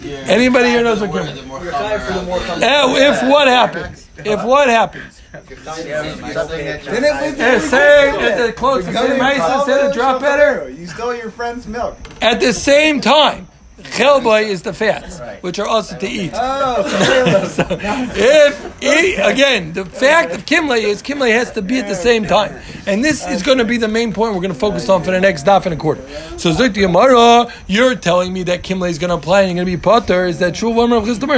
Anybody 0.04 0.70
here 0.70 0.84
knows 0.84 1.00
what 1.00 1.12
Kimle? 1.12 1.64
You're 1.64 1.72
chayiv 1.72 2.08
for 2.08 2.14
the 2.14 2.24
more 2.24 2.40
Now, 2.58 2.96
if 2.96 3.22
what 3.24 3.48
happens? 3.48 4.08
If 4.18 4.44
what 4.44 4.68
happens? 4.68 5.22
Then 5.32 7.04
it 7.04 7.40
Eh, 7.40 7.60
say 7.60 8.10
at 8.10 8.38
the 8.46 8.54
close 8.54 8.86
to 8.86 8.94
say 8.94 9.18
Mason 9.18 9.66
said 9.66 9.92
a 9.92 9.94
drop 9.94 10.22
better. 10.22 10.70
You 10.70 10.88
stole 10.88 11.16
your 11.16 11.32
friend's 11.32 11.68
milk. 11.68 11.98
At 12.22 12.40
the 12.40 12.52
same 12.52 13.00
time, 13.00 13.48
Chelboy 13.84 14.44
is 14.48 14.62
the 14.62 14.74
fats, 14.74 15.20
Right. 15.20 15.42
which 15.44 15.60
are 15.60 15.68
also 15.68 15.98
to 15.98 16.08
eat. 16.08 16.32
Oh, 16.34 17.48
So 17.52 17.66
if 17.70 18.80
he, 18.82 19.16
again, 19.16 19.74
the 19.74 19.86
fact 19.86 20.34
of 20.34 20.46
Kimle 20.46 20.82
is 20.82 21.02
Kimle 21.02 21.32
has 21.32 21.52
to 21.52 21.62
be 21.62 21.80
at 21.80 21.88
the 21.88 21.96
same 21.96 22.26
time, 22.26 22.60
and 22.86 23.04
this 23.04 23.28
is 23.28 23.44
going 23.44 23.58
to 23.58 23.66
be 23.66 23.78
the 23.78 23.88
main 23.88 24.14
point 24.14 24.34
we're 24.34 24.42
going 24.42 24.54
to 24.54 24.60
focus 24.60 24.90
on 24.90 25.04
for 25.04 25.12
the 25.12 25.20
next 25.20 25.46
daf 25.46 25.66
and 25.66 25.74
a 25.74 25.78
quarter. 25.78 26.02
So 26.38 26.52
Zik 26.52 26.74
the 26.74 26.82
Gemara, 26.82 27.52
you're 27.68 27.96
telling 27.96 28.34
me 28.34 28.44
that 28.44 28.64
Kimle 28.64 28.90
is 28.90 28.98
going 29.00 29.10
to 29.10 29.16
apply 29.16 29.42
and 29.42 29.50
you're 29.58 29.66
going 29.66 29.72
to 29.74 29.78
be 29.78 29.82
potter. 29.82 30.26
Is 30.26 30.40
that 30.40 30.56
true? 30.56 30.72
Warm 30.72 30.92
of 30.94 31.04
Khistum? 31.04 31.30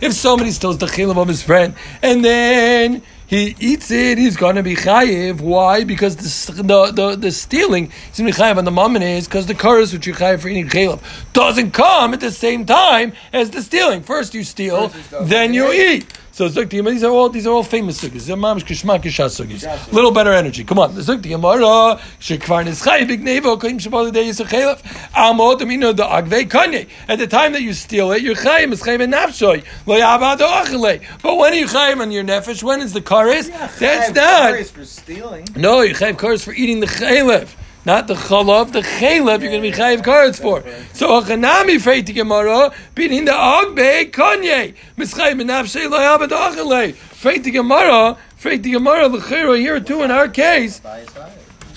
If 0.00 0.12
somebody 0.12 0.50
steals 0.50 0.78
the 0.78 0.86
chilav 0.86 1.16
of 1.16 1.28
his 1.28 1.42
friend 1.42 1.74
and 2.02 2.24
then 2.24 3.02
he 3.26 3.56
eats 3.58 3.90
it, 3.90 4.18
he's 4.18 4.36
going 4.36 4.56
to 4.56 4.62
be 4.62 4.76
chayiv. 4.76 5.40
Why? 5.40 5.84
Because 5.84 6.16
the 6.16 6.62
the 6.62 6.92
the, 6.92 7.16
the 7.16 7.32
stealing 7.32 7.86
is 8.12 8.18
going 8.18 8.32
to 8.32 8.36
be 8.36 8.42
chayiv 8.42 8.56
on 8.56 8.64
the 8.64 8.70
mammon 8.70 9.02
is 9.02 9.26
because 9.26 9.46
the 9.46 9.54
chorus 9.54 9.92
which 9.92 10.06
you 10.06 10.14
chayiv 10.14 10.40
for 10.40 10.48
eating 10.48 10.68
chilav 10.68 11.00
doesn't 11.32 11.72
come 11.72 12.14
at 12.14 12.20
the 12.20 12.30
same 12.30 12.64
time 12.64 13.12
as 13.32 13.50
the 13.50 13.62
stealing. 13.62 14.02
First 14.02 14.34
you 14.34 14.44
steal, 14.44 14.92
then 15.20 15.54
you 15.54 15.72
eat. 15.72 16.06
So 16.36 16.50
Zuk 16.50 16.68
the 16.68 16.82
these 16.82 17.02
are 17.02 17.10
all 17.10 17.30
these 17.30 17.46
are 17.46 17.54
all 17.54 17.62
famous 17.62 17.98
sugis. 17.98 18.12
These 18.12 18.28
are 18.28 18.36
mamish 18.36 18.66
kishma 18.66 19.02
kishas 19.02 19.40
sugis. 19.40 19.90
Little 19.90 20.10
better 20.10 20.34
energy. 20.34 20.64
Come 20.64 20.78
on, 20.78 20.92
Zuk 20.92 21.22
the 21.22 21.32
uh, 21.32 21.38
Gemara 21.38 21.98
shekvar 22.20 22.62
nischay 22.66 23.08
big 23.08 23.22
nevo 23.22 23.58
koim 23.58 23.80
shabal 23.80 24.12
day 24.12 24.26
is 24.26 24.38
a 24.38 24.44
chaylev. 24.44 24.82
Amod 25.14 25.60
amino 25.60 25.96
the 25.96 26.02
agvei 26.02 26.46
kanye. 26.46 26.90
At 27.08 27.20
the 27.20 27.26
time 27.26 27.54
that 27.54 27.62
you 27.62 27.72
steal 27.72 28.12
it, 28.12 28.20
you're 28.20 28.34
chayim 28.34 28.70
is 28.74 28.82
chayim 28.82 29.10
nafshoy 29.10 29.64
lo 29.86 29.98
yabad 29.98 30.36
ochele. 30.40 31.02
But 31.22 31.36
when 31.36 31.54
are 31.54 31.56
you 31.56 31.64
chayim 31.64 32.02
on 32.02 32.10
your 32.10 32.22
nefesh? 32.22 32.62
When 32.62 32.82
is 32.82 32.92
the 32.92 33.00
karis? 33.00 33.48
That's 33.78 34.14
not. 34.14 34.62
for 34.66 34.84
stealing. 34.84 35.48
No, 35.56 35.80
you 35.80 35.94
chayiv 35.94 36.18
kares 36.18 36.44
for 36.44 36.52
eating 36.52 36.80
the 36.80 36.86
chaylev. 36.86 37.48
Not 37.86 38.08
the 38.08 38.14
chalav, 38.14 38.72
the 38.72 38.80
chaylev 38.80 39.42
you're 39.42 39.50
going 39.52 39.62
to 39.62 39.70
be 39.70 39.70
chayiv 39.70 40.02
kares 40.02 40.42
for. 40.42 40.64
So 40.92 41.20
achanami 41.20 41.76
freit 41.76 42.12
Gemara 42.12 42.74
beating 42.96 43.26
the 43.26 43.30
agbe 43.30 44.10
kanye 44.10 44.74
mischayim 44.96 45.40
benafshe 45.40 45.88
lo 45.88 45.96
yabad 45.96 46.30
ochele. 46.30 46.94
Freit 46.94 47.44
Gemara, 47.44 48.18
freit 48.36 48.64
Gemara 48.64 49.06
l'chera 49.06 49.56
here 49.56 49.78
too 49.78 50.02
in 50.02 50.10
our 50.10 50.26
case. 50.26 50.80
By 50.80 50.98
his 50.98 51.10
side. 51.10 51.32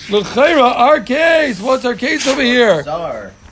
L'chera, 0.09 0.75
our 0.77 0.99
case. 0.99 1.61
What's 1.61 1.85
our 1.85 1.93
case 1.93 2.27
over 2.27 2.41
here? 2.41 2.81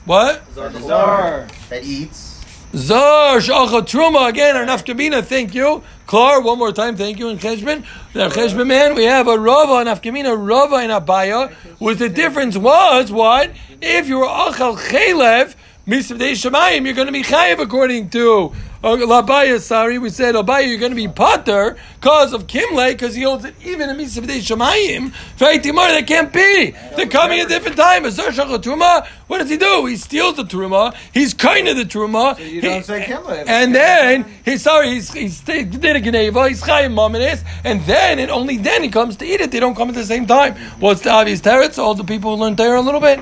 What? 0.04 0.42
Czar. 0.52 1.46
that 1.68 1.84
eats. 1.84 2.27
Zar 2.74 3.38
shacha 3.38 3.82
truma 3.82 4.28
again. 4.28 4.56
Our 4.56 4.66
nafkamina. 4.66 5.24
Thank 5.24 5.54
you, 5.54 5.82
Klar. 6.06 6.40
One 6.42 6.58
more 6.58 6.72
time. 6.72 6.96
Thank 6.96 7.18
you. 7.18 7.28
And 7.28 7.40
cheshbon, 7.40 7.84
the 8.12 8.28
cheshbon 8.28 8.66
man, 8.66 8.94
we 8.94 9.04
have 9.04 9.26
a 9.26 9.38
rava, 9.38 9.90
nafkamina, 9.90 10.36
rava, 10.36 10.76
and 10.76 10.92
abaya. 10.92 11.54
With 11.80 11.98
the 11.98 12.08
difference 12.08 12.56
was 12.56 13.10
what? 13.10 13.52
If 13.80 14.08
you 14.08 14.18
were 14.18 14.26
achal 14.26 14.76
chelev. 14.76 15.54
Misavdei 15.86 16.32
Shemayim, 16.32 16.84
you're 16.84 16.92
going 16.92 17.06
to 17.06 17.12
be 17.14 17.22
chayiv 17.22 17.58
according 17.60 18.10
to 18.10 18.52
Oh, 18.82 18.96
Labaya. 18.96 19.58
Sorry, 19.58 19.98
we 19.98 20.08
said 20.08 20.36
Labaya, 20.36 20.68
you're 20.68 20.78
going 20.78 20.92
to 20.92 20.96
be 20.96 21.08
potter 21.08 21.76
cause 22.00 22.32
of 22.32 22.46
Kimle 22.46 22.92
because 22.92 23.14
he 23.16 23.22
holds 23.22 23.44
it 23.44 23.54
even 23.64 23.90
in 23.90 23.96
Misavdei 23.96 24.38
Shemayim. 24.38 25.10
Feitimar, 25.36 25.88
that 25.88 26.06
can't 26.06 26.32
be. 26.32 26.70
They're 26.94 27.08
coming 27.08 27.40
at 27.40 27.46
a 27.46 27.48
different 27.48 27.76
time. 27.76 28.04
Azar 28.04 28.28
Shachar 28.28 28.58
Truma. 28.58 29.04
What 29.26 29.38
does 29.38 29.50
he 29.50 29.56
do? 29.56 29.86
He 29.86 29.96
steals 29.96 30.36
the 30.36 30.44
truma. 30.44 30.94
He's 31.12 31.34
kind 31.34 31.68
of 31.68 31.76
the 31.76 31.84
truma. 31.84 32.38
You 32.38 32.60
don't 32.60 32.84
say 32.84 33.02
Kimle. 33.02 33.44
and 33.46 33.74
then 33.74 34.24
he's 34.44 34.62
sorry, 34.62 34.88
he's 34.90 35.12
he's 35.12 35.40
he 35.40 35.64
did 35.64 35.96
a 35.96 36.00
geneva, 36.00 36.48
he's 36.48 36.62
chayim 36.62 36.94
mamanis, 36.94 37.44
and 37.64 37.82
then 37.82 38.20
and 38.20 38.30
only 38.30 38.56
then 38.56 38.82
he 38.82 38.88
comes 38.88 39.16
to 39.16 39.26
eat 39.26 39.40
it. 39.40 39.50
They 39.50 39.60
don't 39.60 39.74
come 39.74 39.88
at 39.88 39.94
the 39.96 40.04
same 40.04 40.26
time. 40.26 40.54
What's 40.80 41.02
the 41.02 41.10
obvious 41.10 41.40
teretz? 41.42 41.78
All 41.78 41.94
the 41.94 42.04
people 42.04 42.36
who 42.36 42.42
learn 42.42 42.56
Torah 42.56 42.80
a 42.80 42.80
little 42.80 43.00
bit. 43.00 43.20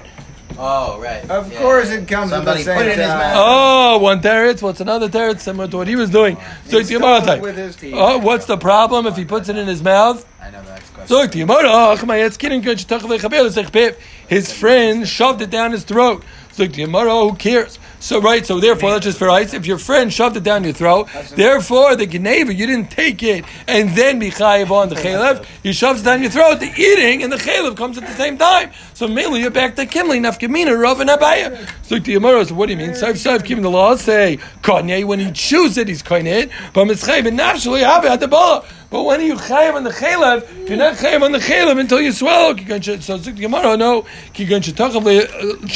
Oh, 0.58 0.98
right. 1.00 1.28
Of 1.30 1.52
Yeah. 1.52 1.58
course 1.60 1.90
it 1.90 2.08
comes 2.08 2.30
Somebody 2.30 2.60
at 2.60 2.64
the 2.64 2.64
same 2.64 2.76
put 2.78 2.86
it 2.86 2.92
in 2.92 2.98
his 2.98 3.08
time. 3.08 3.18
mouth. 3.18 3.34
Oh, 3.36 3.98
one 3.98 4.20
teretz. 4.22 4.62
What's 4.62 4.80
another 4.80 5.08
teretz? 5.08 5.40
Similar 5.40 5.68
to 5.68 5.76
what 5.76 5.88
he 5.88 5.96
was 5.96 6.10
doing. 6.10 6.36
So 6.36 6.42
He 6.42 6.78
it's 6.78 6.88
the 6.88 6.96
stole 6.96 7.20
Gemara 7.20 7.40
with 7.40 7.56
his 7.56 7.76
teeth. 7.76 7.94
Oh, 7.96 8.18
what's 8.18 8.46
the 8.46 8.56
problem 8.56 9.06
if 9.06 9.16
he 9.16 9.24
puts 9.24 9.48
it 9.48 9.56
in 9.58 9.66
his 9.66 9.82
mouth? 9.82 10.24
I 10.40 10.50
know 10.50 10.62
the 10.62 10.70
next 10.70 10.94
question. 10.94 11.08
So 11.08 11.26
the 11.26 11.38
Gemara, 11.40 11.64
oh, 11.66 11.96
come 11.98 12.10
on, 12.10 12.16
it's 12.18 12.36
kidding, 12.36 12.60
good, 12.62 12.80
you 12.80 12.86
talk 12.86 13.02
about 13.04 13.20
the 13.20 13.28
Chabel, 13.28 13.46
it's 13.46 13.56
like 13.56 13.72
Pip. 13.72 14.00
His 14.28 14.52
friend 14.52 15.06
shoved 15.06 15.42
it 15.42 15.50
down 15.50 15.72
his 15.72 15.84
throat. 15.84 16.24
So 16.56 16.66
Gemara, 16.66 17.10
who 17.10 17.34
cares? 17.34 17.78
So 18.00 18.18
right, 18.18 18.46
so 18.46 18.60
therefore, 18.60 18.92
that's 18.92 19.04
just 19.04 19.18
for 19.18 19.28
ice. 19.28 19.52
If 19.52 19.66
your 19.66 19.76
friend 19.76 20.10
shoved 20.10 20.38
it 20.38 20.42
down 20.42 20.64
your 20.64 20.72
throat, 20.72 21.06
therefore 21.34 21.96
the 21.96 22.06
Geneva, 22.06 22.54
you 22.54 22.66
didn't 22.66 22.90
take 22.90 23.22
it 23.22 23.44
and 23.68 23.90
then 23.90 24.18
be 24.18 24.30
chayiv 24.30 24.70
on 24.70 24.88
the 24.88 24.94
chalev. 24.94 25.44
He 25.62 25.74
shoves 25.74 26.00
it 26.00 26.04
down 26.04 26.22
your 26.22 26.30
throat. 26.30 26.60
The 26.60 26.72
eating 26.74 27.22
and 27.22 27.30
the 27.30 27.36
chalev 27.36 27.76
comes 27.76 27.98
at 27.98 28.06
the 28.06 28.14
same 28.14 28.38
time. 28.38 28.70
So 28.94 29.06
mainly 29.06 29.42
you're 29.42 29.50
back 29.50 29.76
to 29.76 29.84
Kimli, 29.84 30.18
Nafkamina, 30.18 30.80
Rav 30.80 31.00
and 31.00 31.10
Abaya. 31.10 31.68
So 31.82 32.00
Gemara, 32.00 32.46
so 32.46 32.54
what 32.54 32.66
do 32.66 32.72
you 32.72 32.78
mean? 32.78 32.92
Saif 32.92 33.22
Saif, 33.22 33.44
Kim 33.44 33.60
the 33.60 33.70
law 33.70 33.94
say 33.96 34.38
Kanye 34.62 35.04
when 35.04 35.18
he 35.18 35.30
chews 35.32 35.76
it, 35.76 35.88
he's 35.88 36.02
koined. 36.02 36.50
But 36.72 36.86
mitzchayiv 36.86 37.26
and 37.26 37.36
naturally 37.36 37.80
have 37.80 38.06
it 38.06 38.12
at 38.12 38.20
the 38.20 38.28
ball. 38.28 38.64
But 38.88 39.02
when 39.02 39.20
are 39.20 39.24
you 39.24 39.34
chayiv 39.34 39.74
on 39.74 39.84
the 39.84 39.90
chalev? 39.90 40.68
You're 40.68 40.78
not 40.78 40.94
chayiv 40.94 41.20
on 41.22 41.32
the 41.32 41.38
chalev 41.38 41.78
until 41.78 42.00
you 42.00 42.12
swallow. 42.12 42.56
So 43.00 43.18
Gemara, 43.32 43.76
no. 43.76 44.02
Kigan 44.32 44.62
shetachavle, 44.62 45.24
uh, 45.24 45.66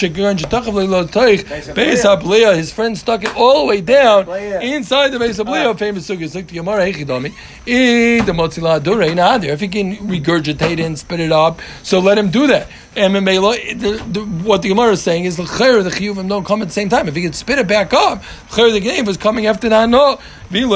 Beis 0.71 2.05
habliya. 2.05 2.57
His 2.57 2.73
friend 2.73 2.97
stuck 2.97 3.25
it 3.25 3.37
all 3.37 3.61
the 3.61 3.67
way 3.67 3.81
down 3.81 4.29
inside 4.63 5.11
the 5.11 5.19
beis 5.19 5.39
ah. 5.39 5.45
habliya. 5.45 5.79
Famous 5.79 6.09
sukkah. 6.09 6.23
It's 6.23 6.35
like 6.35 6.49
the 6.49 6.55
Gemara 6.55 6.93
hechidami. 6.93 7.35
The 7.65 8.33
motzila 8.33 8.81
durei 8.81 9.15
nadir. 9.15 9.53
If 9.53 9.61
he 9.61 9.69
can 9.69 9.97
regurgitate 9.97 10.73
it 10.73 10.81
and 10.81 10.99
spit 10.99 11.21
it 11.21 11.33
up, 11.33 11.61
so 11.83 12.01
let 12.01 12.19
him 12.19 12.31
do 12.31 12.47
that. 12.47 12.69
And 12.97 13.15
the, 13.15 14.05
the, 14.11 14.21
what 14.43 14.63
the 14.63 14.69
Gemara 14.69 14.93
is 14.93 15.03
saying 15.03 15.25
is 15.25 15.37
the 15.37 15.45
chayyur, 15.45 15.85
the 15.85 15.91
chiyuvim 15.91 16.29
don't 16.29 16.45
come 16.45 16.61
at 16.61 16.69
the 16.69 16.75
same 16.75 16.89
time. 16.89 17.07
If 17.07 17.15
he 17.15 17.23
can 17.23 17.33
spit 17.33 17.59
it 17.61 17.69
back 17.69 17.93
up, 17.93 18.23
chayyur 18.51 18.73
the 18.73 18.81
game 18.81 19.05
was 19.05 19.17
coming 19.17 19.47
after 19.47 19.69
that. 19.69 19.89
No. 19.89 20.19
It's 20.53 20.67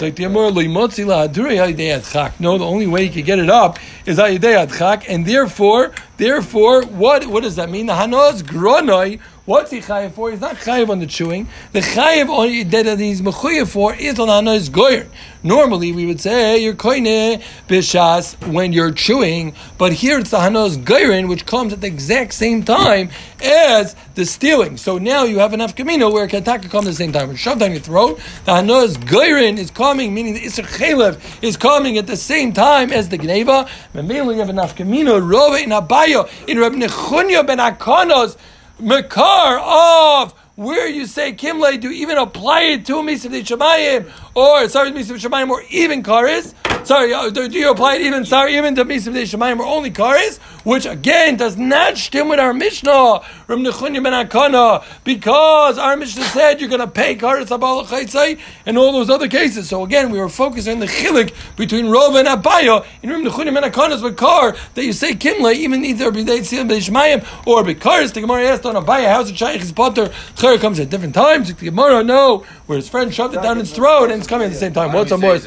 like 0.00 0.16
the 0.16 0.24
Gemara 0.24 0.48
lo 0.48 0.62
motzila 0.64 1.28
durei 1.28 1.76
adchak. 1.76 2.40
No, 2.40 2.58
the 2.58 2.64
only 2.64 2.88
way 2.88 3.04
you 3.04 3.10
can 3.10 3.24
get 3.24 3.38
it 3.38 3.48
up 3.48 3.78
is 4.04 4.18
hayidei 4.18 4.66
adchak, 4.66 5.04
and 5.08 5.24
therefore, 5.24 5.92
therefore, 6.16 6.84
what 6.86 7.26
what 7.26 7.44
does 7.44 7.54
that 7.54 7.70
mean? 7.70 7.86
The 7.86 7.92
hanos 7.92 8.42
gronoi. 8.42 9.20
What's 9.50 9.72
he 9.72 9.80
chayiv 9.80 10.12
for? 10.12 10.30
He's 10.30 10.40
not 10.40 10.54
chayiv 10.54 10.90
on 10.90 11.00
the 11.00 11.08
chewing. 11.08 11.48
The 11.72 11.80
chayiv 11.80 12.70
that 12.70 13.00
he's 13.00 13.20
mechuyev 13.20 13.68
for 13.68 13.92
is 13.92 14.20
on 14.20 14.28
hanos 14.28 14.70
goyer. 14.70 15.08
Normally, 15.42 15.90
we 15.90 16.06
would 16.06 16.20
say 16.20 16.62
you're 16.62 16.74
koine 16.74 17.42
bishas 17.66 18.36
when 18.46 18.72
you're 18.72 18.92
chewing, 18.92 19.54
but 19.76 19.92
here 19.92 20.20
it's 20.20 20.30
the 20.30 20.36
hanos 20.36 20.76
goyrin, 20.76 21.28
which 21.28 21.46
comes 21.46 21.72
at 21.72 21.80
the 21.80 21.88
exact 21.88 22.34
same 22.34 22.62
time 22.62 23.10
as 23.42 23.96
the 24.14 24.24
stealing. 24.24 24.76
So 24.76 24.98
now 24.98 25.24
you 25.24 25.40
have 25.40 25.52
enough 25.52 25.74
kamino 25.74 26.12
where 26.12 26.28
kataka 26.28 26.70
comes 26.70 26.86
at 26.86 26.90
the 26.90 26.94
same 26.94 27.12
time. 27.12 27.32
It's 27.32 27.40
shoved 27.40 27.58
down 27.58 27.72
your 27.72 27.80
throat, 27.80 28.20
the 28.44 28.52
hanos 28.52 28.98
goyrin 28.98 29.58
is 29.58 29.72
coming, 29.72 30.14
meaning 30.14 30.34
the 30.34 30.42
isser 30.42 30.62
chaylev 30.62 31.20
is 31.42 31.56
coming 31.56 31.98
at 31.98 32.06
the 32.06 32.16
same 32.16 32.52
time 32.52 32.92
as 32.92 33.08
the 33.08 33.18
gneva. 33.18 33.68
Memela, 33.94 34.32
you 34.32 34.38
have 34.38 34.50
enough 34.50 34.76
kamino 34.76 35.18
rove 35.20 35.56
in 35.56 35.70
abayo 35.70 36.28
in 36.46 36.56
Reb 36.60 36.74
Nechunya 36.74 37.44
ben 37.44 37.58
Akanos 37.58 38.36
makar 38.82 39.58
of 39.58 40.32
where 40.56 40.88
you 40.88 41.06
say 41.06 41.32
Kimle, 41.32 41.80
do 41.80 41.90
even 41.90 42.18
apply 42.18 42.62
it 42.62 42.86
to 42.86 42.96
Misav 42.96 43.30
Shemayim, 43.30 44.10
or 44.34 44.68
sorry, 44.68 44.90
Misav 44.92 45.16
Shemayim, 45.18 45.50
or 45.50 45.62
even 45.70 46.02
Karis? 46.02 46.54
Sorry, 46.84 47.12
uh, 47.12 47.28
do 47.28 47.48
do 47.48 47.58
you 47.58 47.70
apply 47.70 47.96
it 47.96 48.02
even 48.02 48.24
sorry 48.24 48.56
even 48.56 48.74
to 48.76 48.84
Misav 48.84 49.12
Shemayim 49.12 49.58
or 49.58 49.66
only 49.66 49.90
Karis? 49.90 50.38
Which 50.64 50.86
again 50.86 51.36
does 51.36 51.56
not 51.56 51.98
stem 51.98 52.28
with 52.28 52.38
our 52.38 52.52
Mishnah, 52.52 53.20
Ram 53.48 53.64
Nechunya 53.64 54.02
ben 54.02 54.12
Akana, 54.26 54.84
because 55.04 55.78
our 55.78 55.96
Mishnah 55.96 56.24
said 56.24 56.60
you're 56.60 56.68
going 56.68 56.80
to 56.80 56.86
pay 56.86 57.16
Karis 57.16 57.46
Abal 57.46 58.40
and 58.66 58.78
all 58.78 58.92
those 58.92 59.10
other 59.10 59.28
cases. 59.28 59.68
So 59.68 59.84
again, 59.84 60.10
we 60.10 60.18
were 60.18 60.28
focusing 60.28 60.74
on 60.74 60.80
the 60.80 60.86
chilik 60.86 61.32
between 61.56 61.86
Rova 61.86 62.20
and 62.20 62.28
Abaya 62.28 62.86
in 63.02 63.10
Ram 63.10 63.24
Nechunya 63.24 63.52
ben 63.52 63.70
Akana's 63.70 64.02
Bakar 64.02 64.56
that 64.74 64.84
you 64.84 64.92
say 64.92 65.12
Kimle, 65.12 65.54
even 65.54 65.84
either 65.84 66.10
B'dei 66.10 66.40
Tzim 66.40 66.68
Shemayim 66.68 67.46
or 67.46 67.62
Bekaris. 67.62 68.12
The 68.12 68.20
Gemara 68.22 68.44
asked 68.44 68.64
on 68.64 68.74
Abaya, 68.74 69.12
how's 69.12 69.30
it 69.30 69.36
Shaykh 69.36 69.60
his 69.60 69.72
potter? 69.72 70.06
Chayr 70.36 70.58
comes 70.60 70.80
at 70.80 70.90
different 70.90 71.14
times. 71.14 71.52
The 71.52 71.64
Gemara, 71.66 72.02
no, 72.02 72.38
where 72.66 72.76
his 72.76 72.88
friend 72.88 73.12
shoved 73.12 73.34
it 73.34 73.42
down 73.42 73.58
his 73.58 73.72
throat 73.72 74.10
and 74.10 74.19
it's 74.20 74.28
coming 74.28 74.46
at 74.46 74.52
the 74.52 74.58
same 74.58 74.72
time. 74.72 74.92
What's 74.92 75.12
on 75.12 75.20
more? 75.20 75.38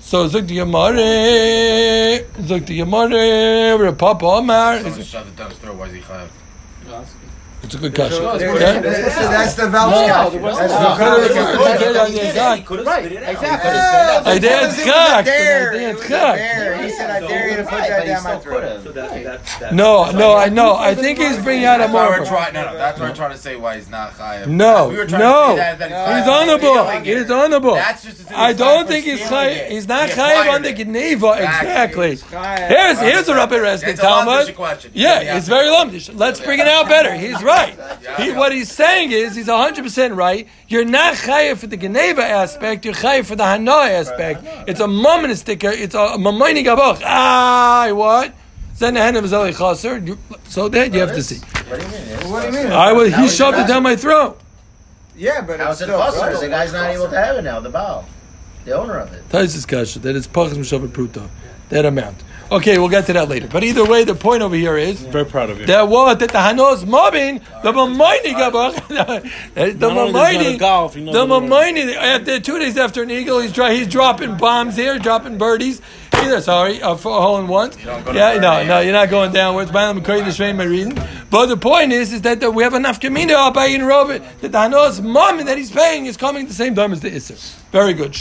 So 0.00 0.28
Zuk 0.28 0.46
the 0.46 0.56
Gemara, 0.56 2.24
Zuk 2.42 2.66
the 2.66 2.76
Gemara, 2.78 3.76
where 3.78 3.92
Papa 3.92 4.24
Omar. 4.24 4.78
Someone 4.80 5.34
down 5.36 5.50
his 5.50 5.58
throat. 5.58 5.76
Why 5.76 5.86
is 5.86 5.92
he 5.94 6.00
chayav? 6.00 6.28
It's 7.68 7.74
a 7.74 7.78
good 7.80 7.94
question. 7.94 8.22
No, 8.22 8.30
it's 8.30 8.38
There- 8.38 8.50
worse. 8.52 8.62
Yeah? 8.62 8.80
That's 8.80 9.14
the- 9.14 9.28
that's 9.28 9.54
the 9.54 9.66
Valve 9.68 9.90
No, 9.90 10.06
Scout. 10.06 10.32
the 10.32 10.38
worst- 10.38 10.58
That's 10.58 10.72
no, 10.72 10.78
the 10.78 11.04
no, 11.04 11.04
no, 11.04 11.92
no, 11.92 12.82
Right, 12.82 13.12
exactly. 13.12 13.14
Yeah, 13.14 13.28
I 13.28 13.28
did 13.28 13.28
because 13.28 13.44
it 13.44 13.50
was 13.52 13.64
dare. 13.68 14.22
but 14.24 14.26
I 14.26 14.38
did 14.38 14.44
It 15.82 15.94
was 15.96 16.04
a 16.04 16.08
cock. 16.08 16.34
dare. 16.36 16.76
He 16.82 16.90
said, 16.90 17.10
I 17.10 17.20
dare 17.28 17.48
you 17.50 17.56
to 17.58 17.62
put 17.64 17.78
that 17.88 18.06
down 18.06 18.22
my 18.24 18.36
throat. 18.38 18.62
could've. 18.62 18.82
So 18.84 18.92
that, 18.92 19.24
that, 19.24 19.40
that, 19.60 19.74
No, 19.74 20.10
no, 20.12 20.34
I 20.34 20.48
know. 20.48 20.76
I 20.76 20.94
think 20.94 21.18
he's 21.18 21.36
bringing 21.36 21.66
out 21.66 21.82
a 21.82 21.88
more. 21.88 22.08
No, 22.08 22.24
no, 22.24 22.76
that's 22.78 22.98
why 22.98 23.08
we're 23.10 23.14
trying 23.14 23.32
to 23.32 23.36
say 23.38 23.56
why 23.56 23.76
he's 23.76 23.90
not 23.90 24.16
chayav. 24.16 24.46
No, 24.46 24.88
we 24.88 24.96
were 24.96 25.04
trying 25.04 25.20
no. 25.20 25.50
to 25.50 25.56
that, 25.56 25.78
that 25.78 25.90
No. 25.90 26.14
He's 26.16 26.24
chayav. 26.24 26.40
honorable. 26.40 26.74
Stealing. 26.86 27.04
He's 27.04 27.30
honorable. 27.30 27.74
That's 27.74 28.02
just 28.02 28.32
I 28.34 28.54
don't 28.54 28.88
think 28.88 29.04
he's 29.04 29.22
stealing 29.22 29.48
chayiv. 29.48 29.56
it. 29.66 29.72
He's 29.72 29.86
not 29.88 30.08
He 30.08 30.14
chayiv 30.14 30.40
acquired 30.40 30.54
on 30.54 30.62
the. 30.62 30.72
Geneva. 30.72 31.32
Exactly. 31.32 32.16
Here's 32.16 32.98
here's 33.00 33.28
a 33.28 33.34
Rabbi 33.34 33.56
Resnick 33.56 34.00
Talmud. 34.00 34.54
Yeah, 34.94 35.20
Yeah. 35.20 35.36
it's 35.36 35.48
very 35.48 35.66
lumdish. 35.66 36.08
Let's 36.14 36.40
bring 36.40 36.60
it 36.60 36.68
out 36.68 36.88
better. 36.88 37.12
He's 37.14 37.42
right. 37.42 37.57
He, 38.18 38.32
what 38.32 38.52
he's 38.52 38.70
saying 38.70 39.12
is 39.12 39.34
he's 39.36 39.46
100% 39.48 40.16
right. 40.16 40.48
You're 40.68 40.84
not 40.84 41.14
chayiv 41.14 41.58
for 41.58 41.66
the 41.66 41.76
Geneva 41.76 42.24
aspect. 42.24 42.84
You're 42.84 42.94
chayiv 42.94 43.26
for 43.26 43.36
the 43.36 43.44
Hanoi 43.44 43.90
aspect. 43.90 44.44
It's 44.68 44.80
a 44.80 44.88
moment 44.88 45.36
sticker. 45.38 45.70
It's 45.70 45.94
a 45.94 46.16
mamoini 46.18 46.64
gaboch. 46.64 47.00
Ah, 47.04 47.90
what? 47.92 48.34
Then 48.78 48.94
the 48.94 49.00
hand 49.00 49.16
of 49.16 49.24
Zali 49.24 49.56
Chaser. 49.56 49.98
You- 49.98 50.18
So 50.48 50.68
that 50.68 50.92
you 50.94 51.00
have 51.00 51.14
to 51.14 51.22
see. 51.22 51.36
What 51.38 51.80
do 51.80 51.86
you 51.86 51.92
mean? 51.92 52.30
What 52.30 52.40
do 52.50 52.56
you 52.58 52.64
mean? 52.64 52.72
I 52.72 52.92
was. 52.92 53.14
He 53.14 53.28
shoved 53.28 53.58
it 53.58 53.62
it 53.62 53.68
down 53.68 53.82
my 53.82 53.96
throat. 53.96 54.40
Yeah, 55.16 55.40
but 55.40 55.58
How's 55.58 55.80
it's 55.80 55.82
it 55.82 55.84
still 55.86 55.98
possible? 55.98 56.40
The 56.40 56.48
guy's 56.48 56.72
not 56.72 56.90
able 56.90 57.08
to 57.08 57.16
have 57.18 57.36
it 57.36 57.42
now. 57.42 57.58
The 57.60 57.70
Baal, 57.70 58.06
the 58.64 58.72
owner 58.72 58.98
of 58.98 59.12
it. 59.12 59.28
Taisus 59.30 59.66
kasha 59.66 59.98
that 59.98 60.14
it's 60.14 60.28
pachas 60.28 60.54
mishavet 60.54 60.88
pruto. 60.88 61.28
That 61.70 61.84
amount. 61.84 62.22
Okay, 62.50 62.78
we'll 62.78 62.88
get 62.88 63.04
to 63.06 63.12
that 63.12 63.28
later. 63.28 63.46
But 63.46 63.62
either 63.62 63.84
way, 63.84 64.04
the 64.04 64.14
point 64.14 64.42
over 64.42 64.56
here 64.56 64.78
is 64.78 65.00
Very 65.02 65.26
proud 65.26 65.50
of 65.50 65.60
you. 65.60 65.66
that 65.66 65.86
what 65.88 66.18
that 66.20 66.30
the 66.30 66.38
hanos 66.38 66.86
mobbing 66.86 67.40
the 67.62 67.72
gabach 67.72 68.88
the 69.54 69.74
Not 69.74 69.96
only 69.96 70.12
does 70.12 70.12
he 70.12 70.12
know 70.12 70.12
mamayni 70.12 70.52
the 70.52 70.58
golf, 70.58 70.94
the 70.94 71.00
the 71.00 71.94
after 71.96 72.40
two 72.40 72.58
days 72.58 72.78
after 72.78 73.02
an 73.02 73.10
eagle 73.10 73.40
he's 73.40 73.52
dry, 73.52 73.74
he's 73.74 73.86
dropping 73.86 74.36
bombs 74.38 74.76
here 74.76 74.98
dropping 74.98 75.36
birdies 75.36 75.82
either 76.28 76.40
sorry 76.42 76.82
uh, 76.82 76.94
for 76.94 77.16
a 77.16 77.20
hole 77.20 77.38
in 77.38 77.48
ones 77.48 77.76
don't 77.76 78.04
go 78.04 78.12
to 78.12 78.18
yeah 78.18 78.38
no 78.38 78.64
no 78.64 78.80
you're 78.80 78.92
not 78.92 79.08
going 79.08 79.32
downwards 79.32 79.70
by 79.70 79.90
the 79.92 80.00
McCoy 80.00 80.24
the 80.24 80.30
Shvein 80.30 80.56
my 80.56 80.64
reading 80.64 80.96
but 81.30 81.46
the 81.46 81.56
point 81.56 81.92
is 81.92 82.12
is 82.12 82.22
that, 82.22 82.40
that 82.40 82.50
we 82.50 82.62
have 82.62 82.74
enough 82.74 83.00
kamina 83.00 83.32
up 83.32 83.54
by 83.54 83.66
in 83.66 83.84
Robert 83.84 84.22
that 84.40 84.52
the 84.52 84.58
hanos 84.58 85.02
mom 85.02 85.44
that 85.44 85.56
he's 85.56 85.70
paying 85.70 86.06
is 86.06 86.16
coming 86.16 86.42
at 86.42 86.48
the 86.48 86.54
same 86.54 86.74
time 86.74 86.92
as 86.92 87.00
the 87.00 87.10
Isser. 87.10 87.54
Very 87.70 87.92
good. 87.92 88.16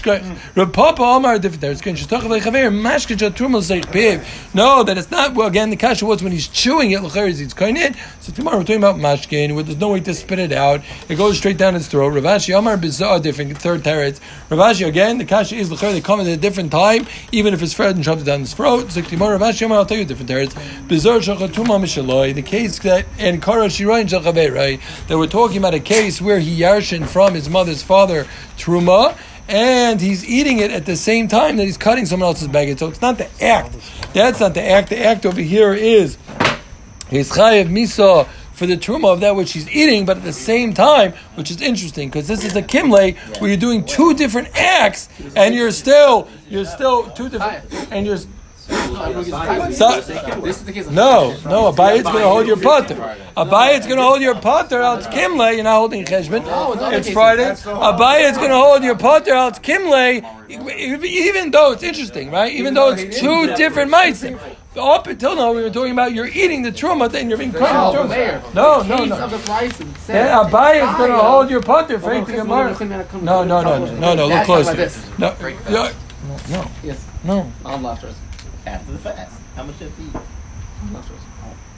Rav 0.56 0.74
Papa 0.74 1.02
Omar 1.02 1.40
different 1.40 1.62
there 1.62 1.72
it's 1.72 1.82
going 1.82 1.96
to 1.98 2.08
talk 2.08 2.24
about 2.24 2.42
chaver 2.42 2.72
mashkech 2.72 3.30
trumal 3.32 3.62
seich 3.62 3.86
piv 3.86 4.24
no 4.54 4.84
that 4.84 4.98
it's 4.98 5.12
not 5.12 5.34
well 5.36 5.48
again 5.48 5.70
the 5.70 5.76
kasha 5.76 6.06
was 6.06 6.24
when 6.24 6.32
he's 6.32 6.48
chewing 6.48 6.92
it 6.92 7.02
l'cher 7.02 7.28
is 7.28 7.40
he's 7.40 7.54
kainit 7.54 7.98
so 8.28 8.34
tomorrow 8.34 8.58
we're 8.58 8.64
talking 8.64 8.76
about 8.76 8.98
mashkin 8.98 9.56
where 9.56 9.64
there's 9.64 9.78
no 9.78 9.88
way 9.88 10.02
to 10.02 10.14
spit 10.14 10.38
it 10.38 10.52
out 10.52 10.82
it 11.08 11.16
goes 11.16 11.38
straight 11.38 11.58
down 11.58 11.74
his 11.74 11.88
throat 11.88 12.10
Rav 12.10 12.24
Ashi 12.26 12.54
Omar 12.54 12.76
bizarre 12.76 13.22
different 13.22 13.58
third 13.58 13.84
teretz 13.84 14.20
Rav 14.50 14.60
Ashi 14.60 14.86
again 14.86 15.18
the 15.18 15.24
kasha 15.24 15.56
is 15.56 15.72
l'cher 15.72 15.94
they 15.94 16.02
come 16.02 16.20
at 16.20 16.28
a 16.28 16.36
different 16.36 16.70
time 16.70 17.08
even 17.32 17.54
if 17.54 17.64
it's 17.64 17.74
Fred 17.74 17.96
and 17.96 18.04
shoves 18.04 18.24
it 18.24 18.26
down 18.26 18.42
his 18.42 18.54
throat 18.54 18.92
so 18.92 19.02
tomorrow 19.02 19.38
Rav 19.38 19.56
Ashi 19.56 19.64
Omar 19.64 19.78
I'll 19.78 19.86
tell 19.86 19.98
you 19.98 20.04
different 20.04 20.30
teretz 20.30 20.54
bizarre 20.90 21.20
shachatuma 21.20 21.80
mishaloi 21.80 22.36
the 22.36 22.42
case 22.42 22.78
that 22.80 23.06
and 23.18 23.42
Kara 23.42 23.68
Shachaveh 23.68 24.54
right 24.54 24.82
that 25.08 25.18
we're 25.18 25.28
talking 25.28 25.58
about 25.58 25.74
a 25.74 25.80
case 25.80 26.22
where 26.22 26.40
he 26.40 26.60
yarshin 26.60 27.08
from 27.08 27.34
his 27.34 27.50
mother's 27.50 27.82
father 27.82 28.26
truma 28.58 29.18
and 29.48 30.02
he's 30.02 30.28
eating 30.28 30.60
it 30.60 30.72
at 30.72 30.86
the 30.86 30.96
same 30.96 31.28
time 31.28 31.56
that 31.58 31.64
he's 31.64 31.78
cutting 31.78 32.06
someone 32.06 32.28
else's 32.28 32.50
baggage. 32.50 32.80
So 32.80 32.90
it's 32.90 33.02
not 33.02 33.18
the 33.18 33.30
act. 33.42 33.78
That's 34.14 34.40
not 34.40 34.54
the 34.54 34.62
act. 34.62 34.90
The 34.90 35.00
act 35.00 35.26
over 35.26 35.40
here 35.40 35.74
is 35.74 36.18
he's 37.10 37.32
chayev 37.32 37.68
misa 37.70 38.28
for 38.54 38.66
the 38.66 38.76
truma 38.76 39.14
of 39.14 39.20
that 39.20 39.36
which 39.36 39.54
he's 39.54 39.70
eating, 39.70 40.04
but 40.06 40.18
at 40.18 40.24
the 40.24 40.34
same 40.34 40.74
time, 40.74 41.14
which 41.36 41.52
is 41.52 41.62
interesting 41.62 42.10
because 42.10 42.28
this 42.28 42.44
is 42.44 42.56
a 42.56 42.62
kimle 42.64 43.16
where 43.40 43.50
you're 43.52 43.58
doing 43.60 43.86
two 43.86 44.14
different 44.16 44.48
acts 44.56 45.10
and 45.36 45.54
you're 45.54 45.72
still 45.72 46.28
you're 46.50 46.66
still 46.66 47.10
two 47.12 47.30
different 47.30 47.64
and 47.92 48.06
you're 48.08 48.18
So- 48.18 50.02
This 50.42 50.58
is 50.58 50.64
the 50.66 50.74
case. 50.74 50.90
no, 50.90 51.36
no, 51.46 51.72
Abayit's 51.72 52.04
going 52.04 52.24
to 52.24 52.28
hold 52.28 52.48
your 52.48 52.58
potter. 52.58 52.96
Abayit's 53.38 53.86
going 53.86 53.98
to 53.98 54.04
hold 54.04 54.22
your 54.22 54.36
potter. 54.36 54.82
Else 54.82 55.08
Kimle, 55.08 55.54
you're 55.56 55.64
not 55.64 55.78
holding 55.78 56.04
cheshbon. 56.04 56.44
It's 56.92 57.10
Friday. 57.10 57.46
whole- 57.56 57.76
Abayit's 57.94 58.38
going 58.38 58.50
to 58.50 58.58
hold 58.58 58.84
your 58.84 58.98
potter. 58.98 59.34
Else 59.34 59.60
Kimle, 59.60 60.22
even 61.06 61.52
though 61.52 61.72
it's 61.72 61.84
interesting, 61.84 62.30
right? 62.30 62.52
Even 62.52 62.74
though 62.74 62.90
it's 62.90 63.20
two 63.20 63.56
different 63.56 63.90
mites. 63.90 64.26
Up 64.78 65.08
until 65.08 65.36
now, 65.36 65.54
we 65.54 65.64
were 65.64 65.70
talking 65.70 65.92
about 65.92 66.14
you're 66.14 66.28
eating 66.28 66.62
the 66.62 66.72
truma, 66.72 67.10
then 67.12 67.30
you're 67.30 67.38
being 67.38 67.52
cut 67.52 67.74
No, 67.74 68.08
the 68.08 68.14
truma. 68.14 68.54
No, 68.54 68.84
the 68.84 68.88
no, 68.90 68.98
case 68.98 69.10
no. 69.10 69.24
of 69.24 69.32
the 69.32 69.38
price 69.40 69.80
and 69.80 69.98
says- 69.98 70.16
Yeah, 70.16 70.50
going 70.98 71.12
to 71.12 71.18
hold 71.18 71.50
your 71.50 71.62
potter. 71.62 71.98
Hold 71.98 72.04
on, 72.04 72.10
Frank 72.10 72.26
the 72.28 72.32
because 72.34 72.46
Gemara. 72.48 72.72
we're 72.80 72.88
gonna 72.88 73.04
come 73.06 73.26
No, 73.26 73.44
no, 73.44 73.62
no, 73.62 73.78
no, 73.86 73.96
no, 73.96 74.14
no. 74.14 74.28
Look 74.28 74.30
That's 74.30 74.50
like 74.50 74.78
closer. 74.78 75.02
No, 75.18 75.36
no, 75.70 75.90
no, 76.50 76.72
Yes, 76.84 77.06
no. 77.24 77.52
I'm 77.66 77.82
not. 77.82 78.04
After 78.66 78.92
the 78.92 78.98
fast. 78.98 79.34
How 79.56 79.64
much 79.64 79.80
do 79.80 79.86
you 79.86 79.92
eat? 80.00 80.16
I'm 80.84 80.94
not 80.94 81.06
sure. 81.08 81.16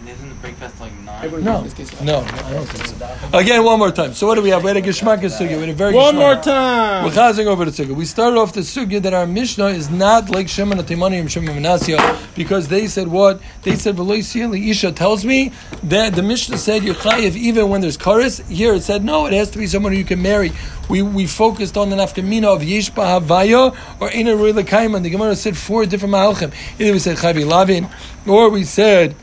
Isn't 0.08 0.30
the 0.30 0.36
breakfast 0.36 0.80
like 0.80 0.98
nine? 1.02 1.18
Everybody 1.18 1.44
No, 1.44 1.62
knows 1.62 1.74
this 1.74 1.90
case. 1.90 2.02
no, 2.02 2.20
I 2.20 2.54
don't 2.54 2.66
think 2.66 2.88
so. 2.88 3.38
Again, 3.38 3.64
one 3.66 3.78
more 3.80 3.92
time. 3.92 4.14
So 4.14 4.28
what 4.28 4.36
do 4.36 4.42
we 4.42 4.50
have? 4.50 4.64
We 4.64 4.70
had 4.70 4.78
a 4.78 4.82
Geshmak 4.82 5.20
Sugya. 5.20 5.56
We 5.56 5.60
had 5.60 5.70
a 5.70 5.74
very 5.74 5.94
One 5.94 6.16
more 6.16 6.36
time. 6.36 7.04
We're 7.04 7.12
chazing 7.12 7.46
over 7.48 7.66
the 7.66 7.72
sugya. 7.72 7.94
We 7.96 8.06
started 8.06 8.38
off 8.40 8.54
the 8.54 8.62
sugya 8.62 9.02
that 9.02 9.14
our 9.14 9.28
Mishnah 9.28 9.68
is 9.68 9.90
not 9.90 10.30
like 10.30 10.48
Shimon 10.48 10.78
Atimani 10.80 11.20
and 11.20 11.30
Shimon 11.30 11.56
Menasya 11.56 12.36
because 12.36 12.70
they 12.70 12.88
said 12.88 13.10
what? 13.10 13.42
They 13.64 13.76
said, 13.76 13.98
V'loi 13.98 14.20
Siyali 14.20 14.70
Isha 14.70 14.94
tells 14.94 15.26
me 15.26 15.52
that 15.84 16.16
the 16.16 16.24
Mishnah 16.24 16.58
said 16.58 16.84
you're 16.84 16.96
chayiv 16.96 17.36
even 17.36 17.70
when 17.70 17.82
there's 17.82 17.98
chorus. 17.98 18.40
Here 18.48 18.74
it 18.76 18.84
said, 18.84 19.04
no, 19.04 19.26
it 19.28 19.34
has 19.34 19.52
to 19.52 19.58
be 19.58 19.68
someone 19.68 19.92
who 19.92 19.98
you 19.98 20.06
can 20.06 20.22
marry. 20.22 20.54
We, 20.90 21.02
we 21.02 21.28
focused 21.28 21.78
on 21.78 21.90
the 21.90 21.98
nafkamina 21.98 22.46
of 22.46 22.62
Yeshba 22.62 23.20
Havaya 23.20 23.78
or 24.00 24.12
Ina 24.12 24.36
Rui 24.36 24.54
Lekaiman. 24.54 25.04
The 25.04 25.10
Gemara 25.10 25.36
said 25.36 25.58
four 25.58 25.86
different 25.86 26.14
Malachim. 26.16 26.54
Either 26.80 26.94
we 26.94 27.00
said 27.00 27.18
Chavi 27.18 27.46
Lavin 27.46 27.90
or 28.26 28.50
we 28.50 28.64
said 28.64 29.16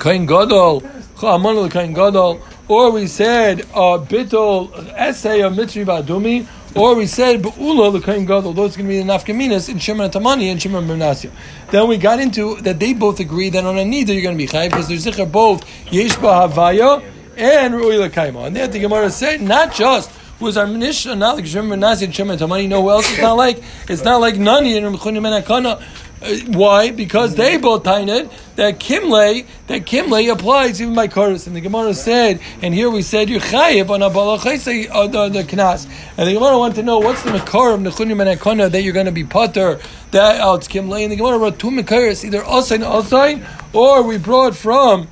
Kain 0.00 0.26
Gadol, 0.26 0.80
Amanul 0.80 1.70
Kain 1.70 1.92
Gadol, 1.92 2.40
or 2.68 2.90
we 2.90 3.06
said 3.06 3.62
uh, 3.72 3.98
Bitol 3.98 4.72
essay 4.96 5.42
of 5.42 5.54
Mitri 5.54 5.84
Badumi, 5.84 6.46
or 6.74 6.94
we 6.94 7.06
said 7.06 7.42
Be'ula 7.42 7.92
the 7.92 8.00
Kain 8.00 8.24
Gadol. 8.24 8.52
Those 8.52 8.74
are 8.74 8.78
going 8.78 8.88
to 8.88 8.96
be 8.96 9.02
the 9.02 9.04
Nafkaminas 9.04 9.68
in 9.68 9.78
Shimon 9.78 10.10
Tamani 10.10 10.50
and 10.50 10.60
Shimon 10.60 10.86
Bernasya. 10.86 11.30
Then 11.70 11.88
we 11.88 11.98
got 11.98 12.18
into 12.18 12.56
that 12.62 12.80
they 12.80 12.94
both 12.94 13.20
agree 13.20 13.50
that 13.50 13.64
on 13.64 13.78
a 13.78 13.84
neither 13.84 14.12
you're 14.12 14.22
going 14.22 14.36
to 14.36 14.38
be 14.38 14.48
Chayiv 14.48 14.70
because 14.70 14.88
there's 14.88 15.06
Zikr 15.06 15.30
both 15.30 15.64
Yeshba 15.86 16.48
Havaya 16.48 17.04
and 17.36 17.74
Rui 17.74 17.96
Lekaima. 17.96 18.46
And 18.46 18.56
that 18.56 18.72
the 18.72 18.80
Gemara 18.80 19.10
said 19.10 19.42
not 19.42 19.72
just 19.72 20.10
was 20.40 20.56
our 20.56 20.66
Mishnah 20.66 21.14
not 21.14 21.36
like 21.36 21.46
Shimon 21.46 21.78
Bernasya 21.78 22.04
and 22.04 22.14
Shimon 22.14 22.38
Tamani. 22.38 22.68
No, 22.68 22.82
who 22.82 22.90
else 22.90 23.10
it's 23.10 23.20
not 23.22 23.34
like? 23.34 23.62
It's 23.88 24.02
not 24.02 24.20
like 24.20 24.36
Nani 24.36 24.76
and 24.76 24.96
Rechunim 24.96 25.26
and 25.30 25.44
Akana. 25.44 25.82
Uh, 26.22 26.36
Why? 26.52 26.90
Because 26.90 27.34
they 27.34 27.56
both 27.56 27.84
tainted 27.84 28.30
that 28.56 28.78
Kimle, 28.78 29.46
that 29.66 29.82
Kimle 29.82 30.32
applies 30.32 30.80
even 30.80 30.94
by 30.94 31.08
chorus. 31.08 31.46
And 31.46 31.56
the 31.56 31.60
Gemara 31.60 31.94
said, 31.94 32.40
and 32.60 32.72
here 32.74 32.90
we 32.90 33.02
said, 33.02 33.28
you're 33.28 33.40
chayiv 33.40 33.90
on 33.90 34.02
a 34.02 34.10
balachese, 34.10 34.88
uh, 34.90 35.06
the, 35.06 35.28
the 35.28 35.42
knas. 35.42 35.86
And 36.16 36.28
the 36.28 36.34
Gemara 36.34 36.58
wanted 36.58 36.76
to 36.76 36.82
know 36.82 36.98
what's 36.98 37.22
the 37.22 37.32
makar 37.32 37.74
of 37.74 37.80
Nechunim 37.80 38.20
and 38.20 38.38
Ekona 38.38 38.70
that 38.70 38.82
you're 38.82 38.92
going 38.92 39.06
to 39.06 39.12
be 39.12 39.24
potter, 39.24 39.80
that 40.10 40.40
it's 40.54 40.68
Kimle. 40.68 41.02
And 41.02 41.12
the 41.12 41.16
Gemara 41.16 41.38
wrote 41.38 41.58
two 41.58 41.70
makaris, 41.70 42.24
either 42.24 42.42
Osain, 42.42 42.84
Osain, 42.84 43.46
or 43.72 44.02
we 44.02 44.18
brought 44.18 44.54
from 44.54 45.08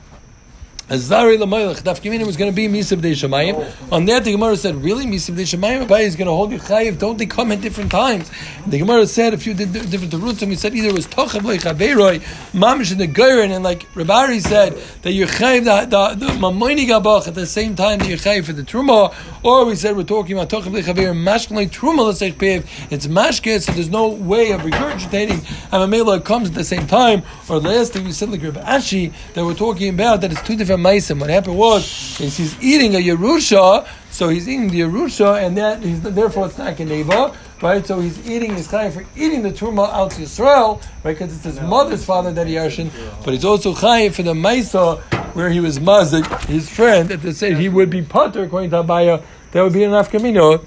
Azari 0.91 1.39
Lamayach, 1.39 1.83
Daf 1.83 2.27
was 2.27 2.37
going 2.37 2.51
to 2.51 2.57
be 2.57 2.67
Misa 2.67 2.99
B'dei 2.99 3.13
Shemayim. 3.13 3.93
On 3.93 4.05
that, 4.07 4.25
the 4.25 4.33
Gemara 4.33 4.57
said, 4.57 4.75
really? 4.75 5.07
Misa 5.07 5.33
B'dei 5.33 5.43
Shemayim? 5.43 5.87
Abai 5.87 6.01
is 6.01 6.17
going 6.17 6.27
to 6.27 6.33
hold 6.33 6.51
you 6.51 6.59
chayiv. 6.59 6.99
Don't 6.99 7.17
they 7.17 7.27
come 7.27 7.53
at 7.53 7.61
different 7.61 7.93
times? 7.93 8.29
The 8.67 8.79
Gemara 8.79 9.07
said 9.07 9.33
a 9.33 9.39
few 9.39 9.55
di- 9.55 9.67
di- 9.67 9.87
different 9.87 10.13
and 10.13 10.51
we 10.51 10.57
said 10.57 10.75
either 10.75 10.89
it 10.89 10.95
was 10.95 11.07
Tochav 11.07 11.43
Chaveroi, 11.43 12.19
Mamish 12.51 12.91
and 12.91 13.01
the 13.01 13.07
Geirin, 13.07 13.55
and 13.55 13.63
like 13.63 13.87
Rabari 13.95 14.41
said, 14.41 14.77
that 15.03 15.13
you're 15.13 15.29
chayiv 15.29 15.63
the, 15.65 16.17
the, 16.17 16.27
the 16.27 16.33
Mamoini 16.33 16.89
Gabach 16.89 17.29
at 17.29 17.37
the 17.37 17.47
same 17.47 17.77
time 17.77 18.01
that 18.01 18.09
you're 18.09 18.19
chayiv 18.19 18.47
for 18.47 18.53
the 18.53 18.65
Truma, 18.65 19.15
or 19.45 19.67
we 19.67 19.77
said 19.77 19.97
we're 19.97 20.03
talking 20.03 20.37
about 20.37 20.49
Tochav 20.49 20.73
Chaver, 20.83 21.15
Mashkin 21.15 21.71
Truma 21.71 22.09
L'Sech 22.09 22.35
Pev, 22.35 22.67
it's 22.91 23.07
Mashke, 23.07 23.61
so 23.61 23.71
there's 23.71 23.91
no 23.91 24.09
way 24.09 24.51
of 24.51 24.63
regurgitating, 24.63 25.39
and 25.71 25.93
Mamela 25.93 26.25
comes 26.25 26.49
at 26.49 26.57
the 26.57 26.65
same 26.65 26.89
time, 26.89 27.23
or 27.49 27.61
the 27.61 27.69
last 27.69 27.93
thing 27.93 28.05
we 28.05 28.11
said 28.11 28.31
like 28.31 28.43
Rabbi 28.43 28.61
Ashi, 28.63 29.13
that 29.35 29.45
we're 29.45 29.55
talking 29.55 29.95
about, 29.95 30.21
that 30.23 30.33
it's 30.33 30.43
two 30.43 30.57
different 30.57 30.80
Maisim. 30.81 31.21
What 31.21 31.31
happened 31.31 31.57
was, 31.57 32.21
is 32.21 32.37
he's 32.37 32.63
eating 32.63 32.95
a 32.95 32.99
Yerusha, 32.99 33.87
so 34.11 34.29
he's 34.29 34.49
eating 34.49 34.69
the 34.69 34.81
Yerusha, 34.81 35.45
and 35.45 35.57
that 35.57 35.83
he's, 35.83 36.01
therefore 36.01 36.47
it's 36.47 36.59
not 36.59 36.77
Geneva, 36.77 37.37
right? 37.63 37.87
So 37.87 38.01
he's 38.01 38.29
eating 38.29 38.55
his 38.55 38.69
chayiv 38.69 38.93
for 38.93 39.05
eating 39.17 39.43
the 39.43 39.51
Truma 39.51 39.89
out 39.93 40.11
to 40.13 40.23
Yisrael, 40.23 40.83
right? 41.05 41.17
Because 41.17 41.35
it's 41.35 41.45
his 41.45 41.61
mother's 41.61 42.05
father 42.05 42.33
that 42.33 42.47
he 42.47 42.55
yarshin, 42.55 42.91
but 43.25 43.35
he's 43.35 43.45
also 43.45 43.75
chayiv 43.75 44.15
for 44.15 44.23
the 44.23 44.35
Maisa, 44.35 45.01
where 45.35 45.51
he 45.51 45.61
was 45.61 45.79
mazik, 45.79 46.45
his 46.47 46.69
friend, 46.69 47.09
that 47.09 47.23
they 47.23 47.33
said 47.33 47.57
he 47.57 47.69
would 47.69 47.91
be 47.91 48.03
potter, 48.03 48.45
according 48.45 48.71
to 48.71 48.83
Abaya, 48.83 49.23
that 49.53 49.63
would 49.63 49.73
be 49.73 49.85
an 49.85 49.93
afkamino, 49.93 50.65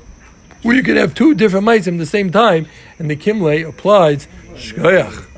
where 0.61 0.76
you 0.76 0.84
could 0.84 0.97
have 0.97 1.14
two 1.14 1.36
different 1.36 1.66
Maisim 1.66 1.93
at 1.93 1.97
the 1.99 2.05
same 2.05 2.32
time, 2.32 2.68
and 2.97 3.09
the 3.09 3.16
Kimle 3.16 3.68
applies 3.68 4.28
Shkoyach. 4.53 5.32